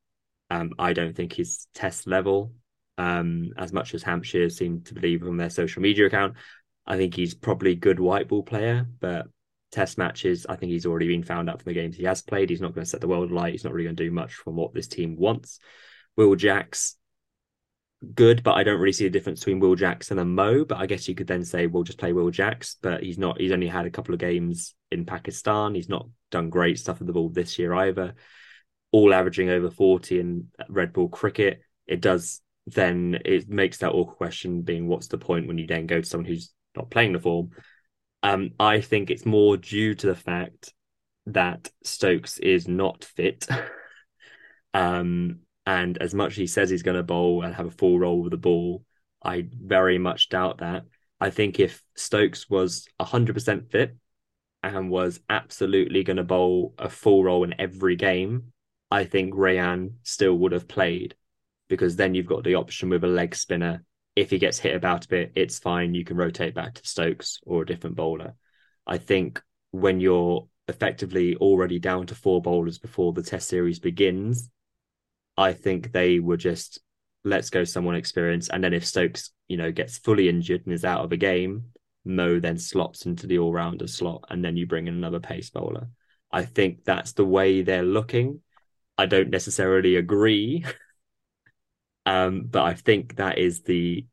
Um, 0.51 0.73
I 0.79 0.93
don't 0.93 1.15
think 1.15 1.33
he's 1.33 1.69
test 1.75 2.07
level, 2.07 2.53
um, 2.99 3.53
as 3.57 3.73
much 3.73 3.95
as 3.95 4.03
Hampshire 4.03 4.51
seem 4.51 4.83
to 4.83 4.95
believe 4.95 5.23
on 5.23 5.37
their 5.37 5.51
social 5.51 5.81
media 5.81 6.07
account. 6.07 6.35
I 6.87 6.97
think 6.97 7.15
he's 7.15 7.35
probably 7.35 7.75
good 7.77 8.01
white 8.01 8.29
ball 8.29 8.43
player, 8.43 8.87
but 8.99 9.27
test 9.71 9.99
matches, 9.99 10.47
I 10.49 10.57
think 10.57 10.73
he's 10.73 10.87
already 10.87 11.09
been 11.09 11.23
found 11.23 11.49
out 11.49 11.63
from 11.63 11.71
the 11.71 11.81
games 11.81 11.97
he 11.97 12.05
has 12.05 12.23
played. 12.23 12.51
He's 12.51 12.61
not 12.61 12.75
going 12.75 12.85
to 12.85 12.91
set 12.91 13.01
the 13.01 13.09
world 13.09 13.31
alight. 13.31 13.53
He's 13.53 13.65
not 13.65 13.73
really 13.73 13.85
going 13.85 13.97
to 13.97 14.05
do 14.05 14.11
much 14.11 14.35
from 14.35 14.57
what 14.57 14.75
this 14.75 14.89
team 14.89 15.17
wants. 15.17 15.61
Will 16.17 16.35
Jacks, 16.35 16.97
good, 18.15 18.43
but 18.43 18.55
I 18.55 18.63
don't 18.63 18.81
really 18.81 18.93
see 18.93 19.07
a 19.07 19.11
difference 19.11 19.41
between 19.41 19.61
Will 19.61 19.75
Jacks 19.75 20.11
and 20.11 20.35
Mo. 20.35 20.65
But 20.65 20.79
I 20.79 20.87
guess 20.87 21.09
you 21.09 21.15
could 21.15 21.27
then 21.27 21.45
say 21.45 21.67
we'll 21.67 21.83
just 21.83 21.99
play 21.99 22.13
Will 22.13 22.31
Jacks, 22.31 22.77
but 22.81 23.03
he's 23.03 23.19
not. 23.19 23.41
He's 23.41 23.53
only 23.53 23.69
had 23.69 23.87
a 23.87 23.91
couple 23.91 24.15
of 24.15 24.21
games 24.21 24.75
in 24.91 25.05
Pakistan. 25.05 25.75
He's 25.75 25.89
not 25.89 26.09
done 26.31 26.51
great 26.51 26.79
stuff 26.79 26.99
with 26.99 27.07
the 27.07 27.13
ball 27.13 27.29
this 27.29 27.59
year 27.59 27.75
either. 27.75 28.15
All 28.93 29.15
averaging 29.15 29.51
over 29.51 29.71
forty 29.71 30.21
in 30.21 30.49
red 30.69 30.93
ball 30.93 31.09
cricket. 31.09 31.61
It 31.87 32.01
does 32.01 32.41
then 32.67 33.19
it 33.25 33.49
makes 33.49 33.79
that 33.79 33.93
awkward 33.93 34.17
question 34.17 34.63
being 34.63 34.87
what's 34.87 35.09
the 35.09 35.19
point 35.19 35.47
when 35.47 35.59
you 35.59 35.67
then 35.67 35.87
go 35.87 36.01
to 36.01 36.07
someone 36.07 36.27
who's 36.27 36.53
not 36.77 36.91
playing 36.91 37.13
the 37.13 37.19
form. 37.19 37.51
Um, 38.23 38.51
I 38.61 38.81
think 38.81 39.11
it's 39.11 39.27
more 39.27 39.57
due 39.57 39.95
to 39.95 40.07
the 40.07 40.15
fact 40.15 40.73
that 41.27 41.71
Stokes 41.83 42.39
is 42.39 42.69
not 42.69 43.05
fit. 43.05 43.47
um, 44.75 45.41
and 45.67 45.99
as 45.99 46.15
much 46.15 46.33
as 46.33 46.37
he 46.37 46.47
says 46.47 46.71
he's 46.71 46.83
going 46.83 46.97
to 46.97 47.03
bowl 47.03 47.43
and 47.43 47.55
have 47.55 47.67
a 47.67 47.71
full 47.71 47.99
roll 47.99 48.23
with 48.23 48.33
the 48.33 48.39
ball, 48.39 48.85
I 49.23 49.47
very 49.51 49.99
much 49.99 50.29
doubt 50.29 50.59
that. 50.59 50.85
I 51.21 51.31
think 51.31 51.61
if 51.61 51.83
Stokes 51.97 52.49
was 52.49 52.89
100% 52.99 53.71
fit 53.71 53.97
and 54.63 54.91
was 54.91 55.21
absolutely 55.29 56.03
going 56.03 56.17
to 56.17 56.25
bowl 56.25 56.75
a 56.79 56.89
full 56.89 57.25
roll 57.25 57.45
in 57.45 57.55
every 57.61 57.97
game, 57.97 58.53
I 58.91 59.05
think 59.05 59.35
Rehan 59.35 59.93
still 60.03 60.35
would 60.39 60.53
have 60.53 60.67
played 60.67 61.15
because 61.69 61.97
then 61.97 62.15
you've 62.15 62.27
got 62.27 62.43
the 62.43 62.57
option 62.57 62.89
with 62.89 63.05
a 63.05 63.09
leg 63.09 63.35
spinner. 63.35 63.85
If 64.17 64.31
he 64.31 64.39
gets 64.39 64.59
hit 64.59 64.75
about 64.75 65.05
a 65.05 65.09
bit, 65.09 65.33
it's 65.37 65.59
fine. 65.59 65.95
You 65.95 66.05
can 66.05 66.17
rotate 66.17 66.55
back 66.55 66.75
to 66.75 66.87
Stokes 66.87 67.39
or 67.47 67.63
a 67.63 67.67
different 67.67 67.97
bowler. 67.97 68.35
I 68.87 68.99
think 68.99 69.41
when 69.71 70.01
you're 70.01 70.49
effectively 70.67 71.37
already 71.37 71.79
down 71.79 72.07
to 72.07 72.15
four 72.15 72.43
bowlers 72.43 72.79
before 72.79 73.13
the 73.13 73.23
test 73.23 73.49
series 73.49 73.79
begins, 73.79 74.51
I 75.41 75.55
think 75.55 75.91
they 75.91 76.19
were 76.19 76.37
just 76.37 76.81
let's 77.25 77.49
go 77.49 77.65
someone 77.65 77.95
experienced. 77.95 78.51
And 78.53 78.63
then 78.63 78.75
if 78.75 78.85
Stokes, 78.85 79.31
you 79.49 79.57
know, 79.57 79.73
gets 79.73 79.97
fully 79.97 80.29
injured 80.29 80.63
and 80.65 80.75
is 80.75 80.85
out 80.85 81.03
of 81.03 81.13
a 81.13 81.17
game, 81.17 81.65
Mo 82.05 82.41
then 82.41 82.59
slots 82.59 83.07
into 83.07 83.27
the 83.27 83.39
all 83.39 83.53
rounder 83.53 83.87
slot, 83.87 84.25
and 84.29 84.45
then 84.45 84.57
you 84.57 84.67
bring 84.67 84.87
in 84.87 84.95
another 84.95 85.19
pace 85.21 85.49
bowler. 85.49 85.89
I 86.31 86.45
think 86.45 86.85
that's 86.85 87.13
the 87.13 87.25
way 87.25 87.63
they're 87.63 87.83
looking. 87.83 88.41
I 88.99 89.07
don't 89.07 89.31
necessarily 89.31 89.97
agree, 89.97 90.65
um, 92.07 92.45
but 92.51 92.65
I 92.65 92.75
think 92.75 93.17
that 93.17 93.39
is 93.39 93.63
the 93.63 94.07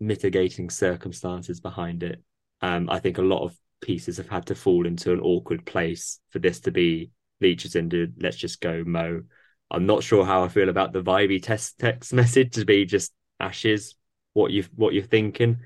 mitigating 0.00 0.70
circumstances 0.70 1.60
behind 1.60 2.02
it. 2.02 2.22
Um, 2.62 2.88
I 2.88 2.98
think 2.98 3.18
a 3.18 3.22
lot 3.22 3.44
of 3.44 3.54
pieces 3.82 4.16
have 4.16 4.28
had 4.28 4.46
to 4.46 4.54
fall 4.54 4.86
into 4.86 5.12
an 5.12 5.20
awkward 5.20 5.66
place 5.66 6.18
for 6.30 6.38
this 6.38 6.60
to 6.60 6.70
be 6.70 7.10
Leach's 7.42 7.76
ended. 7.76 8.14
Let's 8.20 8.38
just 8.38 8.62
go 8.62 8.84
Mo. 8.86 9.22
I'm 9.70 9.86
not 9.86 10.02
sure 10.02 10.24
how 10.24 10.44
I 10.44 10.48
feel 10.48 10.68
about 10.68 10.92
the 10.92 11.02
Vibey 11.02 11.42
test 11.42 11.78
text 11.78 12.12
message 12.12 12.52
to 12.54 12.64
be 12.64 12.84
just 12.84 13.12
ashes. 13.40 13.96
What 14.32 14.50
you 14.50 14.64
what 14.74 14.94
you're 14.94 15.04
thinking, 15.04 15.60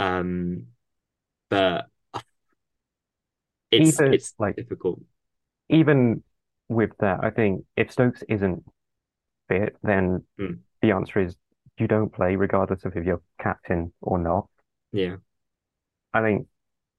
um, 0.00 0.66
but 1.48 1.86
it's 3.70 4.00
Either, 4.00 4.12
it's 4.12 4.34
like 4.38 4.56
difficult. 4.56 5.00
even 5.68 6.22
with 6.68 6.90
that, 6.98 7.22
I 7.22 7.30
think 7.30 7.64
if 7.76 7.92
Stokes 7.92 8.22
isn't 8.28 8.64
fit, 9.48 9.76
then 9.82 10.24
Mm. 10.38 10.60
the 10.82 10.92
answer 10.92 11.20
is 11.20 11.36
you 11.78 11.86
don't 11.86 12.12
play 12.12 12.36
regardless 12.36 12.84
of 12.84 12.96
if 12.96 13.04
you're 13.04 13.22
captain 13.40 13.92
or 14.00 14.18
not. 14.18 14.48
Yeah, 14.92 15.16
I 16.12 16.22
think 16.22 16.48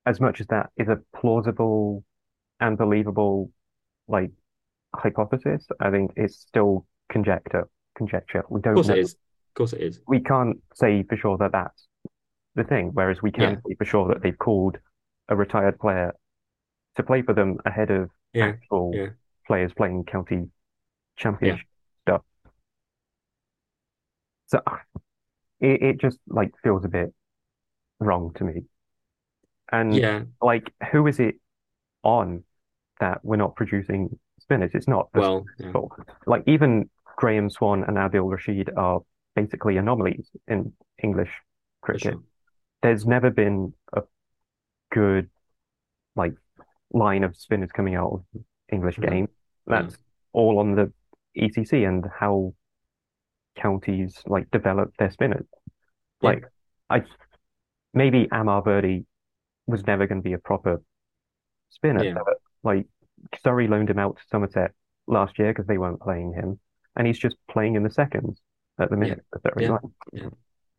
as 0.06 0.20
much 0.20 0.39
as 0.39 0.48
that 0.48 0.72
is 0.78 0.88
a 0.88 1.02
plausible 1.16 2.04
and 2.60 2.78
believable 2.78 3.52
like 4.08 4.32
hypothesis, 4.96 5.68
I 5.80 5.89
think 5.92 6.12
it's 6.16 6.38
still 6.38 6.86
conjecture. 7.10 7.68
Conjecture. 7.98 8.44
We 8.50 8.62
don't 8.62 8.74
Of 8.74 8.78
course 8.78 8.88
know. 8.89 8.96
it 8.96 9.00
is. 9.00 9.14
Of 9.14 9.54
course 9.56 9.74
it 9.74 9.82
is. 9.82 10.00
We 10.08 10.20
can't 10.22 10.58
say 10.74 11.04
for 11.04 11.18
sure 11.18 11.38
that 11.38 11.52
that's 11.52 11.88
the 12.56 12.64
thing. 12.64 12.92
Whereas 12.94 13.22
we 13.22 13.32
can 13.32 13.44
Yeah. 13.44 13.56
say 13.68 13.76
for 13.76 13.86
sure 13.86 14.08
that 14.10 14.22
they've 14.22 14.38
called 14.38 14.78
a 15.30 15.36
retired 15.36 15.80
player 15.80 16.14
to 16.96 17.04
play 17.04 17.22
for 17.22 17.34
them 17.34 17.58
ahead 17.66 17.92
of 17.92 18.10
Yeah, 18.34 18.46
actual 18.48 18.94
yeah, 18.94 19.08
players 19.48 19.74
playing 19.74 20.06
county 20.06 20.50
championship 21.18 21.66
stuff. 22.04 22.22
So 24.48 24.62
it, 25.60 25.82
it 25.82 26.02
just 26.02 26.18
like 26.28 26.52
feels 26.64 26.86
a 26.86 26.89
bit 26.89 27.14
wrong 28.00 28.34
to 28.36 28.44
me. 28.44 28.64
And 29.72 29.96
yeah. 29.98 30.24
like, 30.42 30.72
who 30.92 31.08
is 31.08 31.20
it 31.20 31.36
on 32.04 32.44
that 33.00 33.24
we're 33.24 33.38
not 33.38 33.56
producing 33.56 34.20
spinners? 34.52 34.72
It's 34.74 34.88
not 34.88 35.10
Well, 35.14 35.45
yeah. 35.60 35.72
Like 36.26 36.43
even 36.47 36.89
Graeme 37.18 37.49
Swann 37.49 37.84
and 37.84 37.97
Adil 37.97 38.30
Rashid 38.30 38.70
are 38.76 39.02
basically 39.36 39.78
anomalies 39.78 40.30
in 40.47 40.74
English 41.02 41.32
cricket. 41.82 42.14
sure. 42.14 42.24
There's 42.82 43.06
never 43.06 43.30
been 43.30 43.74
a 43.93 44.02
good 44.91 45.30
like 46.16 46.34
line 46.91 47.24
of 47.24 47.36
spinners 47.38 47.72
coming 47.72 47.95
out 47.95 48.12
of 48.36 48.41
English 48.72 48.97
No, 48.97 49.08
game. 49.10 49.28
no. 49.68 49.82
That's 49.82 49.97
all 50.34 50.60
on 50.60 50.76
the 50.76 50.91
ECC 51.38 51.88
and 51.88 52.06
how 52.20 52.54
counties 53.56 54.22
like 54.26 54.49
develop 54.52 54.91
their 54.97 55.12
spinners. 55.12 55.45
Yeah. 56.22 56.30
Like 56.30 56.43
I 56.89 57.04
maybe 57.93 58.28
Amar 58.32 58.64
Virdi 58.64 59.06
was 59.68 59.86
never 59.86 60.08
going 60.08 60.22
to 60.22 60.28
be 60.28 60.34
a 60.34 60.39
proper 60.39 60.82
spinner. 61.70 62.04
Yeah. 62.04 62.14
but, 62.16 62.36
like 62.64 62.86
Surrey 63.44 63.68
loaned 63.68 63.90
him 63.90 64.00
out 64.00 64.18
to 64.18 64.24
Somerset 64.30 64.72
last 65.08 65.40
year 65.40 65.52
because 65.54 65.68
they 65.68 65.78
weren't 65.78 66.02
playing 66.02 66.34
him, 66.34 66.60
and 66.96 67.08
he's 67.08 67.20
just 67.20 67.36
playing 67.50 67.76
in 67.76 67.84
the 67.84 67.90
seconds 67.92 68.40
at 68.80 68.90
the 68.90 68.98
minute 68.98 69.24
Yeah. 69.62 69.68
Yeah. 70.14 70.30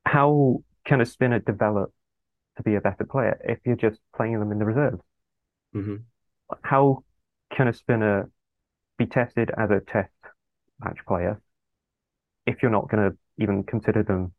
how 0.05 0.63
can 0.85 1.01
a 1.01 1.07
spinner 1.07 1.39
develop 1.39 1.93
to 2.57 2.63
be 2.63 2.75
a 2.75 2.81
better 2.81 3.05
player 3.05 3.41
if 3.45 3.59
you're 3.65 3.77
just 3.77 4.01
playing 4.17 4.39
them 4.41 4.53
in 4.53 4.59
the 4.59 4.65
reserves? 4.65 5.03
hmm 5.73 5.97
How 6.63 7.05
can 7.55 7.69
a 7.69 7.73
spinner 7.73 8.31
be 8.99 9.07
tested 9.07 9.51
as 9.57 9.71
a 9.71 9.81
test 9.81 10.13
match 10.81 10.99
player 11.07 11.41
if 12.47 12.63
you're 12.63 12.71
not 12.71 12.91
going 12.91 13.11
to 13.11 13.17
even 13.39 13.65
consider 13.65 14.03
them 14.03 14.33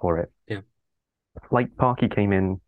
for 0.00 0.18
it? 0.18 0.30
Yeah. 0.46 0.60
Like 1.50 1.76
Parky 1.76 2.08
came 2.08 2.32
in 2.32 2.60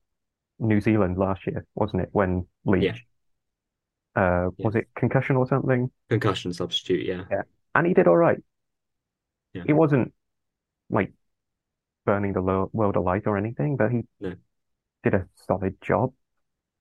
New 0.59 0.81
Zealand 0.81 1.17
last 1.19 1.47
year, 1.47 1.65
wasn't 1.75 2.03
it? 2.03 2.09
When 2.13 2.47
Leach, 2.65 3.05
uh, 4.17 4.49
was 4.59 4.75
it 4.77 4.89
concussion 4.97 5.37
or 5.37 5.47
something? 5.47 5.91
Concussion 6.09 6.53
substitute. 6.53 7.07
Yeah, 7.07 7.25
Yeah. 7.31 7.43
And 7.75 7.87
he 7.87 7.95
did 7.95 8.09
all 8.09 8.17
right. 8.17 8.39
Yeah. 9.53 9.65
He 9.67 9.73
wasn't 9.73 10.13
like 10.91 11.13
burning 12.07 12.33
the 12.33 12.41
lo 12.41 12.71
world 12.73 12.97
alight 12.97 13.23
or 13.27 13.37
anything, 13.37 13.77
but 13.77 13.91
he 13.91 14.03
No. 14.21 14.35
did 15.03 15.15
a 15.15 15.27
solid 15.47 15.81
job. 15.81 16.13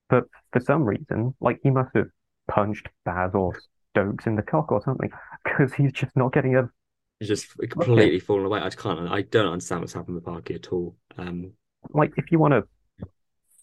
But 0.10 0.26
for 0.52 0.60
some 0.62 0.84
reason, 0.84 1.36
like 1.40 1.60
he 1.64 1.70
must 1.70 1.96
have 1.96 2.08
punched 2.50 2.88
Baz 3.06 3.32
or 3.34 3.60
Stokes 3.92 4.26
in 4.28 4.36
the 4.36 4.42
cock 4.42 4.72
or 4.72 4.82
something 4.84 5.12
because 5.44 5.74
he's 5.74 5.92
just 5.94 6.16
not 6.16 6.34
getting 6.34 6.56
a 6.56 6.70
it's 7.20 7.28
just 7.28 7.48
completely 7.70 8.20
fallen 8.20 8.46
away. 8.46 8.60
I 8.60 8.66
just 8.66 8.78
can't. 8.78 9.10
I 9.10 9.24
don't 9.24 9.52
understand 9.52 9.82
what's 9.82 9.94
happened 9.94 10.16
with 10.16 10.24
Parky 10.26 10.56
at 10.56 10.72
all. 10.72 10.96
Um, 11.18 11.52
like 11.94 12.14
if 12.18 12.32
you 12.32 12.40
want 12.40 12.54
a 12.54 12.64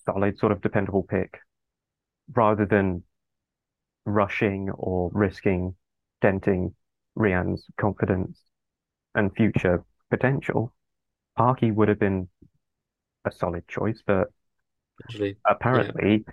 solid 0.05 0.39
sort 0.39 0.53
of 0.53 0.61
dependable 0.61 1.03
pick 1.03 1.39
rather 2.35 2.67
than 2.67 3.03
rushing 4.07 4.71
or 4.71 5.11
risking 5.13 5.75
denting 6.23 6.75
Rehan's 7.15 7.65
confidence 7.79 8.41
and 9.15 9.35
future 9.35 9.85
potential, 10.11 10.73
Parky 11.37 11.71
would 11.71 11.89
have 11.89 11.99
been 11.99 12.29
a 13.25 13.33
solid 13.33 13.67
choice, 13.69 14.03
but 14.07 14.29
actually, 15.05 15.37
apparently 15.47 16.25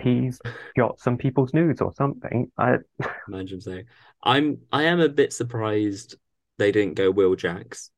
he's 0.00 0.40
got 0.76 0.98
some 0.98 1.16
people's 1.16 1.54
news 1.54 1.80
or 1.80 1.92
something. 1.94 2.50
I 2.58 2.78
imagine 3.28 3.60
saying, 3.60 3.84
I'm. 4.22 4.58
I 4.72 4.84
am 4.84 5.00
a 5.00 5.08
bit 5.08 5.32
surprised 5.32 6.16
they 6.56 6.72
didn't 6.72 6.94
go 6.94 7.10
Will 7.10 7.36
Jacks. 7.36 7.90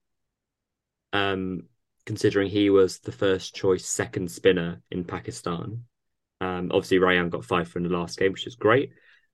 Um, 1.12 1.64
considering 2.06 2.48
he 2.48 2.70
was 2.70 2.98
the 2.98 3.12
first 3.12 3.54
choice 3.54 3.86
second 3.86 4.30
spinner 4.30 4.82
in 4.90 5.04
Pakistan. 5.04 5.84
Um, 6.40 6.70
obviously 6.72 6.98
Rehan 6.98 7.30
got 7.30 7.44
five 7.44 7.68
for 7.68 7.78
in 7.78 7.84
the 7.84 7.90
last 7.90 8.18
game, 8.18 8.32
which 8.32 8.46
is 8.46 8.56
great. 8.56 8.90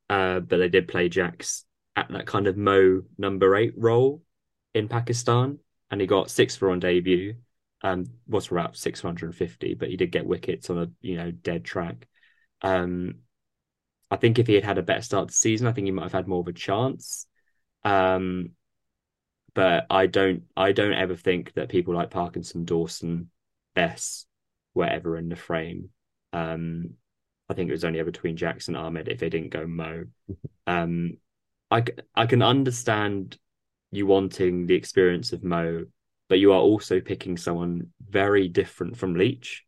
Uh, 0.09 0.41
but 0.41 0.59
they 0.59 0.69
did 0.69 0.89
play 0.89 1.09
Jacks 1.09 1.65
at 1.97 2.11
that 2.11 2.27
kind 2.27 2.47
of 2.47 2.57
Mo 2.57 3.03
number 3.19 3.57
eight 3.57 3.75
role 3.77 4.23
in 4.75 4.89
Pakistan, 4.89 5.59
and 5.91 6.01
he 6.01 6.07
got 6.07 6.31
six 6.31 6.57
for 6.57 6.71
on 6.71 6.81
debut. 6.81 7.37
Um, 7.83 8.07
was 8.27 8.51
about 8.51 8.77
650, 8.77 9.75
but 9.75 9.89
he 9.91 9.97
did 9.97 10.11
get 10.11 10.27
wickets 10.27 10.71
on 10.71 10.79
a 10.79 10.91
you 11.01 11.17
know 11.17 11.31
dead 11.31 11.65
track. 11.65 12.07
Um, 12.63 13.17
I 14.11 14.17
think 14.17 14.39
if 14.39 14.47
he 14.47 14.55
had 14.55 14.65
had 14.65 14.79
a 14.79 14.83
better 14.83 15.03
start 15.03 15.29
to 15.29 15.33
the 15.33 15.37
season, 15.37 15.67
I 15.67 15.73
think 15.73 15.87
he 15.87 15.91
might 15.91 16.05
have 16.05 16.13
had 16.13 16.29
more 16.29 16.41
of 16.41 16.49
a 16.49 16.53
chance. 16.53 17.27
Um, 17.85 18.51
but 19.55 19.87
I 19.91 20.07
don't, 20.07 20.45
I 20.57 20.73
don't 20.73 20.93
ever 20.93 21.17
think 21.17 21.55
that 21.55 21.69
people 21.69 21.95
like 21.95 22.11
Parkinson, 22.11 22.65
Dawson, 22.65 23.31
Bess 23.75 24.27
were 24.75 24.87
ever 24.87 25.17
in 25.17 25.29
the 25.29 25.37
frame. 25.37 25.91
Um, 26.33 26.95
I 27.49 27.55
think 27.55 27.69
it 27.69 27.73
was 27.73 27.85
only 27.85 28.01
ever 28.01 28.11
between 28.11 28.37
Jackson 28.37 28.75
Ahmed 28.77 29.09
if 29.09 29.19
they 29.21 29.29
didn't 29.29 29.51
go 29.51 29.67
Mo. 29.67 30.05
Um, 30.67 31.19
I 31.71 31.85
I 32.15 32.27
can 32.27 32.43
understand 32.43 33.39
you 33.93 34.07
wanting 34.07 34.67
the 34.67 34.75
experience 34.75 35.33
of 35.33 35.45
Mo, 35.45 35.85
but 36.29 36.39
you 36.39 36.53
are 36.53 36.61
also 36.61 37.01
picking 37.01 37.37
someone 37.37 37.89
very 38.09 38.49
different 38.49 38.97
from 38.97 39.15
Leach. 39.15 39.65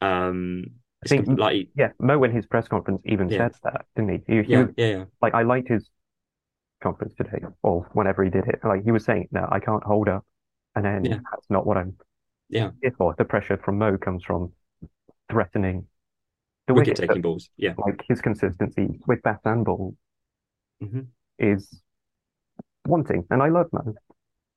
Um, 0.00 0.64
it's 1.02 1.10
think- 1.10 1.38
like 1.38 1.68
yeah, 1.76 1.92
Mo 1.98 2.22
in 2.24 2.30
his 2.32 2.46
press 2.46 2.68
conference 2.68 3.00
even 3.06 3.28
Yeah. 3.28 3.38
said 3.38 3.52
that, 3.64 3.86
didn't 3.96 4.10
he? 4.26 4.34
He, 4.34 4.42
he 4.42 4.52
yeah, 4.52 4.62
was 4.64 4.74
yeah, 4.76 4.86
yeah, 4.86 5.04
like 5.22 5.34
I 5.34 5.42
liked 5.42 5.68
his 5.68 5.88
conference 6.82 7.14
today, 7.14 7.38
or 7.62 7.88
whenever 7.92 8.22
he 8.22 8.30
did 8.30 8.46
it. 8.46 8.60
Like 8.62 8.84
he 8.84 8.92
was 8.92 9.04
saying, 9.04 9.28
no, 9.30 9.48
I 9.50 9.60
can't 9.60 9.82
hold 9.82 10.08
up, 10.08 10.26
and 10.74 10.84
then 10.84 11.04
Yeah. 11.04 11.18
that's 11.30 11.48
not 11.48 11.66
what 11.66 11.76
I'm 11.78 11.96
Yeah. 12.50 12.70
here 12.82 12.92
for. 12.98 13.14
The 13.16 13.24
pressure 13.24 13.56
from 13.56 13.78
Mo 13.78 13.96
comes 13.96 14.24
from 14.24 14.52
threatening 15.30 15.86
the 16.68 16.74
wicket 16.74 16.96
taking 16.96 17.22
balls. 17.22 17.50
Yeah. 17.56 17.74
Like 17.76 18.04
his 18.08 18.20
consistency 18.20 19.00
with 19.06 19.22
bat 19.22 19.40
and 19.44 19.64
ball 19.64 19.96
hmm 20.80 21.00
is 21.38 21.82
wanting, 22.86 23.24
and 23.30 23.42
I 23.42 23.48
love 23.48 23.66
Mo, 23.72 23.94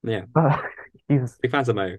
Yeah. 0.03 0.23
but 0.33 0.59
he's 1.07 1.37
Big 1.41 1.51
fans 1.51 1.69
of 1.69 1.75
Mo. 1.75 1.97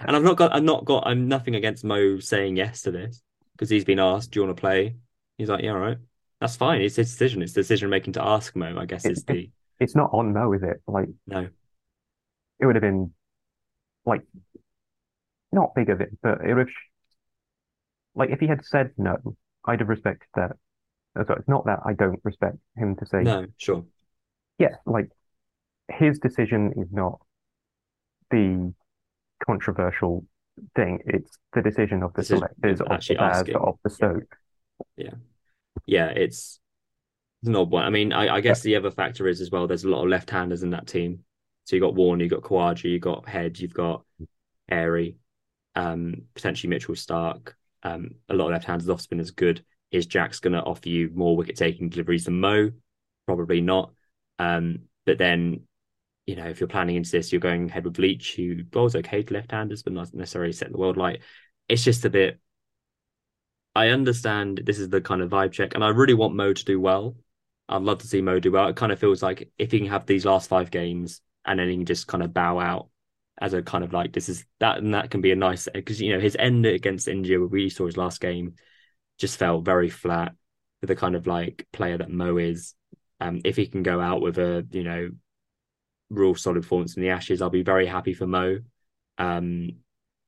And 0.00 0.14
I've 0.14 0.22
not 0.22 0.36
got, 0.36 0.54
I've 0.54 0.62
not 0.62 0.84
got, 0.84 1.06
I'm 1.06 1.28
nothing 1.28 1.54
against 1.54 1.84
Mo 1.84 2.18
saying 2.18 2.56
yes 2.56 2.82
to 2.82 2.90
this 2.90 3.22
because 3.52 3.70
he's 3.70 3.84
been 3.84 3.98
asked, 3.98 4.32
"Do 4.32 4.40
you 4.40 4.46
want 4.46 4.56
to 4.56 4.60
play?" 4.60 4.96
He's 5.38 5.48
like, 5.48 5.62
"Yeah, 5.64 5.72
all 5.72 5.78
right, 5.78 5.98
that's 6.40 6.56
fine. 6.56 6.82
It's 6.82 6.96
his 6.96 7.10
decision. 7.10 7.42
It's 7.42 7.52
decision 7.52 7.88
making 7.90 8.14
to 8.14 8.24
ask 8.24 8.54
Mo. 8.54 8.76
I 8.78 8.84
guess 8.84 9.06
is 9.06 9.24
the 9.24 9.50
it's 9.80 9.96
not 9.96 10.10
on 10.12 10.32
Mo, 10.34 10.52
is 10.52 10.62
it? 10.62 10.82
Like 10.86 11.08
no, 11.26 11.48
it 12.60 12.66
would 12.66 12.74
have 12.74 12.82
been 12.82 13.12
like 14.04 14.22
not 15.52 15.74
big 15.74 15.90
of 15.90 16.00
it, 16.00 16.10
but 16.22 16.40
it 16.42 16.54
would 16.54 16.68
have 16.68 16.76
like 18.16 18.30
if 18.30 18.40
he 18.40 18.46
had 18.46 18.64
said 18.64 18.90
no, 18.96 19.16
I'd 19.64 19.80
have 19.80 19.88
respected 19.88 20.28
that. 20.34 20.52
Uh, 21.18 21.24
So 21.26 21.34
it's 21.34 21.48
not 21.48 21.66
that 21.66 21.80
I 21.84 21.92
don't 21.92 22.20
respect 22.24 22.56
him 22.76 22.96
to 22.96 23.06
say 23.06 23.22
no, 23.22 23.46
sure, 23.56 23.84
yeah, 24.58 24.76
like 24.86 25.10
his 25.88 26.18
decision 26.18 26.72
is 26.76 26.88
not 26.90 27.20
the 28.30 28.74
controversial 29.46 30.24
thing. 30.74 31.00
It's 31.06 31.38
the 31.52 31.62
decision 31.62 32.02
of 32.02 32.12
the 32.14 32.22
Decision- 32.22 32.38
selectors 32.38 32.80
of 32.80 32.88
the 33.06 33.14
Bears, 33.14 33.48
of 33.54 33.78
the 33.84 33.90
Stoke. 33.90 34.36
yeah, 35.86 36.06
it's 36.08 36.58
it's 37.42 37.48
an 37.48 37.56
odd 37.56 37.70
one. 37.70 37.84
I 37.84 37.90
mean, 37.90 38.12
I, 38.12 38.36
I 38.36 38.40
guess 38.40 38.62
the 38.62 38.76
other 38.76 38.90
factor 38.90 39.28
is 39.28 39.40
as 39.42 39.50
well. 39.50 39.66
There's 39.66 39.84
a 39.84 39.90
lot 39.90 40.02
of 40.02 40.08
left-handers 40.08 40.62
in 40.62 40.70
that 40.70 40.86
team. 40.86 41.24
So 41.64 41.76
you 41.76 41.82
got 41.82 41.94
Warner, 41.94 42.24
you 42.24 42.30
got 42.30 42.42
Khawaja, 42.42 42.84
you 42.84 42.98
got 42.98 43.28
Head, 43.28 43.58
you've 43.58 43.74
got 43.74 44.04
Airy, 44.70 45.16
um, 45.74 46.22
potentially 46.34 46.70
Mitchell 46.70 46.94
Starc. 46.94 47.52
Um, 47.86 48.16
a 48.28 48.34
lot 48.34 48.46
of 48.46 48.52
left-handers 48.52 48.88
off 48.88 49.00
spinners 49.00 49.30
good. 49.30 49.64
Is 49.92 50.06
Jacks 50.06 50.40
going 50.40 50.54
to 50.54 50.62
offer 50.62 50.88
you 50.88 51.10
more 51.14 51.36
wicket-taking 51.36 51.90
deliveries 51.90 52.24
than 52.24 52.40
Mo? 52.40 52.72
Probably 53.26 53.60
not. 53.60 53.92
Um, 54.40 54.80
but 55.04 55.18
then, 55.18 55.60
you 56.26 56.34
know, 56.34 56.46
if 56.46 56.58
you're 56.58 56.68
planning 56.68 56.96
into 56.96 57.12
this, 57.12 57.30
you're 57.30 57.40
going 57.40 57.70
ahead 57.70 57.84
with 57.84 57.98
Leach, 57.98 58.34
who 58.34 58.64
bowls 58.64 58.96
okay 58.96 59.22
to 59.22 59.34
left-handers, 59.34 59.84
but 59.84 59.92
not 59.92 60.12
necessarily 60.12 60.52
set 60.52 60.72
the 60.72 60.78
world 60.78 60.96
light. 60.96 61.20
It's 61.68 61.84
just 61.84 62.04
a 62.04 62.10
bit. 62.10 62.40
I 63.76 63.88
understand 63.88 64.62
this 64.64 64.80
is 64.80 64.88
the 64.88 65.00
kind 65.00 65.22
of 65.22 65.30
vibe 65.30 65.52
check, 65.52 65.74
and 65.74 65.84
I 65.84 65.90
really 65.90 66.14
want 66.14 66.34
Mo 66.34 66.52
to 66.52 66.64
do 66.64 66.80
well. 66.80 67.14
I'd 67.68 67.82
love 67.82 67.98
to 67.98 68.08
see 68.08 68.20
Mo 68.20 68.40
do 68.40 68.50
well. 68.50 68.66
It 68.68 68.76
kind 68.76 68.90
of 68.90 68.98
feels 68.98 69.22
like 69.22 69.50
if 69.58 69.70
he 69.70 69.78
can 69.78 69.88
have 69.88 70.06
these 70.06 70.24
last 70.24 70.48
five 70.48 70.70
games 70.70 71.20
and 71.44 71.58
then 71.58 71.68
he 71.68 71.76
can 71.76 71.86
just 71.86 72.06
kind 72.06 72.24
of 72.24 72.32
bow 72.32 72.58
out 72.58 72.88
as 73.38 73.52
a 73.52 73.62
kind 73.62 73.84
of 73.84 73.92
like 73.92 74.12
this 74.12 74.28
is 74.28 74.44
that 74.60 74.78
and 74.78 74.94
that 74.94 75.10
can 75.10 75.20
be 75.20 75.30
a 75.30 75.36
nice 75.36 75.68
because 75.72 76.00
you 76.00 76.12
know 76.12 76.20
his 76.20 76.36
end 76.38 76.64
against 76.64 77.08
India 77.08 77.38
we 77.38 77.68
saw 77.68 77.84
his 77.84 77.96
last 77.96 78.20
game 78.20 78.54
just 79.18 79.38
felt 79.38 79.64
very 79.64 79.90
flat 79.90 80.32
for 80.80 80.86
the 80.86 80.96
kind 80.96 81.14
of 81.14 81.26
like 81.26 81.66
player 81.72 81.98
that 81.98 82.10
Mo 82.10 82.36
is. 82.36 82.74
Um, 83.20 83.40
if 83.44 83.56
he 83.56 83.66
can 83.66 83.82
go 83.82 84.00
out 84.00 84.20
with 84.20 84.38
a 84.38 84.66
you 84.70 84.84
know 84.84 85.10
real 86.10 86.34
solid 86.34 86.62
performance 86.62 86.96
in 86.96 87.02
the 87.02 87.10
Ashes, 87.10 87.42
I'll 87.42 87.50
be 87.50 87.62
very 87.62 87.86
happy 87.86 88.14
for 88.14 88.26
Mo. 88.26 88.58
Um, 89.18 89.70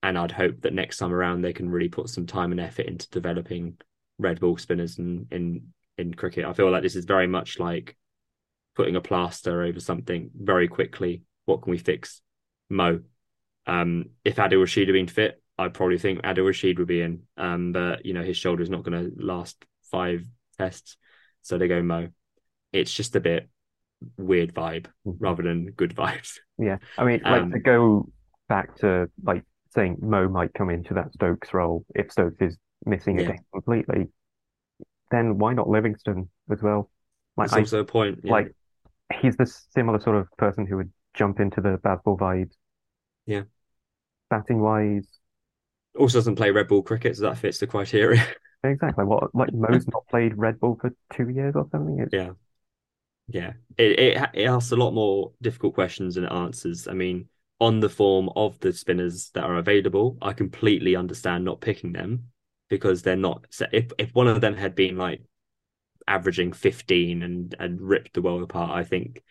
and 0.02 0.16
I'd 0.16 0.32
hope 0.32 0.62
that 0.62 0.72
next 0.72 0.98
time 0.98 1.12
around 1.12 1.42
they 1.42 1.52
can 1.52 1.68
really 1.68 1.88
put 1.88 2.08
some 2.08 2.26
time 2.26 2.52
and 2.52 2.60
effort 2.60 2.86
into 2.86 3.10
developing 3.10 3.76
red 4.18 4.40
ball 4.40 4.56
spinners 4.56 4.98
in 4.98 5.26
in 5.30 5.72
in 5.96 6.14
cricket. 6.14 6.44
I 6.44 6.52
feel 6.52 6.70
like 6.70 6.82
this 6.82 6.96
is 6.96 7.04
very 7.04 7.26
much 7.26 7.58
like 7.58 7.96
putting 8.76 8.96
a 8.96 9.00
plaster 9.00 9.62
over 9.62 9.80
something 9.80 10.30
very 10.34 10.68
quickly. 10.68 11.22
What 11.44 11.62
can 11.62 11.72
we 11.72 11.78
fix? 11.78 12.22
Mo. 12.70 13.00
Um, 13.66 14.10
if 14.24 14.36
Adil 14.36 14.60
Rashid 14.60 14.88
had 14.88 14.94
been 14.94 15.08
fit, 15.08 15.42
I 15.58 15.68
probably 15.68 15.98
think 15.98 16.22
Adil 16.22 16.46
Rashid 16.46 16.78
would 16.78 16.88
be 16.88 17.02
in. 17.02 17.22
Um, 17.36 17.72
but 17.72 18.06
you 18.06 18.14
know 18.14 18.22
his 18.22 18.36
shoulder 18.36 18.62
is 18.62 18.70
not 18.70 18.82
going 18.84 19.04
to 19.04 19.24
last 19.24 19.64
five 19.90 20.24
tests, 20.56 20.96
so 21.42 21.58
they 21.58 21.68
go 21.68 21.82
Mo. 21.82 22.08
It's 22.72 22.92
just 22.92 23.16
a 23.16 23.20
bit 23.20 23.48
weird 24.16 24.54
vibe 24.54 24.86
mm-hmm. 25.06 25.12
rather 25.18 25.42
than 25.42 25.72
good 25.72 25.94
vibes. 25.94 26.38
Yeah, 26.58 26.78
I 26.96 27.04
mean, 27.04 27.20
like 27.24 27.42
um, 27.42 27.52
to 27.52 27.58
go 27.58 28.10
back 28.48 28.76
to 28.78 29.10
like 29.22 29.44
saying 29.74 29.98
Mo 30.00 30.28
might 30.28 30.54
come 30.54 30.70
into 30.70 30.94
that 30.94 31.12
Stokes 31.12 31.52
role 31.52 31.84
if 31.94 32.10
Stokes 32.10 32.40
is 32.40 32.56
missing 32.84 33.18
yeah. 33.18 33.30
it 33.30 33.40
completely. 33.52 34.08
Then 35.10 35.38
why 35.38 35.54
not 35.54 35.68
Livingstone 35.68 36.28
as 36.50 36.62
well? 36.62 36.90
Like, 37.36 37.50
That's 37.50 37.58
also 37.58 37.80
a 37.80 37.84
point. 37.84 38.20
Yeah. 38.24 38.32
Like 38.32 38.54
he's 39.20 39.36
the 39.36 39.46
similar 39.46 40.00
sort 40.00 40.16
of 40.16 40.28
person 40.36 40.66
who 40.66 40.76
would 40.76 40.92
jump 41.14 41.40
into 41.40 41.60
the 41.60 41.78
Bazball 41.78 42.18
vibes. 42.18 42.54
Yeah. 43.28 43.42
Batting 44.30 44.60
wise. 44.60 45.06
Also 45.96 46.18
doesn't 46.18 46.36
play 46.36 46.50
red 46.50 46.66
ball 46.66 46.82
cricket, 46.82 47.16
so 47.16 47.22
that 47.24 47.38
fits 47.38 47.58
the 47.58 47.66
criteria. 47.66 48.26
exactly. 48.64 49.04
What 49.04 49.34
like 49.34 49.52
Mo's 49.52 49.86
not 49.86 50.08
played 50.08 50.36
red 50.36 50.58
ball 50.58 50.78
for 50.80 50.94
two 51.12 51.28
years 51.28 51.54
or 51.54 51.68
something. 51.70 52.00
It's... 52.00 52.12
Yeah. 52.12 52.30
Yeah. 53.28 53.52
It, 53.76 53.98
it 53.98 54.30
it 54.32 54.44
asks 54.44 54.72
a 54.72 54.76
lot 54.76 54.92
more 54.92 55.32
difficult 55.42 55.74
questions 55.74 56.16
it 56.16 56.24
answers. 56.24 56.88
I 56.88 56.94
mean, 56.94 57.28
on 57.60 57.80
the 57.80 57.90
form 57.90 58.30
of 58.34 58.58
the 58.60 58.72
spinners 58.72 59.30
that 59.34 59.44
are 59.44 59.56
available, 59.56 60.16
I 60.22 60.32
completely 60.32 60.96
understand 60.96 61.44
not 61.44 61.60
picking 61.60 61.92
them 61.92 62.30
because 62.70 63.02
they're 63.02 63.16
not 63.16 63.44
if 63.72 63.92
if 63.98 64.14
one 64.14 64.28
of 64.28 64.40
them 64.40 64.56
had 64.56 64.74
been 64.74 64.96
like 64.96 65.22
averaging 66.06 66.54
15 66.54 67.22
and 67.22 67.54
and 67.58 67.78
ripped 67.78 68.14
the 68.14 68.22
world 68.22 68.42
apart, 68.42 68.70
I 68.70 68.84
think 68.84 69.22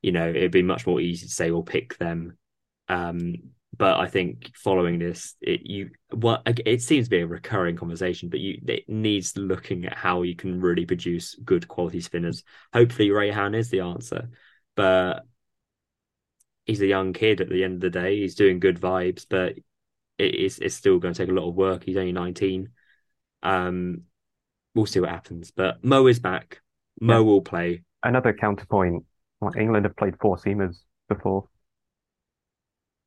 you 0.00 0.12
know, 0.12 0.28
it'd 0.28 0.52
be 0.52 0.62
much 0.62 0.86
more 0.86 1.00
easy 1.00 1.26
to 1.26 1.32
say, 1.32 1.50
we'll 1.50 1.62
pick 1.62 1.98
them. 1.98 2.38
Um, 2.88 3.34
but 3.76 3.98
I 3.98 4.08
think 4.08 4.50
following 4.56 4.98
this, 4.98 5.36
it 5.40 5.62
you 5.64 5.90
what 6.10 6.42
it 6.46 6.82
seems 6.82 7.06
to 7.06 7.10
be 7.10 7.20
a 7.20 7.26
recurring 7.26 7.76
conversation, 7.76 8.28
but 8.28 8.40
you 8.40 8.60
it 8.66 8.88
needs 8.88 9.36
looking 9.36 9.84
at 9.84 9.96
how 9.96 10.22
you 10.22 10.34
can 10.34 10.60
really 10.60 10.84
produce 10.84 11.36
good 11.36 11.68
quality 11.68 12.00
spinners. 12.00 12.42
Hopefully, 12.72 13.10
Rehan 13.10 13.54
is 13.54 13.70
the 13.70 13.80
answer, 13.80 14.30
but 14.74 15.20
he's 16.64 16.80
a 16.80 16.86
young 16.86 17.12
kid 17.12 17.40
at 17.40 17.48
the 17.48 17.62
end 17.62 17.74
of 17.74 17.80
the 17.80 17.90
day. 17.90 18.20
He's 18.20 18.34
doing 18.34 18.58
good 18.58 18.80
vibes, 18.80 19.26
but 19.28 19.54
it 20.18 20.34
is 20.34 20.58
it's 20.58 20.74
still 20.74 20.98
going 20.98 21.14
to 21.14 21.22
take 21.22 21.30
a 21.30 21.34
lot 21.34 21.48
of 21.48 21.54
work. 21.54 21.84
He's 21.84 21.96
only 21.96 22.12
nineteen. 22.12 22.70
Um, 23.44 24.02
we'll 24.74 24.86
see 24.86 25.00
what 25.00 25.10
happens. 25.10 25.52
But 25.52 25.84
Mo 25.84 26.06
is 26.08 26.18
back. 26.18 26.60
Mo 27.00 27.18
yeah. 27.18 27.20
will 27.20 27.42
play. 27.42 27.84
Another 28.02 28.32
counterpoint 28.32 29.04
well, 29.40 29.52
England 29.56 29.84
have 29.84 29.96
played 29.96 30.18
four 30.20 30.36
seamers 30.36 30.78
before. 31.08 31.48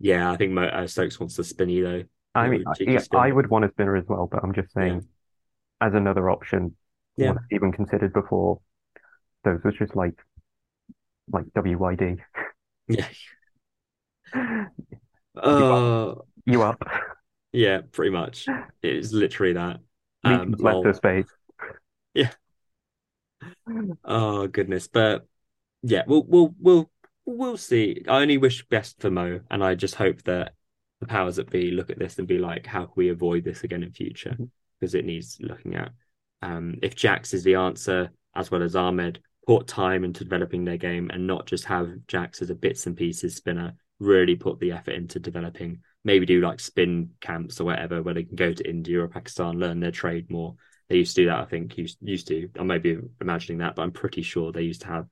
Yeah, 0.02 0.32
I 0.32 0.38
think 0.38 0.58
uh, 0.58 0.88
Stokes 0.88 1.20
wants 1.20 1.38
a 1.40 1.44
spinny 1.44 1.82
though. 1.82 2.04
I 2.34 2.48
mean, 2.48 2.64
yeah, 2.80 3.02
I 3.14 3.32
would 3.32 3.50
want 3.50 3.66
a 3.66 3.70
spinner 3.70 3.96
as 3.96 4.06
well, 4.08 4.28
but 4.32 4.44
I'm 4.44 4.54
just 4.54 4.74
saying, 4.74 5.06
yeah. 5.82 5.88
as 5.88 5.94
another 5.94 6.30
option, 6.30 6.76
yeah, 7.18 7.34
even 7.52 7.72
considered 7.72 8.14
before. 8.14 8.62
Those 9.44 9.60
was 9.64 9.76
just 9.76 9.96
like, 9.96 10.20
like 11.32 11.46
WYD. 11.56 12.20
Yeah. 12.88 13.08
uh, 15.36 16.16
you 16.46 16.62
up? 16.62 16.82
Yeah, 17.52 17.82
pretty 17.92 18.12
much. 18.12 18.48
It 18.82 18.96
is 18.96 19.14
literally 19.14 19.54
that. 19.54 19.80
Um, 20.24 20.56
left 20.58 20.86
her 20.86 20.94
space. 20.94 21.28
Yeah. 22.14 22.32
Oh 24.06 24.48
goodness, 24.48 24.88
but 24.88 25.28
yeah, 25.84 26.04
we'll 26.08 26.24
we'll 26.24 26.56
we'll 26.60 26.92
we'll 27.26 27.58
see. 27.58 28.04
I 28.08 28.22
only 28.22 28.38
wish 28.38 28.66
best 28.68 29.00
for 29.00 29.12
Mo, 29.12 29.42
and 29.50 29.64
I 29.64 29.76
just 29.76 29.96
hope 29.96 30.24
that 30.24 30.54
the 31.00 31.08
powers 31.08 31.36
that 31.38 31.50
be 31.50 31.72
look 31.72 31.90
at 31.90 32.00
this 32.00 32.20
and 32.20 32.28
be 32.28 32.38
like, 32.38 32.66
how 32.66 32.86
can 32.86 32.94
we 32.96 33.10
avoid 33.10 33.44
this 33.44 33.64
again 33.64 33.84
in 33.84 33.92
future? 33.92 34.38
Because 34.80 34.94
mm-hmm. 34.94 35.00
it 35.00 35.06
needs 35.06 35.38
looking 35.42 35.76
at. 35.76 35.92
Um, 36.42 36.76
if 36.82 36.96
Jacks 36.96 37.34
is 37.34 37.44
the 37.44 37.56
answer, 37.56 38.12
as 38.36 38.50
well 38.50 38.64
as 38.64 38.76
Ahmed, 38.76 39.20
put 39.48 39.68
time 39.68 40.04
into 40.04 40.24
developing 40.24 40.64
their 40.64 40.78
game 40.78 41.10
and 41.12 41.28
not 41.28 41.48
just 41.48 41.66
have 41.66 41.92
Jacks 42.08 42.42
as 42.42 42.50
a 42.50 42.56
bits 42.56 42.86
and 42.88 42.96
pieces 42.96 43.36
spinner. 43.36 43.74
Really 44.00 44.36
put 44.36 44.60
the 44.60 44.72
effort 44.72 44.96
into 44.96 45.20
developing. 45.20 45.82
Maybe 46.04 46.26
do 46.26 46.42
like 46.42 46.60
spin 46.60 47.12
camps 47.20 47.60
or 47.60 47.66
whatever, 47.66 48.02
where 48.02 48.14
they 48.16 48.24
can 48.24 48.36
go 48.36 48.54
to 48.54 48.70
India 48.70 49.02
or 49.02 49.08
Pakistan, 49.08 49.60
learn 49.60 49.80
their 49.80 49.92
trade 49.92 50.32
more. 50.32 50.56
They 50.90 50.98
used 50.98 51.16
to 51.16 51.24
do 51.24 51.28
that, 51.28 51.40
I 51.40 51.46
think. 51.46 51.78
Used 51.78 51.98
used 52.02 52.28
to. 52.28 52.50
I 52.60 52.64
may 52.64 52.80
be 52.80 52.98
imagining 53.20 53.60
that, 53.60 53.76
but 53.76 53.84
I'm 53.84 53.92
pretty 53.92 54.24
sure 54.24 54.52
they 54.52 54.64
used 54.64 54.82
to 54.82 54.88
have 54.88 55.08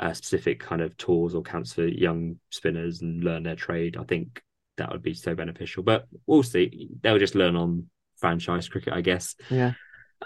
uh, 0.00 0.12
specific 0.12 0.60
kind 0.60 0.82
of 0.82 0.96
tours 0.96 1.34
or 1.34 1.42
camps 1.42 1.72
for 1.72 1.86
young 1.86 2.36
spinners 2.50 3.02
and 3.02 3.22
learn 3.22 3.42
their 3.42 3.56
trade. 3.56 3.96
I 3.96 4.04
think 4.04 4.42
that 4.76 4.90
would 4.90 5.02
be 5.02 5.14
so 5.14 5.34
beneficial. 5.34 5.82
But 5.82 6.06
we'll 6.26 6.42
see. 6.42 6.88
They'll 7.02 7.18
just 7.18 7.34
learn 7.34 7.56
on 7.56 7.88
franchise 8.16 8.68
cricket, 8.68 8.92
I 8.92 9.00
guess. 9.00 9.34
Yeah. 9.50 9.72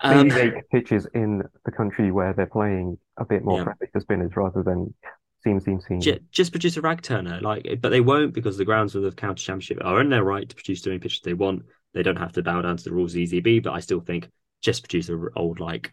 Um, 0.01 0.29
make 0.29 0.69
pitches 0.71 1.07
in 1.13 1.43
the 1.65 1.73
country 1.73 2.13
where 2.13 2.33
they're 2.33 2.47
playing 2.47 2.99
a 3.17 3.25
bit 3.25 3.45
more 3.45 3.59
yeah. 3.59 3.65
friendly 3.65 3.89
for 3.93 4.01
spinners 4.01 4.33
rather 4.37 4.63
than 4.63 4.95
seam, 5.43 5.61
seam, 5.61 5.81
seam. 5.81 6.01
Just, 6.01 6.21
just 6.31 6.53
produce 6.53 6.77
a 6.77 6.81
rag 6.81 7.03
turner, 7.03 7.41
like, 7.41 7.67
but 7.81 7.89
they 7.89 8.01
won't 8.01 8.33
because 8.33 8.57
the 8.57 8.65
grounds 8.65 8.95
of 8.95 9.03
the 9.03 9.11
county 9.11 9.43
championship 9.43 9.79
are 9.85 10.01
in 10.01 10.11
their 10.11 10.23
right 10.23 10.49
to 10.49 10.55
produce 10.55 10.87
any 10.87 10.99
pitches 10.99 11.21
they 11.23 11.35
want. 11.35 11.65
They 11.95 12.03
don't 12.03 12.17
have 12.17 12.33
to 12.33 12.43
bow 12.43 12.63
down 12.63 12.77
to 12.77 12.85
the 12.85 12.93
rules 12.93 13.15
of 13.15 13.21
ECB, 13.21 13.63
but 13.63 13.73
I 13.73 13.81
still 13.81 14.01
think 14.01 14.31
just 14.63 14.83
produce 14.83 15.09
a 15.09 15.19
old 15.37 15.59
like 15.61 15.93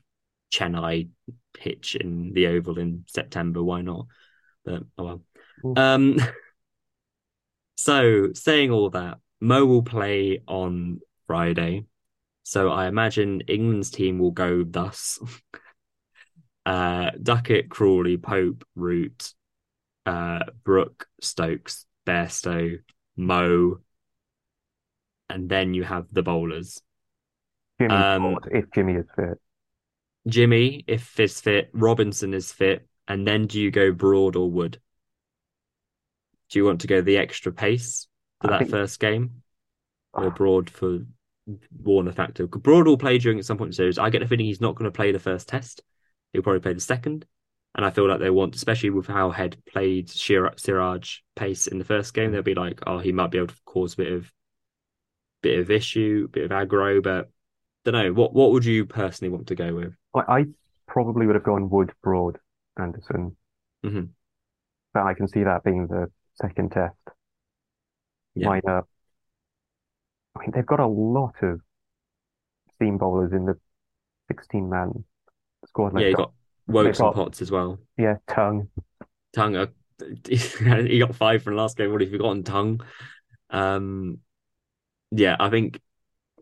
Chennai 0.53 1.09
pitch 1.53 1.95
in 1.95 2.33
the 2.33 2.47
Oval 2.47 2.77
in 2.79 3.05
September. 3.07 3.63
Why 3.63 3.81
not? 3.81 4.07
But 4.63 4.83
oh 4.97 5.03
well. 5.03 5.73
Um, 5.77 6.19
so 7.75 8.33
saying 8.33 8.71
all 8.71 8.89
that, 8.91 9.19
Mo 9.39 9.65
will 9.65 9.83
play 9.83 10.41
on 10.47 10.99
Friday. 11.27 11.85
So 12.43 12.69
I 12.69 12.87
imagine 12.87 13.41
England's 13.47 13.89
team 13.89 14.19
will 14.19 14.31
go 14.31 14.63
thus. 14.63 15.19
uh, 16.65 17.11
Duckett, 17.21 17.69
Crawley, 17.69 18.17
Pope, 18.17 18.63
Root, 18.75 19.33
uh, 20.05 20.39
Brook, 20.63 21.07
Stokes, 21.21 21.85
Bairstow, 22.05 22.79
Mo, 23.17 23.79
and 25.29 25.49
then 25.49 25.73
you 25.73 25.83
have 25.83 26.05
the 26.11 26.23
bowlers. 26.23 26.81
Jimmy 27.79 27.93
um, 27.93 28.37
if 28.51 28.65
Jimmy 28.73 28.93
is 28.93 29.05
fit. 29.15 29.39
Jimmy, 30.28 30.84
if 30.88 31.19
is 31.19 31.39
fit, 31.39 31.69
Robinson 31.73 32.34
is 32.34 32.51
fit, 32.51 32.88
and 33.07 33.28
then 33.28 33.47
do 33.47 33.59
you 33.59 33.71
go 33.71 33.91
Broad 33.91 34.36
or 34.36 34.49
Wood? 34.49 34.80
Do 36.49 36.59
you 36.59 36.65
want 36.65 36.82
to 36.82 36.88
go 36.88 37.01
the 37.01 37.17
extra 37.17 37.51
pace 37.51 38.07
for 38.41 38.47
I 38.47 38.51
that 38.51 38.59
think... 38.59 38.71
first 38.71 38.99
game, 38.99 39.43
ah. 40.13 40.23
or 40.23 40.32
Broad 40.32 40.69
for 40.69 40.99
Warner 41.78 42.11
factor? 42.11 42.47
Broad 42.47 42.88
will 42.88 42.97
play 42.97 43.17
during 43.17 43.38
at 43.38 43.45
some 43.45 43.57
point 43.57 43.67
in 43.67 43.71
the 43.71 43.76
series. 43.76 43.99
I 43.99 44.09
get 44.09 44.19
the 44.19 44.28
feeling 44.28 44.45
he's 44.45 44.61
not 44.61 44.76
going 44.76 44.91
to 44.91 44.95
play 44.95 45.11
the 45.11 45.19
first 45.19 45.47
test. 45.47 45.82
He'll 46.34 46.41
probably 46.41 46.59
play 46.59 46.73
the 46.73 46.82
second, 46.82 47.26
and 47.76 47.86
I 47.86 47.91
feel 47.91 48.07
like 48.07 48.19
they 48.19 48.30
want, 48.30 48.55
especially 48.55 48.89
with 48.89 49.07
how 49.07 49.30
Head 49.30 49.57
played 49.71 50.09
Siraj 50.09 51.19
pace 51.36 51.67
in 51.67 51.78
the 51.78 51.86
first 51.86 52.13
game, 52.13 52.30
mm. 52.30 52.34
they'll 52.34 52.41
be 52.41 52.55
like, 52.55 52.82
oh, 52.88 52.99
he 52.99 53.11
might 53.11 53.32
be 53.32 53.38
able 53.38 53.47
to 53.47 53.55
cause 53.65 53.93
a 53.93 53.97
bit 53.97 54.11
of 54.11 54.32
bit 55.43 55.59
of 55.59 55.69
issue, 55.69 56.28
bit 56.30 56.45
of 56.45 56.49
aggro, 56.51 57.03
but 57.03 57.30
don't 57.86 57.93
know. 57.93 58.13
What 58.13 58.33
what 58.33 58.51
would 58.51 58.65
you 58.65 58.86
personally 58.86 59.31
want 59.31 59.47
to 59.47 59.55
go 59.55 59.73
with? 59.73 59.93
I 60.15 60.45
probably 60.88 61.25
would 61.25 61.36
have 61.36 61.43
gone 61.43 61.69
Wood, 61.69 61.93
Broad, 62.03 62.38
Anderson. 62.79 63.38
Mm-hmm. 63.86 64.05
But 64.93 65.03
I 65.03 65.13
can 65.13 65.27
see 65.27 65.43
that 65.43 65.63
being 65.63 65.88
the 65.88 66.11
second 66.41 66.71
test. 66.71 66.95
Yeah. 68.33 68.47
Minor. 68.47 68.83
I 70.36 70.39
mean, 70.39 70.51
they've 70.53 70.65
got 70.65 70.79
a 70.79 70.88
lot 70.88 71.36
of 71.41 71.61
seam 72.79 72.97
bowlers 72.97 73.31
in 73.31 73.45
the 73.45 73.57
16 74.29 74.69
man 74.69 75.05
squad. 75.67 75.99
Yeah, 75.99 76.07
you 76.07 76.15
got 76.15 76.33
Woakes 76.67 76.97
got- 76.97 77.07
and 77.07 77.15
Potts 77.15 77.41
as 77.41 77.51
well. 77.51 77.79
yeah, 77.97 78.15
Tongue. 78.27 78.67
Tongue, 79.33 79.55
uh, 79.55 79.67
he 80.27 80.99
got 80.99 81.15
five 81.15 81.43
from 81.43 81.55
the 81.55 81.61
last 81.61 81.77
game. 81.77 81.91
What 81.91 82.01
have 82.01 82.09
you 82.09 82.17
forgotten? 82.17 82.43
Tongue. 82.43 82.81
Um, 83.49 84.19
yeah, 85.11 85.38
I 85.39 85.49
think 85.49 85.79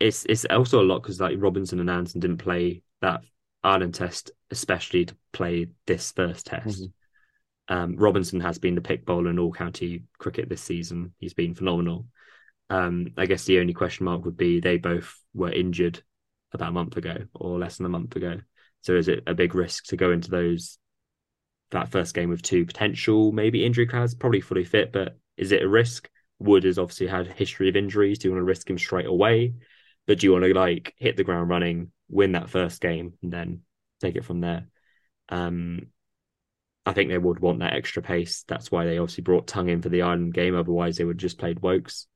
it's 0.03 0.25
it's 0.27 0.45
also 0.45 0.81
a 0.81 0.83
lot 0.83 1.01
because 1.01 1.21
like 1.21 1.37
Robinson 1.39 1.79
and 1.79 1.89
Anderson 1.89 2.19
didn't 2.19 2.37
play 2.37 2.83
that 3.01 3.21
Ireland 3.63 3.95
test, 3.95 4.31
especially 4.51 5.05
to 5.05 5.15
play 5.31 5.67
this 5.87 6.11
first 6.11 6.45
test. 6.45 6.89
Um, 7.69 7.95
Robinson 7.95 8.41
has 8.41 8.59
been 8.59 8.75
the 8.75 8.81
pick 8.81 9.05
bowler 9.05 9.29
in 9.29 9.39
all 9.39 9.53
county 9.53 10.03
cricket 10.17 10.49
this 10.49 10.61
season. 10.61 11.13
He's 11.19 11.33
been 11.33 11.55
phenomenal. 11.55 12.05
Um, 12.69 13.13
I 13.17 13.25
guess 13.25 13.45
the 13.45 13.59
only 13.59 13.73
question 13.73 14.03
mark 14.03 14.25
would 14.25 14.35
be 14.35 14.59
they 14.59 14.77
both 14.77 15.17
were 15.33 15.51
injured 15.51 16.03
about 16.51 16.69
a 16.69 16.73
month 16.73 16.97
ago 16.97 17.19
or 17.33 17.57
less 17.57 17.77
than 17.77 17.85
a 17.85 17.89
month 17.89 18.17
ago. 18.17 18.41
So 18.81 18.95
is 18.95 19.07
it 19.07 19.23
a 19.25 19.33
big 19.33 19.55
risk 19.55 19.85
to 19.85 19.97
go 19.97 20.11
into 20.11 20.29
those 20.29 20.77
that 21.71 21.89
first 21.89 22.13
game 22.13 22.29
with 22.29 22.41
two 22.41 22.65
potential 22.65 23.31
maybe 23.31 23.65
injury 23.65 23.87
clouds? 23.87 24.15
Probably 24.15 24.41
fully 24.41 24.65
fit, 24.65 24.91
but 24.91 25.17
is 25.37 25.53
it 25.53 25.63
a 25.63 25.67
risk? 25.67 26.09
Wood 26.39 26.65
has 26.65 26.77
obviously 26.77 27.07
had 27.07 27.27
a 27.27 27.31
history 27.31 27.69
of 27.69 27.77
injuries. 27.77 28.19
Do 28.19 28.27
you 28.27 28.33
want 28.33 28.41
to 28.41 28.45
risk 28.45 28.69
him 28.69 28.77
straight 28.77 29.05
away? 29.05 29.53
But 30.07 30.19
do 30.19 30.27
you 30.27 30.33
want 30.33 30.45
to 30.45 30.53
like 30.53 30.93
hit 30.97 31.15
the 31.17 31.23
ground 31.23 31.49
running, 31.49 31.91
win 32.09 32.33
that 32.33 32.49
first 32.49 32.81
game, 32.81 33.13
and 33.21 33.31
then 33.31 33.61
take 34.01 34.15
it 34.15 34.25
from 34.25 34.41
there? 34.41 34.67
Um, 35.29 35.87
I 36.85 36.93
think 36.93 37.09
they 37.09 37.17
would 37.17 37.39
want 37.39 37.59
that 37.59 37.73
extra 37.73 38.01
pace. 38.01 38.43
That's 38.47 38.69
why 38.69 38.85
they 38.85 38.97
obviously 38.97 39.23
brought 39.23 39.47
Tongue 39.47 39.69
in 39.69 39.81
for 39.81 39.89
the 39.89 40.01
Ireland 40.01 40.33
game. 40.33 40.55
Otherwise, 40.55 40.97
they 40.97 41.05
would 41.05 41.17
just 41.17 41.39
played 41.39 41.61
Woakes. 41.61 42.07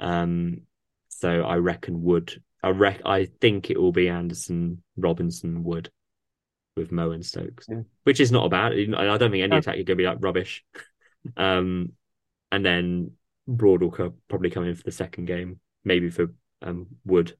Um, 0.00 0.62
so 1.08 1.42
I 1.42 1.56
reckon 1.56 2.02
Wood. 2.02 2.42
I 2.62 2.70
rec. 2.70 3.02
I 3.04 3.26
think 3.40 3.70
it 3.70 3.80
will 3.80 3.92
be 3.92 4.08
Anderson, 4.08 4.82
Robinson, 4.96 5.62
Wood, 5.62 5.90
with 6.76 6.90
Mo 6.90 7.12
and 7.12 7.24
Stokes, 7.24 7.66
Yeah. 7.70 7.82
which 8.04 8.20
is 8.20 8.32
not 8.32 8.50
bad. 8.50 8.72
I 8.72 9.16
don't 9.16 9.30
think 9.30 9.44
any 9.44 9.56
attack 9.56 9.76
is 9.76 9.84
going 9.84 9.86
to 9.86 9.94
be 9.96 10.06
like 10.06 10.18
rubbish. 10.20 10.64
um, 11.36 11.92
and 12.50 12.64
then 12.66 13.12
Broad 13.46 13.82
will 13.82 13.90
co- 13.92 14.14
probably 14.28 14.50
come 14.50 14.64
in 14.64 14.74
for 14.74 14.82
the 14.82 14.92
second 14.92 15.26
game, 15.26 15.60
maybe 15.84 16.10
for 16.10 16.32
um 16.62 16.86
Wood, 17.04 17.36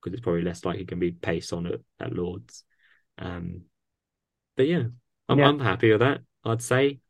because 0.00 0.14
it's 0.14 0.22
probably 0.22 0.42
less 0.42 0.64
likely 0.64 0.84
going 0.84 1.00
to 1.00 1.06
be 1.06 1.12
pace 1.12 1.52
on 1.52 1.66
it 1.66 1.82
at 2.00 2.12
Lords. 2.14 2.64
Um, 3.18 3.62
but 4.56 4.66
yeah, 4.68 4.84
I'm 5.28 5.38
Yeah. 5.38 5.48
I'm 5.48 5.60
happy 5.60 5.90
with 5.90 6.00
that. 6.00 6.22
I'd 6.44 6.62
say. 6.62 7.00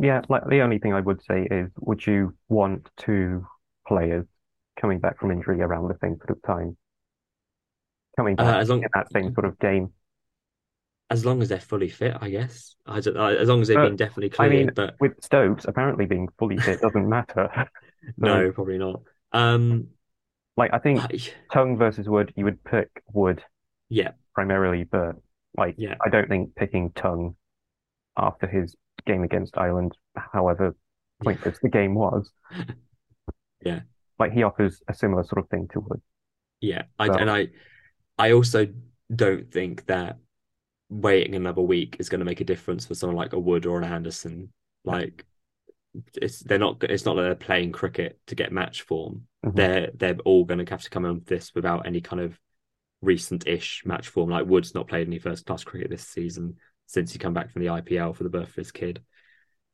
Yeah, 0.00 0.22
like 0.28 0.46
the 0.48 0.60
only 0.62 0.78
thing 0.78 0.92
I 0.94 1.00
would 1.00 1.22
say 1.24 1.42
is, 1.50 1.70
would 1.76 2.06
you 2.06 2.36
want 2.48 2.88
two 2.96 3.46
players 3.86 4.26
coming 4.80 5.00
back 5.00 5.18
from 5.18 5.30
injury 5.32 5.60
around 5.60 5.88
the 5.88 5.98
same 6.00 6.16
sort 6.18 6.30
of 6.30 6.42
time? 6.42 6.76
Coming 8.16 8.36
Uh, 8.36 8.42
back 8.42 8.58
as 8.60 8.68
long 8.68 8.82
in 8.82 8.88
that 8.94 9.10
same 9.12 9.32
sort 9.34 9.46
of 9.46 9.58
game. 9.58 9.92
as 11.10 11.24
long 11.24 11.40
as 11.42 11.48
they're 11.48 11.60
fully 11.60 11.88
fit, 11.88 12.16
I 12.20 12.28
guess. 12.30 12.74
I 12.86 13.00
don't, 13.00 13.16
I- 13.16 13.36
as 13.36 13.48
long 13.48 13.62
as 13.62 13.68
they've 13.68 13.76
Uh, 13.78 13.86
been 13.88 13.96
definitely 13.96 14.30
cleared. 14.30 14.52
I 14.52 14.56
mean, 14.64 14.70
but 14.74 14.96
With 15.00 15.22
Stokes 15.22 15.64
apparently 15.66 16.06
being 16.06 16.28
fully 16.38 16.58
fit 16.58 16.80
doesn't 16.80 17.08
matter. 17.08 17.68
no, 18.18 18.52
probably 18.52 18.78
not. 18.78 19.02
Um, 19.32 19.88
Like 20.58 20.72
I 20.74 20.78
think 20.78 21.00
Tongue 21.52 21.78
versus 21.78 22.08
Wood, 22.08 22.32
you 22.36 22.44
would 22.44 22.62
pick 22.64 22.88
Wood 23.12 23.42
yeah, 23.88 24.10
primarily, 24.34 24.84
but 24.84 25.14
like 25.56 25.76
Yeah. 25.78 25.94
I 26.04 26.10
don't 26.10 26.28
think 26.28 26.54
picking 26.56 26.90
Tongue 26.90 27.36
after 28.16 28.46
his 28.46 28.74
game 29.06 29.22
against 29.22 29.56
Ireland, 29.56 29.96
however 30.16 30.74
pointless 31.22 31.58
the 31.62 31.68
game 31.68 31.94
was, 31.94 32.30
Yeah. 33.64 33.80
like 34.18 34.32
he 34.32 34.42
offers 34.42 34.82
a 34.88 34.94
similar 34.94 35.24
sort 35.24 35.38
of 35.44 35.48
thing 35.48 35.68
to 35.72 35.80
Wood. 35.80 36.02
yeah. 36.60 36.82
I, 36.98 37.06
So- 37.06 37.14
and 37.14 37.30
I, 37.30 37.48
I 38.18 38.32
also 38.32 38.66
don't 39.14 39.50
think 39.50 39.86
that 39.86 40.18
waiting 40.90 41.34
another 41.34 41.62
week 41.62 41.96
is 42.00 42.08
going 42.08 42.18
to 42.20 42.24
make 42.24 42.40
a 42.40 42.44
difference 42.44 42.84
for 42.86 42.94
someone 42.94 43.16
like 43.16 43.32
a 43.32 43.38
Wood 43.38 43.64
or 43.64 43.78
an 43.78 43.84
Anderson. 43.84 44.52
Like, 44.84 45.24
it's 46.14 46.40
they're 46.40 46.58
not. 46.58 46.82
It's 46.84 47.04
not 47.04 47.14
that 47.16 47.22
they're 47.22 47.34
playing 47.34 47.72
cricket 47.72 48.18
to 48.26 48.34
get 48.34 48.52
match 48.52 48.82
form. 48.82 49.26
Mhm. 49.44 49.54
They're 49.56 49.90
they're 49.94 50.18
all 50.24 50.44
going 50.44 50.64
to 50.64 50.70
have 50.70 50.82
to 50.82 50.90
come 50.90 51.04
on 51.04 51.22
this 51.26 51.54
without 51.54 51.86
any 51.86 52.00
kind 52.00 52.20
of 52.20 52.38
recent-ish 53.00 53.84
match 53.86 54.08
form. 54.08 54.30
Like 54.30 54.46
Wood's 54.46 54.74
not 54.74 54.88
played 54.88 55.06
any 55.06 55.18
first-class 55.18 55.64
cricket 55.64 55.90
this 55.90 56.06
season 56.06 56.56
since 56.86 57.12
he 57.12 57.18
come 57.18 57.34
back 57.34 57.50
from 57.50 57.62
the 57.62 57.68
IPL 57.68 58.14
for 58.14 58.24
the 58.24 58.30
birth 58.30 58.48
of 58.48 58.54
his 58.54 58.72
kid. 58.72 59.02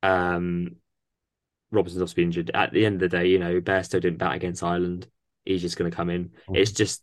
Um, 0.02 0.76
Robinson's 1.70 2.02
also 2.02 2.14
been 2.14 2.26
injured. 2.26 2.50
At 2.52 2.72
the 2.72 2.84
end 2.84 2.96
of 2.96 3.00
the 3.10 3.16
day, 3.16 3.28
you 3.28 3.38
know, 3.38 3.60
Bairstow 3.60 4.00
didn't 4.00 4.18
bat 4.18 4.34
against 4.34 4.62
Ireland. 4.62 5.08
He's 5.44 5.62
just 5.62 5.76
going 5.76 5.90
to 5.90 5.96
come 5.96 6.10
in. 6.10 6.30
Mhm. 6.48 6.56
It's 6.56 6.72
just 6.72 7.02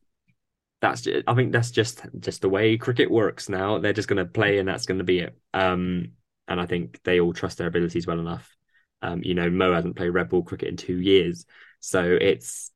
that's. 0.79 1.07
I 1.27 1.33
think 1.35 1.51
that's 1.51 1.71
just 1.71 2.05
just 2.19 2.41
the 2.41 2.49
way 2.49 2.77
cricket 2.77 3.11
works 3.11 3.49
now. 3.49 3.79
They're 3.79 3.93
just 3.93 4.07
going 4.07 4.23
to 4.25 4.31
play, 4.31 4.59
and 4.59 4.67
that's 4.67 4.85
going 4.85 4.97
to 4.99 5.03
be 5.03 5.19
it. 5.19 5.37
Um, 5.53 6.13
and 6.47 6.59
I 6.59 6.65
think 6.65 7.01
they 7.03 7.19
all 7.19 7.33
trust 7.33 7.57
their 7.57 7.67
abilities 7.67 8.07
well 8.07 8.19
enough. 8.19 8.55
Um, 9.01 9.21
you 9.23 9.33
know, 9.33 9.49
Mo 9.49 9.73
hasn't 9.73 9.95
played 9.95 10.09
red 10.09 10.29
ball 10.29 10.43
cricket 10.43 10.69
in 10.69 10.77
two 10.77 10.99
years, 10.99 11.45
so 11.79 12.17
it's 12.19 12.71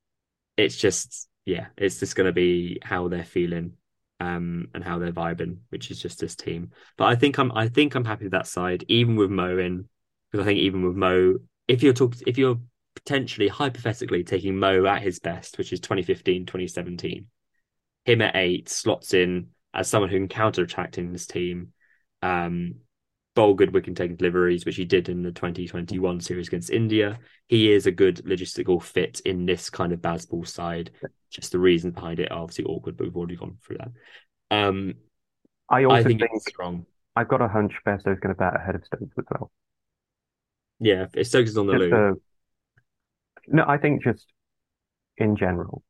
it's 0.58 0.78
just 0.78 1.28
yeah, 1.46 1.68
it's 1.78 2.00
just 2.00 2.16
going 2.16 2.26
to 2.26 2.34
be 2.34 2.80
how 2.82 3.08
they're 3.08 3.24
feeling, 3.24 3.74
um, 4.20 4.68
and 4.74 4.84
how 4.84 5.00
they're 5.00 5.12
vibing, 5.12 5.58
which 5.70 5.92
is 5.92 6.02
just 6.02 6.20
this 6.20 6.36
team. 6.36 6.72
But 6.98 7.06
I 7.06 7.16
think 7.16 7.38
I'm 7.38 7.52
I 7.52 7.68
think 7.68 7.96
I'm 7.96 8.06
happy 8.06 8.26
with 8.26 8.32
that 8.32 8.48
side, 8.48 8.84
even 8.88 9.16
with 9.16 9.30
Mo 9.30 9.58
in, 9.58 9.88
because 10.32 10.44
I 10.44 10.48
think 10.48 10.60
even 10.60 10.84
with 10.84 10.96
Mo, 10.96 11.36
if 11.68 11.84
you're 11.84 11.94
talking, 11.94 12.22
if 12.26 12.38
you're 12.38 12.60
potentially 12.96 13.48
hypothetically 13.48 14.24
taking 14.24 14.58
Mo 14.58 14.86
at 14.86 15.02
his 15.02 15.20
best, 15.20 15.58
which 15.58 15.74
is 15.74 15.80
2015, 15.80 16.46
2017, 16.46 17.28
him 18.06 18.22
at 18.22 18.36
eight 18.36 18.70
slots 18.70 19.14
in 19.14 19.50
as 19.74 19.90
someone 19.90 20.10
who 20.10 20.18
can 20.18 20.28
counter 20.28 20.64
attack 20.64 20.98
in 20.98 21.12
this 21.12 21.28
team. 21.28 21.74
Um, 22.22 22.76
bowl 23.36 23.54
good 23.54 23.74
wicket 23.74 23.96
taking 23.96 24.16
deliveries, 24.16 24.66
which 24.66 24.78
he 24.78 24.86
did 24.86 25.10
in 25.10 25.24
the 25.24 25.32
2021 25.32 26.22
series 26.22 26.48
against 26.48 26.70
India. 26.72 27.20
He 27.48 27.72
is 27.72 27.86
a 27.86 27.92
good 27.92 28.18
logistical 28.26 28.82
fit 28.82 29.22
in 29.26 29.46
this 29.46 29.70
kind 29.70 29.94
of 29.94 30.02
Bazball 30.02 30.48
side. 30.48 30.92
Just 31.30 31.52
the 31.52 31.60
reasons 31.60 31.94
behind 31.94 32.20
it 32.20 32.32
are 32.32 32.40
obviously 32.40 32.66
awkward, 32.66 32.98
but 32.98 33.06
we've 33.06 33.16
already 33.18 33.36
gone 33.36 33.58
through 33.66 33.78
that. 33.80 33.92
Um, 34.52 34.96
I 35.70 35.86
also 35.86 35.98
I 35.98 36.04
think 36.04 36.20
think 36.20 36.32
it's 36.34 36.48
strong. 36.48 36.86
I've 37.16 37.28
got 37.28 37.42
a 37.42 37.48
hunch 37.48 37.74
Bairstow's 37.86 38.20
going 38.20 38.34
to 38.34 38.40
bat 38.40 38.56
ahead 38.56 38.76
of 38.76 38.86
Stokes 38.86 39.14
as 39.18 39.26
well. 39.32 39.52
Yeah, 40.80 41.08
if 41.14 41.28
Stokes 41.28 41.52
is 41.52 41.58
on 41.58 41.68
the 41.68 41.74
Just 41.74 41.84
loop. 41.84 41.94
uh, 41.94 42.14
no, 43.48 43.64
I 43.68 43.78
think 43.78 44.04
just 44.04 44.26
in 45.18 45.36
general. 45.36 45.84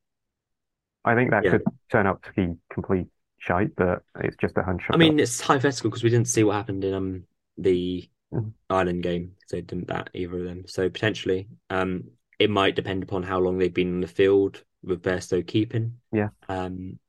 I 1.03 1.15
think 1.15 1.31
that 1.31 1.43
Yeah. 1.43 1.51
could 1.51 1.63
turn 1.91 2.07
out 2.07 2.23
to 2.23 2.33
be 2.33 2.55
complete 2.73 3.07
shite, 3.39 3.75
but 3.75 4.03
it's 4.19 4.35
just 4.37 4.57
a 4.57 4.63
hunch. 4.63 4.83
I 4.91 4.97
mean, 4.97 5.19
it's 5.19 5.41
hypothetical 5.41 5.89
because 5.89 6.03
we 6.03 6.09
didn't 6.09 6.27
see 6.27 6.43
what 6.43 6.55
happened 6.55 6.83
in 6.83 6.93
um 6.93 7.27
the 7.57 8.09
Mhm. 8.33 8.53
Ireland 8.69 9.03
game, 9.03 9.35
so 9.47 9.57
they 9.57 9.61
didn't 9.61 9.87
bat 9.87 10.09
either 10.13 10.39
of 10.39 10.43
them. 10.45 10.67
So 10.67 10.89
potentially, 10.89 11.47
um, 11.69 12.05
it 12.39 12.49
might 12.49 12.75
depend 12.75 13.03
upon 13.03 13.23
how 13.23 13.39
long 13.39 13.57
they've 13.57 13.73
been 13.73 13.95
in 13.95 14.01
the 14.01 14.07
field 14.07 14.63
with 14.83 15.01
Bairstow 15.01 15.45
keeping. 15.45 15.99
Yeah. 16.11 16.29
Um, 16.49 16.99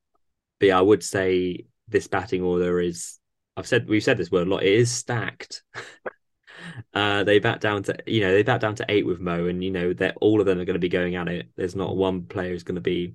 but 0.60 0.66
yeah, 0.66 0.78
I 0.78 0.82
would 0.82 1.02
say 1.02 1.66
this 1.88 2.06
batting 2.06 2.42
order 2.42 2.80
is. 2.80 3.18
I've 3.56 3.66
said 3.66 3.88
we've 3.88 4.04
said 4.04 4.18
this 4.18 4.30
word 4.30 4.46
a 4.46 4.50
lot. 4.50 4.62
It 4.62 4.72
is 4.72 4.90
stacked. 4.90 5.62
Uh, 6.92 7.22
they 7.22 7.38
bat 7.38 7.60
down 7.60 7.82
to 7.82 7.96
you 8.06 8.20
know 8.20 8.32
they 8.32 8.42
bat 8.42 8.60
down 8.60 8.74
to 8.74 8.84
eight 8.88 9.06
with 9.06 9.20
Mo, 9.20 9.46
and 9.46 9.62
you 9.62 9.70
know 9.70 9.92
that 9.92 10.16
all 10.20 10.40
of 10.40 10.46
them 10.46 10.58
are 10.58 10.64
going 10.64 10.74
to 10.74 10.80
be 10.80 10.88
going 10.88 11.14
at 11.14 11.28
it. 11.28 11.48
There's 11.54 11.76
not 11.76 11.96
one 11.96 12.24
player 12.24 12.50
who's 12.50 12.64
going 12.64 12.76
to 12.76 12.80
be 12.80 13.14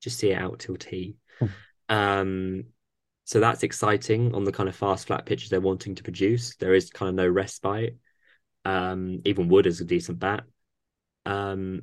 just 0.00 0.18
see 0.18 0.32
it 0.32 0.38
out 0.38 0.58
till 0.58 0.76
tea. 0.76 1.16
Hmm. 1.38 1.46
Um, 1.88 2.64
so 3.24 3.40
that's 3.40 3.62
exciting 3.62 4.34
on 4.34 4.44
the 4.44 4.52
kind 4.52 4.68
of 4.68 4.76
fast 4.76 5.06
flat 5.06 5.26
pitches 5.26 5.50
they're 5.50 5.60
wanting 5.60 5.94
to 5.94 6.02
produce. 6.02 6.56
There 6.56 6.74
is 6.74 6.90
kind 6.90 7.08
of 7.08 7.14
no 7.14 7.28
respite. 7.28 7.96
Um, 8.64 9.20
even 9.24 9.48
Wood 9.48 9.66
is 9.66 9.80
a 9.80 9.84
decent 9.84 10.18
bat. 10.18 10.44
Um, 11.26 11.82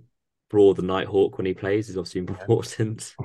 Broad 0.49 0.75
the 0.75 0.83
Nighthawk 0.83 1.37
when 1.37 1.45
he 1.45 1.53
plays 1.53 1.89
is 1.89 1.97
obviously 1.97 2.19
important. 2.27 3.15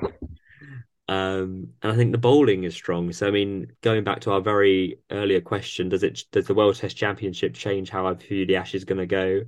Um, 1.09 1.69
and 1.81 1.91
I 1.91 1.95
think 1.95 2.11
the 2.11 2.17
bowling 2.17 2.63
is 2.63 2.73
strong. 2.73 3.11
So 3.13 3.27
I 3.27 3.31
mean, 3.31 3.71
going 3.81 4.03
back 4.03 4.21
to 4.21 4.31
our 4.31 4.41
very 4.41 4.99
earlier 5.09 5.41
question, 5.41 5.89
does 5.89 6.03
it 6.03 6.23
does 6.31 6.47
the 6.47 6.53
World 6.53 6.75
Test 6.75 6.97
Championship 6.97 7.53
change 7.53 7.89
how 7.89 8.07
I 8.07 8.13
view 8.13 8.45
the 8.45 8.57
Ashes 8.57 8.83
going 8.83 8.97
to 8.97 9.05
go? 9.05 9.41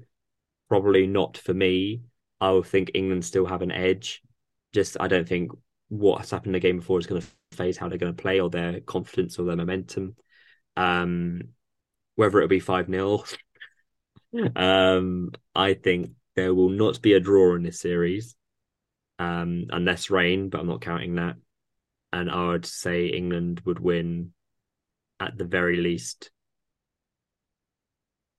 Probably 0.70 1.05
not 1.07 1.38
for 1.38 1.53
me. 1.53 2.01
I 2.39 2.51
would 2.51 2.65
think 2.65 2.91
England 2.93 3.26
still 3.26 3.45
have 3.45 3.61
an 3.61 3.72
edge. 3.72 4.22
Just 4.74 4.95
I 4.99 5.07
don't 5.07 5.28
think 5.28 5.51
what 5.90 6.20
has 6.20 6.32
happened 6.32 6.50
in 6.50 6.54
the 6.54 6.60
game 6.60 6.78
before 6.78 7.00
is 7.00 7.08
going 7.08 7.22
to 7.22 7.28
faze 7.52 7.78
how 7.78 7.90
they're 7.90 7.98
going 7.98 8.16
to 8.16 8.22
play 8.22 8.40
or 8.40 8.50
their 8.50 8.80
confidence 8.80 9.38
or 9.38 9.46
their 9.46 9.56
momentum. 9.56 10.16
Um, 10.78 11.42
whether 12.16 12.38
it'll 12.38 12.48
be 12.48 12.60
five 12.60 12.88
0 12.88 13.24
um, 14.56 15.32
I 15.56 15.74
think 15.74 16.12
there 16.36 16.54
will 16.54 16.70
not 16.70 17.02
be 17.02 17.14
a 17.14 17.20
draw 17.20 17.56
in 17.56 17.64
this 17.64 17.80
series, 17.80 18.36
um, 19.18 19.66
unless 19.72 20.10
rain, 20.10 20.50
but 20.50 20.62
I'm 20.62 20.68
not 20.68 20.82
counting 20.82 21.16
that. 21.16 21.36
And 22.14 22.30
I 22.30 22.48
would 22.48 22.66
say 22.66 23.08
England 23.08 23.62
would 23.66 23.80
win 23.80 24.34
at 25.20 25.38
the 25.38 25.46
very 25.46 25.78
least. 25.78 26.32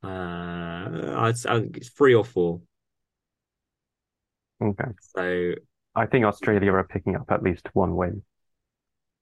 Uh, 0.03 0.07
I'd, 0.07 1.47
I 1.47 1.61
think 1.61 1.77
it's 1.77 1.91
three 1.91 2.15
or 2.15 2.25
four. 2.25 2.63
Okay. 4.63 4.91
So 5.15 5.55
I 6.01 6.07
think 6.07 6.25
Australia 6.25 6.73
are 6.73 6.85
picking 6.85 7.15
up 7.15 7.31
at 7.31 7.43
least 7.43 7.69
one 7.75 7.95
win. 7.95 8.23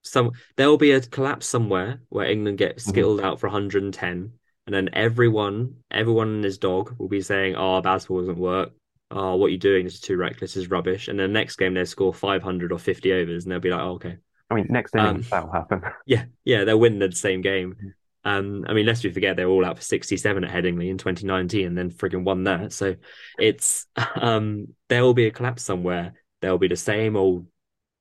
some 0.03 0.31
there 0.57 0.69
will 0.69 0.79
be 0.79 0.93
a 0.93 1.01
collapse 1.01 1.47
somewhere 1.47 2.01
where 2.09 2.27
England 2.27 2.59
get 2.59 2.81
skittled 2.81 3.21
out 3.21 3.41
for 3.41 3.49
110, 3.49 4.33
and 4.67 4.75
then 4.75 4.91
everyone, 4.93 5.75
everyone 5.91 6.29
and 6.29 6.45
his 6.45 6.59
dog 6.59 6.95
will 6.99 7.09
be 7.09 7.21
saying, 7.21 7.57
"Oh, 7.57 7.81
basketball 7.81 8.21
doesn't 8.21 8.39
work. 8.39 8.71
Oh, 9.11 9.37
what 9.37 9.47
are 9.47 9.51
you 9.51 9.59
doing? 9.59 9.85
This 9.85 9.95
is 9.95 10.01
too 10.01 10.17
reckless. 10.17 10.55
This 10.55 10.65
is 10.65 10.71
rubbish." 10.71 11.09
And 11.09 11.19
then 11.19 11.33
next 11.33 11.57
game 11.57 11.75
they 11.75 11.85
score 11.85 12.15
500 12.15 12.73
or 12.73 12.79
50 12.79 13.13
overs, 13.13 13.45
and 13.45 13.53
they'll 13.53 13.61
be 13.61 13.71
like, 13.71 13.81
oh, 13.81 13.95
"Okay, 13.95 14.17
I 14.51 14.55
mean, 14.55 14.67
next 14.71 14.95
Um, 14.95 15.23
that'll 15.23 15.51
happen. 15.51 15.83
yeah, 16.07 16.27
yeah, 16.45 16.65
they'll 16.65 16.81
win 16.81 17.01
the 17.01 17.11
same 17.13 17.41
game." 17.41 17.75
Mhm. 17.75 17.93
Um, 18.25 18.67
I 18.69 18.75
mean, 18.75 18.85
lest 18.85 19.05
we 19.05 19.13
forget, 19.13 19.37
they 19.37 19.45
were 19.45 19.53
all 19.53 19.65
out 19.65 19.79
for 19.79 19.83
67 19.83 20.45
at 20.45 20.51
Headingley 20.51 20.91
in 20.91 20.99
2019, 20.99 21.67
and 21.67 21.79
then 21.79 21.91
frigging 21.91 22.25
won 22.25 22.45
that. 22.45 22.73
So 22.73 22.97
it's 23.39 23.87
um, 24.17 24.69
there 24.89 25.03
will 25.03 25.15
be 25.15 25.27
a 25.27 25.31
collapse 25.31 25.65
somewhere. 25.65 26.15
There 26.41 26.51
will 26.51 26.59
be 26.59 26.69
the 26.69 26.77
same 26.77 27.17
old 27.17 27.47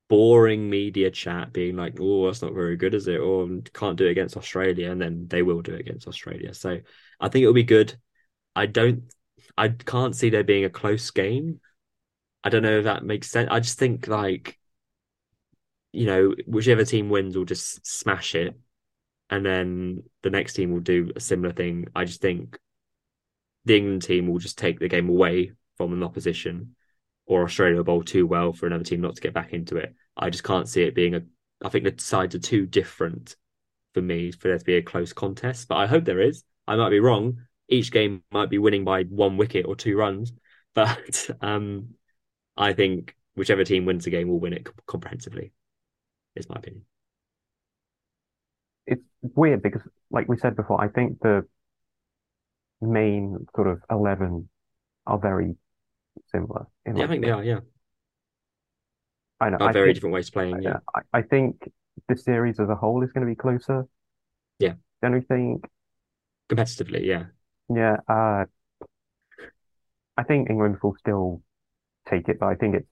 boring 0.10 0.70
media 0.70 1.12
chat 1.12 1.52
being 1.54 1.76
like, 1.76 2.00
"Oh, 2.00 2.26
that's 2.26 2.42
not 2.42 2.54
very 2.54 2.78
good, 2.78 2.94
is 2.94 3.08
it?" 3.08 3.20
Or 3.20 3.48
can't 3.74 3.98
do 3.98 4.06
it 4.06 4.12
against 4.12 4.38
Australia, 4.38 4.92
and 4.92 5.02
then 5.02 5.28
they 5.28 5.42
will 5.42 5.62
do 5.62 5.74
it 5.74 5.82
against 5.82 6.08
Australia. 6.08 6.54
So 6.54 6.80
I 7.20 7.30
think 7.30 7.44
it'll 7.44 7.54
be 7.54 7.64
good. 7.64 7.96
I 8.56 8.66
don't, 8.66 9.04
I 9.58 9.70
can't 9.70 10.16
see 10.16 10.30
there 10.30 10.44
being 10.44 10.66
a 10.66 10.70
close 10.70 11.12
game. 11.12 11.60
I 12.44 12.50
don't 12.50 12.64
know 12.64 12.80
if 12.80 12.86
that 12.86 13.04
makes 13.04 13.30
sense. 13.30 13.50
I 13.52 13.60
just 13.60 13.80
think 13.80 14.08
like, 14.08 14.58
you 15.92 16.06
know, 16.06 16.34
whichever 16.46 16.86
team 16.86 17.10
wins 17.10 17.36
will 17.36 17.46
just 17.46 17.86
smash 17.86 18.36
it, 18.36 18.56
and 19.30 19.46
then 19.46 20.04
the 20.24 20.30
next 20.30 20.54
team 20.54 20.72
will 20.72 20.80
do 20.80 21.12
a 21.16 21.20
similar 21.20 21.54
thing. 21.54 21.88
I 21.96 22.06
just 22.06 22.22
think 22.22 22.58
the 23.66 23.78
England 23.78 24.04
team 24.04 24.28
will 24.28 24.40
just 24.40 24.58
take 24.58 24.80
the 24.80 24.88
game 24.88 25.10
away 25.10 25.52
from 25.76 25.92
an 25.92 26.04
opposition 26.04 26.76
or 27.28 27.44
Australia 27.44 27.84
bowl 27.84 28.02
too 28.02 28.26
well 28.26 28.54
for 28.54 28.66
another 28.66 28.84
team 28.84 29.02
not 29.02 29.16
to 29.16 29.22
get 29.22 29.34
back 29.34 29.54
into 29.54 29.76
it. 29.78 29.94
I 30.16 30.30
just 30.30 30.44
can't 30.44 30.68
see 30.68 30.82
it 30.82 30.96
being 30.96 31.14
a. 31.14 31.22
I 31.64 31.70
think 31.70 31.84
the 31.84 32.02
sides 32.02 32.34
are 32.36 32.40
too 32.40 32.66
different 32.66 33.36
for 33.94 34.02
me 34.02 34.32
for 34.32 34.48
there 34.48 34.58
to 34.58 34.66
be 34.66 34.78
a 34.78 34.82
close 34.82 35.14
contest. 35.14 35.68
But 35.68 35.76
I 35.76 35.88
hope 35.88 36.06
there 36.06 36.22
is. 36.22 36.44
I 36.68 36.76
might 36.76 36.90
be 36.90 37.00
wrong. 37.00 37.42
Each 37.70 37.92
game 37.92 38.24
might 38.32 38.50
be 38.50 38.58
winning 38.58 38.86
by 38.86 39.04
one 39.04 39.38
wicket 39.38 39.66
or 39.66 39.76
two 39.76 39.98
runs, 39.98 40.32
but 40.74 41.30
um, 41.42 41.90
I 42.56 42.74
think 42.74 43.16
whichever 43.36 43.64
team 43.64 43.86
wins 43.86 44.06
the 44.06 44.12
game 44.12 44.30
will 44.30 44.40
win 44.40 44.54
it 44.54 44.68
comprehensively. 44.88 45.52
Is 46.36 46.50
my 46.50 46.56
opinion. 46.56 46.84
It's 48.86 49.04
weird 49.22 49.64
because, 49.64 49.82
like 50.12 50.30
we 50.30 50.38
said 50.38 50.56
before, 50.56 50.80
I 50.80 50.88
think 50.88 51.20
the 51.20 51.46
main 52.80 53.48
sort 53.56 53.68
of 53.68 53.82
11 53.90 54.48
are 55.08 55.18
very 55.18 55.56
similar. 56.32 56.68
In 56.86 56.98
Yeah, 56.98 57.06
I 57.06 57.08
think 57.08 57.24
they 57.24 57.32
are. 57.32 57.44
Yeah, 57.44 57.60
I 59.40 59.50
know. 59.50 59.58
are 59.58 59.74
very 59.74 59.90
think, 59.90 59.96
different 59.96 60.14
ways 60.14 60.28
of 60.28 60.34
playing. 60.34 60.62
Yeah, 60.62 60.70
yeah, 60.70 61.02
I, 61.14 61.20
I 61.20 61.22
think 61.22 61.70
the 62.08 62.18
series 62.18 62.60
as 62.60 62.70
a 62.70 62.76
whole 62.76 63.04
is 63.04 63.12
going 63.12 63.26
to 63.26 63.30
be 63.30 63.36
closer. 63.36 63.88
Yeah. 64.60 64.74
Don't 65.02 65.14
you 65.14 65.22
think? 65.22 65.66
competitively. 66.50 67.06
Yeah, 67.06 67.26
Yeah. 67.70 67.98
Uh, 68.08 68.46
I 70.18 70.24
think 70.24 70.50
England 70.50 70.78
will 70.82 70.96
still 71.00 71.44
take 72.10 72.28
it, 72.30 72.40
but 72.40 72.48
I 72.48 72.56
think 72.56 72.76
it's 72.76 72.90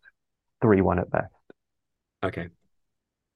3-1 0.63 1.01
at 1.01 1.09
best. 1.09 1.33
okay. 2.23 2.49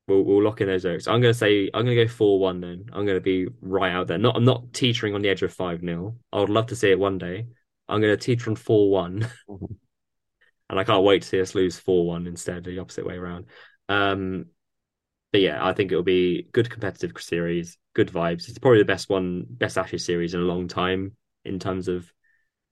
We'll 0.08 0.24
we'll 0.24 0.44
lock 0.44 0.60
in 0.60 0.68
those 0.68 0.86
oaks. 0.86 1.08
I'm 1.08 1.22
gonna 1.22 1.36
say 1.36 1.70
I'm 1.72 1.86
gonna 1.86 1.94
go 1.94 2.08
four 2.08 2.40
one 2.40 2.62
then. 2.62 2.86
I'm 2.92 3.06
gonna 3.06 3.20
be 3.20 3.48
right 3.62 3.92
out 3.92 4.08
there. 4.08 4.18
Not 4.18 4.36
I'm 4.38 4.44
not 4.44 4.74
teetering 4.74 5.14
on 5.14 5.22
the 5.22 5.30
edge 5.30 5.44
of 5.44 5.54
five 5.54 5.82
0 5.82 6.16
I 6.34 6.40
would 6.40 6.50
love 6.50 6.66
to 6.68 6.76
see 6.76 6.90
it 6.90 6.98
one 6.98 7.20
day. 7.20 7.46
I'm 7.90 8.02
gonna 8.02 8.18
teeter 8.18 8.50
on 8.50 8.56
four 8.56 8.90
one, 8.92 9.28
Mhm. 9.48 9.80
and 10.70 10.80
I 10.80 10.84
can't 10.84 11.04
wait 11.04 11.24
to 11.24 11.28
see 11.28 11.42
us 11.42 11.56
lose 11.56 11.80
four 11.80 12.06
one 12.06 12.28
instead, 12.28 12.64
the 12.64 12.80
opposite 12.80 13.06
way 13.06 13.16
around. 13.16 13.46
Um, 13.88 14.46
but 15.32 15.42
yeah, 15.42 15.66
I 15.66 15.74
think 15.74 15.92
it'll 15.92 16.04
be 16.04 16.48
good 16.52 16.70
competitive 16.70 17.12
series, 17.22 17.78
good 17.94 18.10
vibes. 18.10 18.50
It's 18.50 18.60
probably 18.60 18.80
the 18.80 18.86
best 18.86 19.10
one, 19.10 19.46
best 19.50 19.78
Ashes 19.78 20.06
series 20.06 20.34
in 20.34 20.42
a 20.42 20.44
long 20.44 20.68
time 20.68 21.16
in 21.46 21.60
terms 21.60 21.88
of 21.88 22.12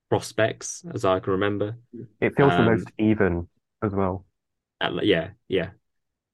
prospects, 0.09 0.83
as 0.93 1.05
I 1.05 1.19
can 1.19 1.33
remember. 1.33 1.77
It 2.21 2.35
feels 2.35 2.55
the 2.55 2.63
Um, 2.63 2.77
most 2.77 2.91
even 2.97 3.47
as 3.83 3.91
well. 3.93 4.25
At, 4.79 5.05
yeah, 5.05 5.31
yeah. 5.47 5.71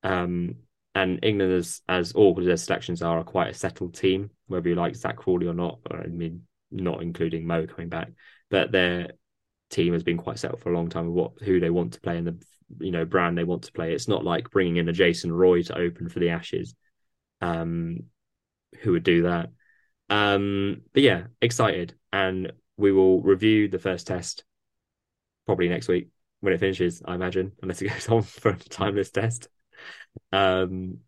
Um, 0.03 0.55
and 0.95 1.19
England, 1.23 1.53
as 1.53 1.81
as 1.88 2.11
all 2.13 2.38
of 2.38 2.45
their 2.45 2.57
selections 2.57 3.01
are, 3.01 3.19
are 3.19 3.23
quite 3.23 3.49
a 3.49 3.53
settled 3.53 3.95
team, 3.95 4.29
whether 4.47 4.69
you 4.69 4.75
like 4.75 4.95
Zach 4.95 5.17
Crawley 5.17 5.47
or 5.47 5.53
not. 5.53 5.79
I 5.89 6.07
mean, 6.07 6.45
not 6.71 7.01
including 7.01 7.47
Mo 7.47 7.65
coming 7.67 7.89
back, 7.89 8.11
but 8.54 8.72
their 8.72 9.14
team 9.72 9.93
has 9.93 10.04
been 10.04 10.20
quite 10.20 10.38
settled 10.38 10.62
for 10.62 10.72
a 10.72 10.76
long 10.76 10.88
time 10.88 11.08
with 11.08 11.16
what 11.16 11.32
who 11.41 11.60
they 11.60 11.72
want 11.72 11.93
to 11.93 11.99
play 12.01 12.20
and 12.20 12.28
the 12.28 12.38
you 12.78 12.91
know 12.91 13.04
brand 13.04 13.36
they 13.36 13.43
want 13.43 13.64
to 13.64 13.72
play. 13.72 13.93
It's 13.93 14.08
not 14.08 14.24
like 14.24 14.51
bringing 14.51 14.78
in 14.78 14.88
a 14.88 14.93
Jason 14.93 15.34
Roy 15.34 15.64
to 15.64 15.76
open 15.76 16.08
for 16.08 16.20
the 16.20 16.30
Ashes, 16.30 16.76
um, 17.41 18.01
who 18.82 18.91
would 18.91 19.01
do 19.01 19.24
that. 19.24 19.49
Um, 20.08 20.84
but 20.93 21.01
yeah, 21.01 21.24
excited, 21.41 21.95
and 22.12 22.54
we 22.78 22.91
will 22.91 23.24
review 23.24 23.70
the 23.70 23.80
first 23.80 24.06
test 24.06 24.43
probably 25.47 25.68
next 25.68 25.88
week 25.88 26.10
when 26.41 26.54
it 26.54 26.60
finishes, 26.60 27.01
I 27.04 27.16
imagine, 27.16 27.54
unless 27.64 27.82
it 27.82 27.88
goes 27.89 28.08
on 28.08 28.22
for 28.22 28.51
a 28.51 28.56
timeless 28.56 29.10
test. 29.10 29.47
Um, 30.32 30.99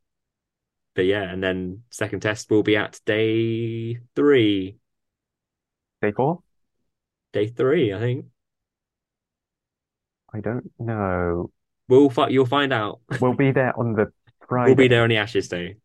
but 0.96 1.06
yeah, 1.06 1.32
and 1.32 1.44
then 1.44 1.84
second 1.92 2.22
test 2.22 2.50
will 2.50 2.64
be 2.64 2.76
at 2.76 3.00
day 3.06 4.00
three. 4.16 4.80
Day 6.02 6.12
four? 6.12 6.42
Day 7.36 7.48
three, 7.48 7.94
I 7.94 8.00
think. 8.00 8.26
I 10.34 10.40
don't 10.40 10.72
know. 10.80 11.52
We'll 11.90 12.10
fi- 12.10 12.30
you'll 12.30 12.46
find 12.46 12.72
out. 12.72 13.02
We'll 13.20 13.34
be 13.36 13.52
there 13.52 13.78
on 13.78 13.94
the 13.94 14.12
Friday. 14.48 14.70
We'll 14.70 14.76
be 14.76 14.88
there 14.88 15.04
on 15.04 15.10
the 15.10 15.18
Ashes 15.18 15.50
day, 15.50 15.78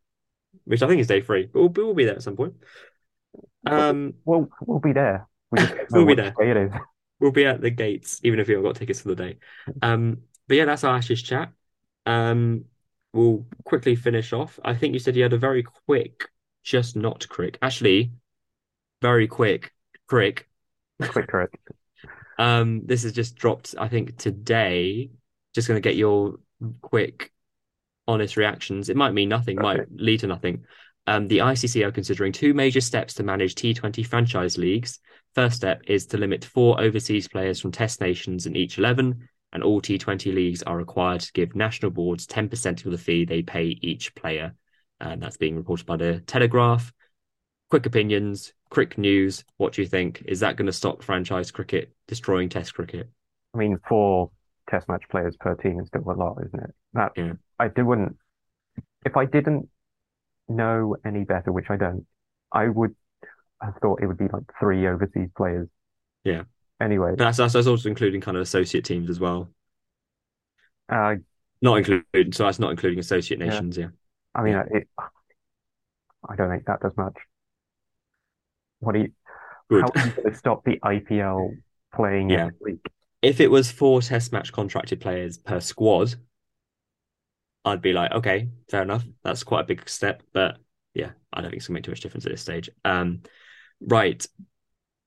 which 0.65 0.83
I 0.83 0.87
think 0.87 1.01
is 1.01 1.07
day 1.09 1.21
three. 1.21 1.47
But 1.47 1.61
we'll, 1.61 1.69
we'll 1.71 1.95
be 1.95 2.05
there 2.05 2.15
at 2.15 2.23
some 2.23 2.37
point. 2.37 2.55
Um, 3.67 4.15
We'll 4.25 4.49
we'll 4.61 4.79
be 4.81 4.93
there. 4.93 5.29
We 5.51 5.59
just 5.59 5.75
don't 5.91 5.91
know 5.93 5.99
We'll 5.99 6.07
be 6.07 6.15
there. 6.15 6.35
it 6.41 6.57
is. 6.57 6.73
we'll 7.21 7.33
be 7.33 7.47
at 7.47 7.61
the 7.61 7.71
gates, 7.71 8.21
even 8.23 8.41
if 8.41 8.49
we 8.49 8.55
haven't 8.55 8.69
got 8.69 8.77
tickets 8.77 9.01
for 9.01 9.09
the 9.09 9.17
day. 9.17 9.39
Um, 9.83 10.23
but 10.49 10.57
yeah, 10.57 10.65
that's 10.67 10.85
our 10.85 10.97
Ashes 10.97 11.23
chat. 11.23 11.53
Um, 12.07 12.65
we'll 13.13 13.47
quickly 13.65 13.97
finish 13.97 14.33
off. 14.33 14.59
I 14.65 14.75
think 14.75 14.95
you 14.95 15.01
said 15.01 15.17
you 15.17 15.23
had 15.23 15.33
a 15.33 15.39
very 15.39 15.63
quick, 15.87 16.29
just 16.63 16.97
not 16.97 17.29
crick. 17.29 17.59
Actually, 17.63 18.13
very 19.03 19.29
quick 19.29 19.73
crick. 20.09 20.49
Quick 21.01 21.29
correct. 21.29 21.57
Um, 22.39 22.83
this 22.87 23.03
has 23.03 23.13
just 23.13 23.37
dropped, 23.37 23.75
I 23.79 23.89
think, 23.89 24.17
today. 24.17 25.11
Just 25.55 25.69
going 25.69 25.77
to 25.77 25.87
get 25.87 25.97
your 25.97 26.37
quick, 26.81 27.33
honest 28.07 28.37
reactions. 28.37 28.89
It 28.89 28.97
might 28.97 29.13
mean 29.13 29.29
nothing, 29.29 29.57
might 29.57 29.81
lead 29.93 30.21
to 30.21 30.27
nothing. 30.27 30.65
Um, 31.07 31.29
the 31.29 31.39
ICC 31.39 31.85
are 31.87 31.93
considering 31.93 32.33
two 32.33 32.55
major 32.55 32.81
steps 32.81 33.15
to 33.15 33.23
manage 33.23 33.55
T20 33.57 34.07
franchise 34.07 34.57
leagues. 34.57 35.01
First 35.35 35.57
step 35.57 35.83
is 35.87 36.07
to 36.07 36.19
limit 36.19 36.45
four 36.45 36.81
overseas 36.81 37.29
players 37.29 37.61
from 37.61 37.73
test 37.73 38.01
nations 38.01 38.47
in 38.47 38.57
each 38.57 38.79
11, 38.79 39.29
and 39.53 39.63
all 39.63 39.81
T20 39.81 40.33
leagues 40.35 40.63
are 40.63 40.77
required 40.77 41.21
to 41.21 41.33
give 41.33 41.55
national 41.55 41.91
boards 41.91 42.27
10% 42.27 42.85
of 42.85 42.93
the 42.93 42.99
fee 42.99 43.25
they 43.25 43.43
pay 43.43 43.79
each 43.83 44.15
player. 44.15 44.55
And 45.01 45.23
that's 45.23 45.37
being 45.37 45.57
reported 45.57 45.87
by 45.87 45.97
the 45.97 46.21
Telegraph. 46.27 46.93
Quick 47.71 47.87
opinions, 47.87 48.53
quick 48.71 48.99
news. 48.99 49.45
What 49.57 49.73
do 49.73 49.83
you 49.83 49.89
think? 49.89 50.23
Is 50.27 50.41
that 50.41 50.57
going 50.57 50.67
to 50.67 50.73
stop 50.73 51.03
franchise 51.03 51.51
cricket 51.53 51.93
destroying 52.09 52.49
test 52.49 52.75
cricket? 52.75 53.09
I 53.55 53.59
mean, 53.59 53.79
four 53.89 54.31
test 54.69 54.89
match 54.89 55.05
players 55.11 55.37
per 55.39 55.55
team 55.55 55.79
is 55.81 55.87
still 55.89 56.03
a 56.11 56.13
lot, 56.13 56.39
isn't 56.45 56.63
it? 56.63 56.71
That 56.95 57.13
Yeah. 57.17 57.33
I 57.59 57.69
do 57.69 57.85
wouldn't. 57.85 58.17
If 59.07 59.17
I 59.17 59.25
didn't 59.25 59.69
know 60.49 60.97
any 61.05 61.25
better, 61.25 61.53
which 61.53 61.67
I 61.71 61.77
don't, 61.77 62.07
I 62.53 62.69
would 62.69 62.95
have 63.63 63.75
thought 63.81 64.03
it 64.03 64.07
would 64.07 64.19
be 64.19 64.29
like 64.33 64.43
three 64.59 64.87
overseas 64.89 65.29
players. 65.37 65.69
Yeah. 66.25 66.43
Anyway, 66.81 67.15
That's, 67.17 67.37
that's, 67.37 67.53
that's 67.53 67.67
also 67.67 67.89
including 67.89 68.21
kind 68.21 68.37
of 68.37 68.43
associate 68.43 68.85
teams 68.85 69.11
as 69.11 69.21
well. 69.21 69.51
uh, 70.89 71.15
Not 71.63 71.79
including, 71.79 72.33
so 72.33 72.45
that's 72.45 72.59
not 72.59 72.71
including 72.71 72.99
associate 72.99 73.39
Yeah. 73.39 73.47
nations. 73.47 73.77
Yeah. 73.77 73.89
I 74.35 74.43
mean, 74.43 74.55
Yeah. 74.55 74.65
it. 74.71 74.89
I 76.29 76.37
don't 76.37 76.51
think 76.51 76.65
that 76.67 76.81
does 76.81 76.97
much. 76.97 77.17
What 78.81 78.95
do 78.95 79.01
you? 79.01 79.13
Good. 79.71 79.83
How 79.83 79.91
going 79.91 80.31
to 80.31 80.35
stop 80.35 80.65
the 80.65 80.79
IPL 80.85 81.57
playing 81.95 82.31
Yeah. 82.31 82.51
If 83.23 83.41
it 83.41 83.51
was 83.51 83.71
four 83.71 84.01
test 84.01 84.33
match 84.33 84.53
contracted 84.53 85.01
players 85.01 85.39
per 85.39 85.61
squad, 85.61 86.15
I'd 87.65 87.83
be 87.83 87.93
like, 87.93 88.13
okay, 88.13 88.49
fair 88.71 88.83
enough. 88.83 89.05
That's 89.23 89.45
quite 89.45 89.61
a 89.61 89.67
big 89.67 89.89
step, 89.89 90.23
but 90.33 90.57
yeah, 90.95 91.11
I 91.33 91.41
don't 91.41 91.51
think 91.51 91.59
it's 91.59 91.67
gonna 91.67 91.77
make 91.77 91.85
too 91.85 91.91
much 91.91 92.01
difference 92.01 92.25
at 92.25 92.33
this 92.33 92.41
stage. 92.41 92.71
Um, 92.85 93.23
right. 93.81 94.25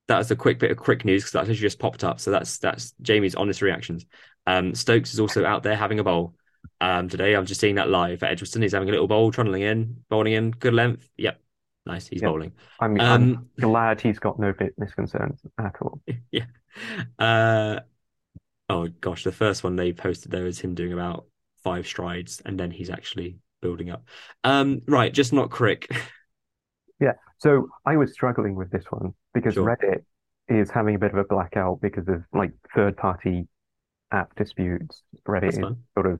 That's 0.07 0.31
a 0.31 0.35
quick 0.35 0.59
bit 0.59 0.71
of 0.71 0.77
quick 0.77 1.05
news 1.05 1.23
because 1.23 1.31
that 1.31 1.39
literally 1.39 1.59
just 1.59 1.79
popped 1.79 2.03
up. 2.03 2.19
So 2.19 2.29
that's 2.29 2.59
that's 2.59 2.93
Jamie's 3.01 3.35
honest 3.35 3.61
reactions. 3.61 4.05
Um, 4.45 4.75
Stokes 4.75 5.13
is 5.13 5.19
also 5.19 5.45
out 5.45 5.63
there 5.63 5.75
having 5.75 5.99
a 5.99 6.03
bowl. 6.03 6.35
Um, 6.79 7.09
today 7.09 7.33
I'm 7.33 7.45
just 7.45 7.61
seeing 7.61 7.75
that 7.75 7.89
live 7.89 8.21
at 8.21 8.31
Edgbaston. 8.31 8.61
He's 8.61 8.73
having 8.73 8.89
a 8.89 8.91
little 8.91 9.07
bowl, 9.07 9.31
trundling 9.31 9.63
in, 9.63 10.03
bowling 10.09 10.33
in, 10.33 10.51
good 10.51 10.73
length. 10.73 11.09
Yep, 11.17 11.39
nice. 11.85 12.07
He's 12.07 12.21
Yep. 12.21 12.31
bowling. 12.31 12.51
I 12.79 12.87
mean, 12.87 13.01
I'm 13.01 13.23
Um, 13.23 13.49
glad 13.59 14.01
he's 14.01 14.19
got 14.19 14.39
no 14.39 14.53
fitness 14.53 14.93
concerns 14.93 15.41
at 15.57 15.75
all. 15.81 16.01
yeah. 16.31 16.45
Uh, 17.19 17.79
oh 18.69 18.87
gosh, 19.01 19.23
the 19.23 19.31
first 19.31 19.63
one 19.63 19.75
they 19.75 19.93
posted 19.93 20.31
there 20.31 20.43
was 20.43 20.59
him 20.59 20.75
doing 20.75 20.93
about 20.93 21.25
five 21.63 21.87
strides, 21.87 22.41
and 22.45 22.59
then 22.59 22.71
he's 22.71 22.89
actually 22.89 23.37
building 23.61 23.89
up. 23.89 24.03
Um, 24.43 24.81
right, 24.87 25.13
just 25.13 25.33
not 25.33 25.49
Crick. 25.49 25.87
Yeah. 26.99 27.13
So 27.39 27.67
I 27.85 27.97
was 27.97 28.13
struggling 28.13 28.55
with 28.55 28.71
this 28.71 28.85
one 28.89 29.13
because 29.33 29.55
Sure. 29.55 29.75
Reddit 29.75 30.03
is 30.47 30.69
having 30.69 30.95
a 30.95 30.99
bit 30.99 31.11
of 31.11 31.17
a 31.17 31.23
blackout 31.25 31.81
because 31.81 32.07
of 32.07 32.23
like 32.31 32.51
third 32.73 32.95
party 32.95 33.47
app 34.11 34.33
disputes. 34.35 35.01
Reddit 35.27 35.49
is 35.49 35.55
sort 35.95 36.05
of 36.05 36.19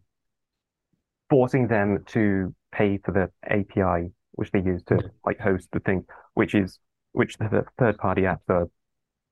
forcing 1.30 1.68
them 1.68 2.04
to 2.08 2.54
pay 2.72 2.98
for 2.98 3.12
the 3.12 3.32
API 3.50 4.12
which 4.34 4.52
they 4.52 4.60
use 4.62 4.84
to 4.86 5.00
like 5.26 5.40
host 5.40 5.70
the 5.72 5.80
thing, 5.80 6.06
which 6.34 6.56
is 6.56 6.80
which 7.14 7.38
the 7.38 7.66
third 7.78 7.98
party 7.98 8.24
apps 8.24 8.48
are 8.50 8.70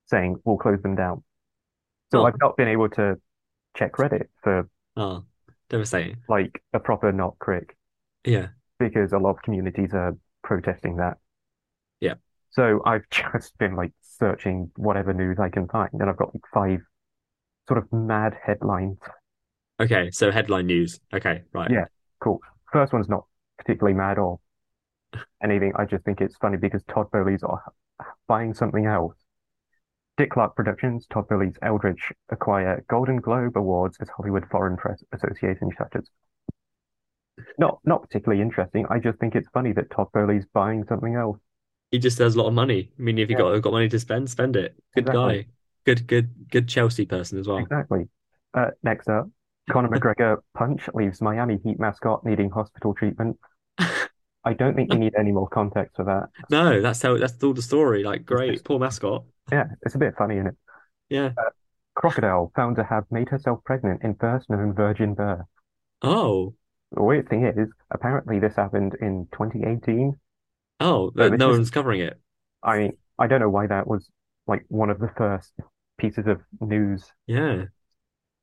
saying 0.06 0.36
will 0.44 0.58
close 0.58 0.80
them 0.82 0.94
down. 0.96 1.22
So 2.12 2.20
Oh, 2.20 2.26
I've 2.26 2.38
not 2.40 2.56
been 2.56 2.68
able 2.68 2.88
to 2.90 3.16
check 3.76 3.92
Reddit 3.94 4.28
for 4.42 4.68
oh, 4.96 5.24
devastating. 5.70 6.16
like 6.28 6.62
a 6.72 6.80
proper 6.80 7.12
not 7.12 7.38
crick 7.38 7.76
Yeah, 8.24 8.48
because 8.78 9.12
a 9.12 9.18
lot 9.18 9.30
of 9.30 9.42
communities 9.42 9.90
are 9.94 10.16
protesting 10.42 10.96
that. 10.96 11.18
yeah. 12.00 12.14
So 12.50 12.82
I've 12.84 13.08
just 13.10 13.56
been 13.58 13.76
like 13.76 13.92
searching 14.02 14.70
whatever 14.76 15.12
news 15.12 15.38
I 15.38 15.48
can 15.48 15.68
find, 15.68 15.90
and 15.94 16.08
I've 16.10 16.16
got 16.16 16.34
like 16.34 16.44
five 16.52 16.80
sort 17.68 17.78
of 17.78 17.92
mad 17.92 18.36
headlines. 18.44 18.98
Okay, 19.80 20.10
so 20.10 20.30
headline 20.30 20.66
news. 20.66 21.00
Okay, 21.14 21.42
right. 21.52 21.70
Yeah, 21.70 21.86
cool. 22.20 22.40
First 22.72 22.92
one's 22.92 23.08
not 23.08 23.24
particularly 23.58 23.96
mad 23.96 24.18
or 24.18 24.38
anything. 25.42 25.72
I 25.76 25.84
just 25.86 26.04
think 26.04 26.20
it's 26.20 26.36
funny 26.36 26.56
because 26.58 26.82
Todd 26.84 27.10
Boehly's 27.12 27.42
are 27.42 27.62
buying 28.28 28.54
something 28.54 28.86
else. 28.86 29.16
Dick 30.16 30.30
Clark 30.30 30.56
Productions, 30.56 31.06
Todd 31.06 31.28
Boehly's 31.28 31.58
Eldridge 31.60 32.14
acquire 32.30 32.82
Golden 32.88 33.18
Globe 33.20 33.58
Awards 33.58 33.98
as 34.00 34.08
Hollywood 34.08 34.48
Foreign 34.48 34.78
Press 34.78 35.04
Association 35.12 35.70
shutters. 35.76 36.10
Not 37.56 37.80
not 37.82 38.02
particularly 38.02 38.42
interesting. 38.42 38.84
I 38.90 38.98
just 38.98 39.18
think 39.18 39.34
it's 39.34 39.48
funny 39.48 39.72
that 39.72 39.90
Todd 39.90 40.12
Boehly's 40.12 40.44
buying 40.52 40.84
something 40.84 41.14
else. 41.14 41.38
He 41.90 41.98
just 41.98 42.18
has 42.18 42.34
a 42.34 42.38
lot 42.38 42.48
of 42.48 42.54
money. 42.54 42.90
I 42.98 43.02
mean, 43.02 43.18
if 43.18 43.28
you 43.30 43.36
Yeah, 43.36 43.36
got 43.36 43.58
got 43.60 43.72
money 43.72 43.88
to 43.88 43.98
spend, 44.00 44.30
spend 44.30 44.56
it. 44.56 44.76
Good 44.94 45.10
exactly. 45.10 45.10
guy. 45.10 45.46
Good, 45.84 46.06
good, 46.06 46.48
good 46.50 46.68
Chelsea 46.68 47.06
person 47.06 47.38
as 47.38 47.46
well. 47.46 47.70
Exactly. 47.70 48.08
Uh, 48.54 48.70
next 48.82 49.08
up, 49.08 49.28
Conor 49.70 49.88
McGregor 49.98 50.38
punch 50.54 50.88
leaves 50.94 51.20
Miami 51.20 51.58
Heat 51.64 51.78
mascot 51.78 52.24
needing 52.24 52.50
hospital 52.50 52.94
treatment. 52.94 53.38
I 54.44 54.54
don't 54.54 54.74
think 54.74 54.92
you 54.92 54.98
need 54.98 55.14
any 55.18 55.32
more 55.32 55.48
context 55.48 55.96
for 55.96 56.04
that. 56.04 56.28
No, 56.50 56.80
that's 56.80 57.00
how 57.02 57.16
that's 57.16 57.42
all 57.42 57.54
the 57.54 57.62
story. 57.62 58.02
Like, 58.02 58.24
great, 58.24 58.64
poor 58.64 58.78
mascot. 58.78 59.24
yeah, 59.50 59.66
it's 59.82 59.94
a 59.94 59.98
bit 59.98 60.14
funny, 60.16 60.36
isn't 60.36 60.48
it? 60.48 60.56
Yeah. 61.08 61.32
Uh, 61.36 61.50
Crocodile 61.94 62.50
found 62.56 62.76
to 62.76 62.84
have 62.84 63.04
made 63.10 63.28
herself 63.28 63.62
pregnant 63.64 64.02
in 64.02 64.14
first 64.14 64.48
known 64.48 64.72
virgin 64.74 65.14
birth. 65.14 65.46
Oh, 66.02 66.54
The 66.92 67.02
weird 67.02 67.28
thing 67.28 67.44
is, 67.44 67.68
apparently 67.90 68.38
this 68.38 68.56
happened 68.56 68.96
in 69.00 69.28
2018. 69.32 70.18
oh, 70.80 71.12
So 71.16 71.28
no 71.28 71.50
is, 71.50 71.56
one's 71.58 71.70
covering 71.70 72.00
it. 72.00 72.20
I 72.62 72.78
mean, 72.78 72.92
I 73.18 73.26
don't 73.26 73.40
know 73.40 73.50
why 73.50 73.66
that 73.66 73.86
was 73.86 74.08
like 74.46 74.64
one 74.68 74.90
of 74.90 74.98
the 74.98 75.08
first 75.16 75.52
pieces 75.98 76.26
of 76.26 76.40
news 76.60 77.12
Yeah, 77.26 77.64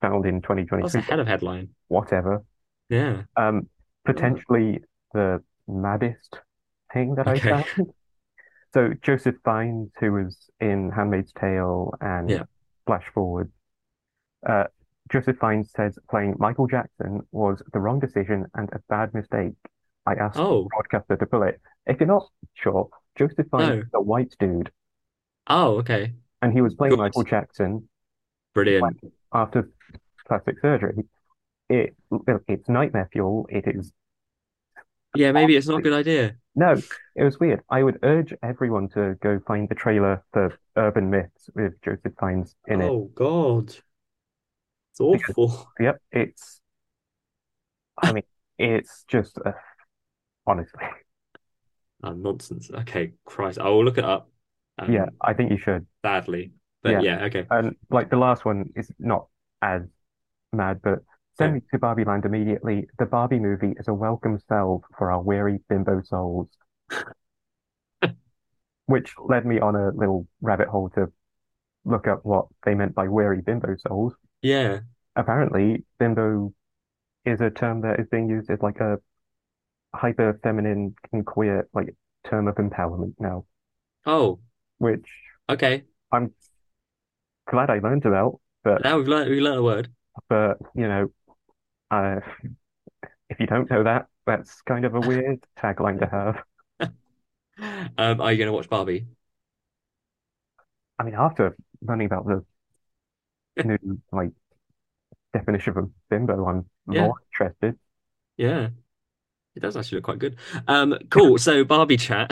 found 0.01 0.25
in 0.25 0.41
that 0.71 0.81
was 0.81 0.93
2023, 0.93 1.01
a 1.01 1.01
but 1.01 1.09
hell 1.09 1.19
of 1.19 1.27
headline. 1.27 1.69
whatever. 1.87 2.43
Yeah. 2.89 3.23
Um, 3.35 3.69
potentially 4.05 4.81
the 5.13 5.43
maddest 5.69 6.39
thing 6.93 7.15
that 7.15 7.27
I 7.27 7.39
found. 7.39 7.65
So 8.71 8.93
Joseph 9.01 9.33
Fiennes, 9.43 9.89
who 9.99 10.11
was 10.13 10.37
in 10.59 10.91
Handmaid's 10.95 11.31
Tale 11.33 11.91
and 12.01 12.29
Yeah. 12.29 12.43
Flash 12.85 13.05
Forward, 13.15 13.51
uh, 14.47 14.65
Joseph 15.11 15.37
Fiennes 15.41 15.71
says 15.75 15.97
playing 16.07 16.35
Michael 16.37 16.67
Jackson 16.67 17.21
was 17.31 17.63
the 17.73 17.79
wrong 17.79 17.99
decision 17.99 18.45
and 18.53 18.69
a 18.71 18.79
bad 18.87 19.11
mistake. 19.15 19.53
I 20.05 20.13
asked 20.13 20.35
the 20.35 20.43
Oh, 20.43 20.67
broadcaster 20.69 21.17
to 21.17 21.25
pull 21.25 21.41
it. 21.43 21.59
If 21.87 21.99
you're 21.99 22.05
not 22.05 22.27
sure, 22.53 22.89
Joseph 23.17 23.47
Fiennes 23.49 23.69
no. 23.69 23.79
is 23.79 23.89
a 23.95 24.01
white 24.03 24.35
dude, 24.39 24.71
Oh, 25.47 25.77
okay. 25.77 26.13
and 26.43 26.53
he 26.53 26.61
was 26.61 26.75
playing 26.75 26.91
Good. 26.91 26.99
Michael 26.99 27.23
Jackson 27.23 27.89
Brilliant. 28.53 28.99
after 29.33 29.67
plastic 30.27 30.59
surgery. 30.59 31.05
It 31.69 31.95
it's 32.47 32.69
nightmare 32.69 33.09
fuel. 33.11 33.47
It 33.49 33.63
is 33.67 33.91
Yeah, 35.13 35.31
maybe 35.31 35.55
it's 35.55 35.67
not 35.67 35.79
a 35.79 35.81
good 35.81 35.93
idea. 35.93 36.37
No, 36.55 36.83
it 37.15 37.23
was 37.23 37.39
weird. 37.39 37.63
I 37.69 37.83
would 37.83 37.99
urge 38.03 38.33
everyone 38.43 38.89
to 38.89 39.15
go 39.21 39.39
find 39.47 39.67
the 39.69 39.75
trailer 39.75 40.23
for 40.33 40.59
Urban 40.75 41.09
Myths 41.09 41.49
with 41.55 41.81
Joseph 41.81 42.13
Fiennes 42.19 42.55
in 42.67 42.81
it 42.81 42.95
Oh 42.95 43.11
God, 43.13 43.75
it's 44.91 45.01
because, 45.11 45.35
awful. 45.35 45.71
yep, 45.79 46.01
it's, 46.11 46.61
I 47.97 48.11
mean, 48.11 48.23
it's 48.57 49.05
just, 49.07 49.37
uh, 49.45 49.51
honestly, 50.47 50.85
Oh, 52.03 52.13
nonsense. 52.13 52.71
Okay, 52.71 53.13
Christ. 53.25 53.59
I 53.59 53.69
will 53.69 53.83
look 53.85 53.97
it 53.97 54.05
up. 54.05 54.29
yeah, 54.87 55.05
Um, 55.05 55.17
I 55.21 55.33
think 55.33 55.51
you 55.51 55.57
should. 55.57 55.85
badly. 56.01 56.53
But 56.83 56.97
Yeah. 56.97 56.99
yeah, 56.99 57.25
okay. 57.25 57.47
And 57.51 57.75
like 57.89 58.09
the 58.09 58.17
last 58.17 58.45
one 58.45 58.71
is 58.75 58.91
not 58.99 59.27
as 59.61 59.83
mad, 60.53 60.81
but 60.83 60.99
send 61.39 61.53
me 61.55 61.61
to 61.71 61.79
Barbie 61.79 62.03
Land 62.05 62.25
immediately. 62.25 62.87
The 62.99 63.05
Barbie 63.07 63.39
movie 63.39 63.73
is 63.79 63.87
a 63.87 63.93
welcome 63.93 64.39
salve 64.47 64.83
for 64.97 65.11
our 65.11 65.21
weary 65.21 65.59
bimbo 65.69 66.01
souls, 66.03 66.49
which 68.85 69.13
led 69.17 69.45
me 69.45 69.59
on 69.59 69.75
a 69.75 69.89
little 69.91 70.27
rabbit 70.41 70.67
hole 70.67 70.89
to 70.91 71.11
look 71.85 72.07
up 72.07 72.19
what 72.23 72.45
they 72.65 72.75
meant 72.75 72.93
by 72.93 73.07
weary 73.07 73.41
bimbo 73.41 73.75
souls. 73.77 74.13
Yeah. 74.41 74.81
apparently 75.15 75.83
bimbo 75.97 76.53
is 77.25 77.41
a 77.41 77.49
term 77.49 77.81
that 77.81 77.99
is 77.99 78.07
being 78.11 78.29
used 78.29 78.49
as 78.49 78.59
like 78.61 78.79
a 78.79 78.97
hyper 79.95 80.39
feminine 80.43 80.95
and 81.11 81.25
queer 81.25 81.67
like 81.73 81.95
term 82.25 82.47
of 82.47 82.55
empowerment 82.55 83.13
now, 83.19 83.45
Oh, 84.05 84.39
which 84.77 85.07
okay. 85.49 85.83
I'm 86.11 86.33
glad 87.49 87.69
I 87.69 87.79
learned 87.79 88.05
about, 88.05 88.39
but 88.63 88.83
Now 88.83 88.97
we've 88.97 89.07
learned 89.07 89.29
we 89.29 89.41
learned 89.41 89.59
a 89.59 89.63
word. 89.63 89.89
but 90.27 90.57
you 90.75 90.87
know, 90.87 91.11
uh, 91.91 92.19
if 93.29 93.39
you 93.39 93.47
don't 93.47 93.69
know 93.69 93.83
that, 93.83 94.07
that's 94.25 94.61
kind 94.63 94.85
of 94.85 94.95
a 94.95 95.01
weird 95.01 95.45
tagline 95.57 95.99
to 95.99 96.07
have. 96.07 96.43
Um, 97.97 98.21
are 98.21 98.31
you 98.31 98.37
gonna 98.37 98.53
watch 98.53 98.69
Barbie? 98.69 99.07
I 100.99 101.03
mean, 101.03 101.15
after 101.15 101.55
learning 101.81 102.07
about 102.07 102.25
the 102.25 102.45
new 103.63 103.77
like 104.11 104.31
definition 105.33 105.71
of 105.77 105.85
a 105.85 105.87
bimbo, 106.09 106.45
I'm 106.47 106.69
Yeah, 106.89 107.09
more 107.09 107.15
interested. 107.31 107.79
yeah. 108.37 108.69
It 109.55 109.61
does 109.61 109.77
actually 109.77 109.97
look 109.97 110.05
quite 110.05 110.19
good. 110.19 110.37
Um, 110.67 110.97
cool. 111.09 111.37
So 111.37 111.63
Barbie 111.65 111.97
chat 111.97 112.31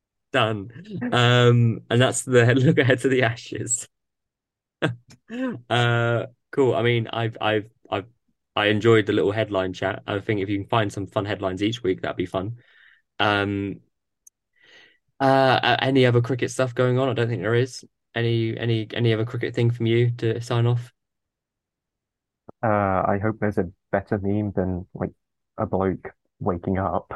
done. 0.32 0.70
Um, 1.12 1.80
and 1.90 2.00
that's 2.00 2.22
the 2.22 2.54
look 2.54 2.78
ahead 2.78 3.00
to 3.00 3.08
the 3.08 3.22
Ashes. 3.22 3.88
Uh, 5.70 6.26
cool. 6.50 6.74
I 6.74 6.82
mean, 6.82 7.08
I've 7.08 7.36
I've 7.40 7.70
I've 7.90 8.06
I 8.56 8.66
enjoyed 8.66 9.06
the 9.06 9.12
little 9.12 9.32
headline 9.32 9.72
chat. 9.74 10.02
I 10.06 10.18
think 10.18 10.40
if 10.40 10.48
you 10.48 10.58
can 10.58 10.68
find 10.68 10.92
some 10.92 11.06
fun 11.06 11.26
headlines 11.26 11.62
each 11.62 11.82
week, 11.82 12.00
that'd 12.02 12.16
be 12.16 12.26
fun. 12.26 12.56
Um, 13.20 13.80
uh, 15.20 15.76
any 15.80 16.06
other 16.06 16.20
cricket 16.20 16.50
stuff 16.50 16.74
going 16.74 16.98
on? 16.98 17.08
I 17.08 17.12
don't 17.12 17.28
think 17.28 17.42
there 17.42 17.54
is. 17.54 17.84
Any 18.14 18.56
any 18.56 18.88
any 18.94 19.12
other 19.12 19.26
cricket 19.26 19.54
thing 19.54 19.70
from 19.70 19.86
you 19.86 20.10
to 20.18 20.40
sign 20.40 20.66
off? 20.66 20.92
Uh, 22.62 23.02
I 23.06 23.18
hope 23.22 23.36
there's 23.40 23.58
a 23.58 23.70
better 23.92 24.18
meme 24.18 24.52
than 24.52 24.86
like 24.94 25.12
a 25.58 25.66
bloke 25.66 26.10
waking 26.40 26.78
up. 26.78 27.12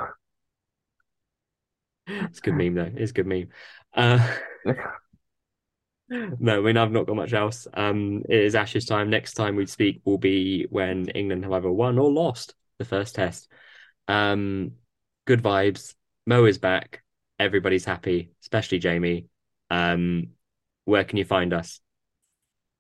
It's 2.07 2.39
a 2.39 2.43
good 2.43 2.55
meme 2.55 2.75
though. 2.75 2.91
It's 2.95 3.11
a 3.13 3.15
good 3.15 3.27
meme. 3.27 3.49
Uh, 3.95 4.37
no, 6.11 6.59
I 6.59 6.61
mean 6.61 6.77
I've 6.77 6.91
not 6.91 7.07
got 7.07 7.17
much 7.17 7.33
else. 7.33 7.67
Um, 7.73 8.23
it 8.29 8.41
is 8.41 8.55
Ashes 8.55 8.85
time. 8.85 9.11
Next 9.11 9.35
time 9.35 9.57
we 9.57 9.67
speak 9.67 10.01
will 10.05 10.19
be 10.19 10.67
when 10.71 11.09
England 11.11 11.45
have 11.45 11.53
either 11.53 11.71
won 11.71 11.99
or 11.99 12.11
lost 12.11 12.55
the 12.79 12.85
first 12.85 13.15
test. 13.15 13.49
Um, 14.09 14.73
good 15.27 15.43
vibes. 15.43 15.95
Mo 16.27 16.45
is 16.45 16.59
back. 16.59 17.03
Everybody's 17.39 17.85
happy, 17.85 18.33
especially 18.43 18.79
Jamie. 18.79 19.27
Um, 19.71 20.31
where 20.85 21.05
can 21.05 21.17
you 21.19 21.25
find 21.25 21.53
us? 21.53 21.81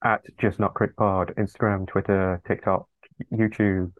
At 0.02 0.22
Just 0.38 0.58
Not 0.58 0.74
Crit 0.74 0.96
Pod, 0.96 1.34
Instagram, 1.38 1.86
Twitter, 1.86 2.40
TikTok, 2.46 2.88
YouTube, 3.32 3.92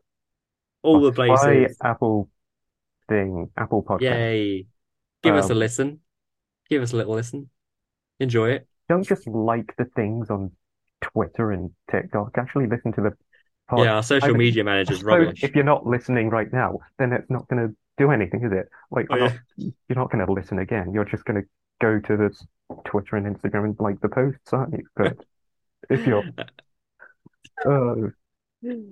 All 0.82 1.00
the 1.00 1.12
places. 1.12 1.76
Apple 1.82 2.28
thing, 3.08 3.50
Apple 3.56 3.82
Podcast. 3.82 4.00
Yay. 4.02 4.66
Give 5.22 5.34
us 5.34 5.50
a 5.50 5.52
Um, 5.52 5.58
listen. 5.58 6.00
Give 6.68 6.82
us 6.82 6.92
a 6.92 6.96
little 6.96 7.14
listen. 7.14 7.50
Enjoy 8.18 8.50
it. 8.50 8.66
Don't 8.90 9.06
just 9.06 9.26
like 9.28 9.74
the 9.78 9.84
things 9.84 10.30
on 10.30 10.50
Twitter 11.00 11.52
and 11.52 11.70
TikTok. 11.90 12.36
Actually 12.36 12.66
listen 12.66 12.92
to 12.94 13.00
the 13.02 13.12
pod. 13.68 13.84
Yeah, 13.84 13.92
our 13.92 13.98
I 13.98 14.00
social 14.00 14.30
mean, 14.30 14.38
media 14.38 14.64
manager's 14.64 15.04
rubbish. 15.04 15.44
if 15.44 15.54
you're 15.54 15.64
not 15.64 15.86
listening 15.86 16.28
right 16.28 16.52
now, 16.52 16.80
then 16.98 17.12
it's 17.12 17.30
not 17.30 17.46
going 17.48 17.68
to 17.68 17.76
do 17.98 18.10
anything, 18.10 18.44
is 18.44 18.52
it? 18.52 18.68
Like, 18.90 19.06
Oh 19.10 19.14
I'm 19.14 19.20
not, 19.20 19.32
you're 19.56 19.96
not 19.96 20.10
going 20.10 20.26
to 20.26 20.32
listen 20.32 20.58
again. 20.58 20.92
You're 20.92 21.04
just 21.04 21.24
going 21.24 21.40
to 21.40 21.48
go 21.80 22.00
to 22.00 22.16
the 22.16 22.76
Twitter 22.84 23.16
and 23.16 23.24
Instagram 23.32 23.64
and 23.64 23.76
like 23.78 24.00
the 24.00 24.08
posts, 24.08 24.52
aren't 24.52 24.72
you? 24.72 24.84
But 24.96 25.16
if 25.88 26.04
you're, 26.06 26.24
uh, 27.64 28.10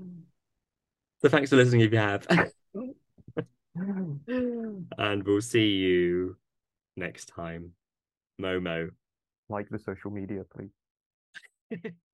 So 1.21 1.29
thanks 1.29 1.51
for 1.51 1.57
listening 1.57 1.81
if 1.81 1.93
you 1.93 1.99
have. 1.99 2.27
and 3.75 5.25
we'll 5.25 5.41
see 5.41 5.71
you 5.71 6.37
next 6.97 7.27
time. 7.27 7.73
Momo. 8.41 8.91
Like 9.49 9.69
the 9.69 9.79
social 9.79 10.11
media, 10.11 10.45
please. 10.45 10.73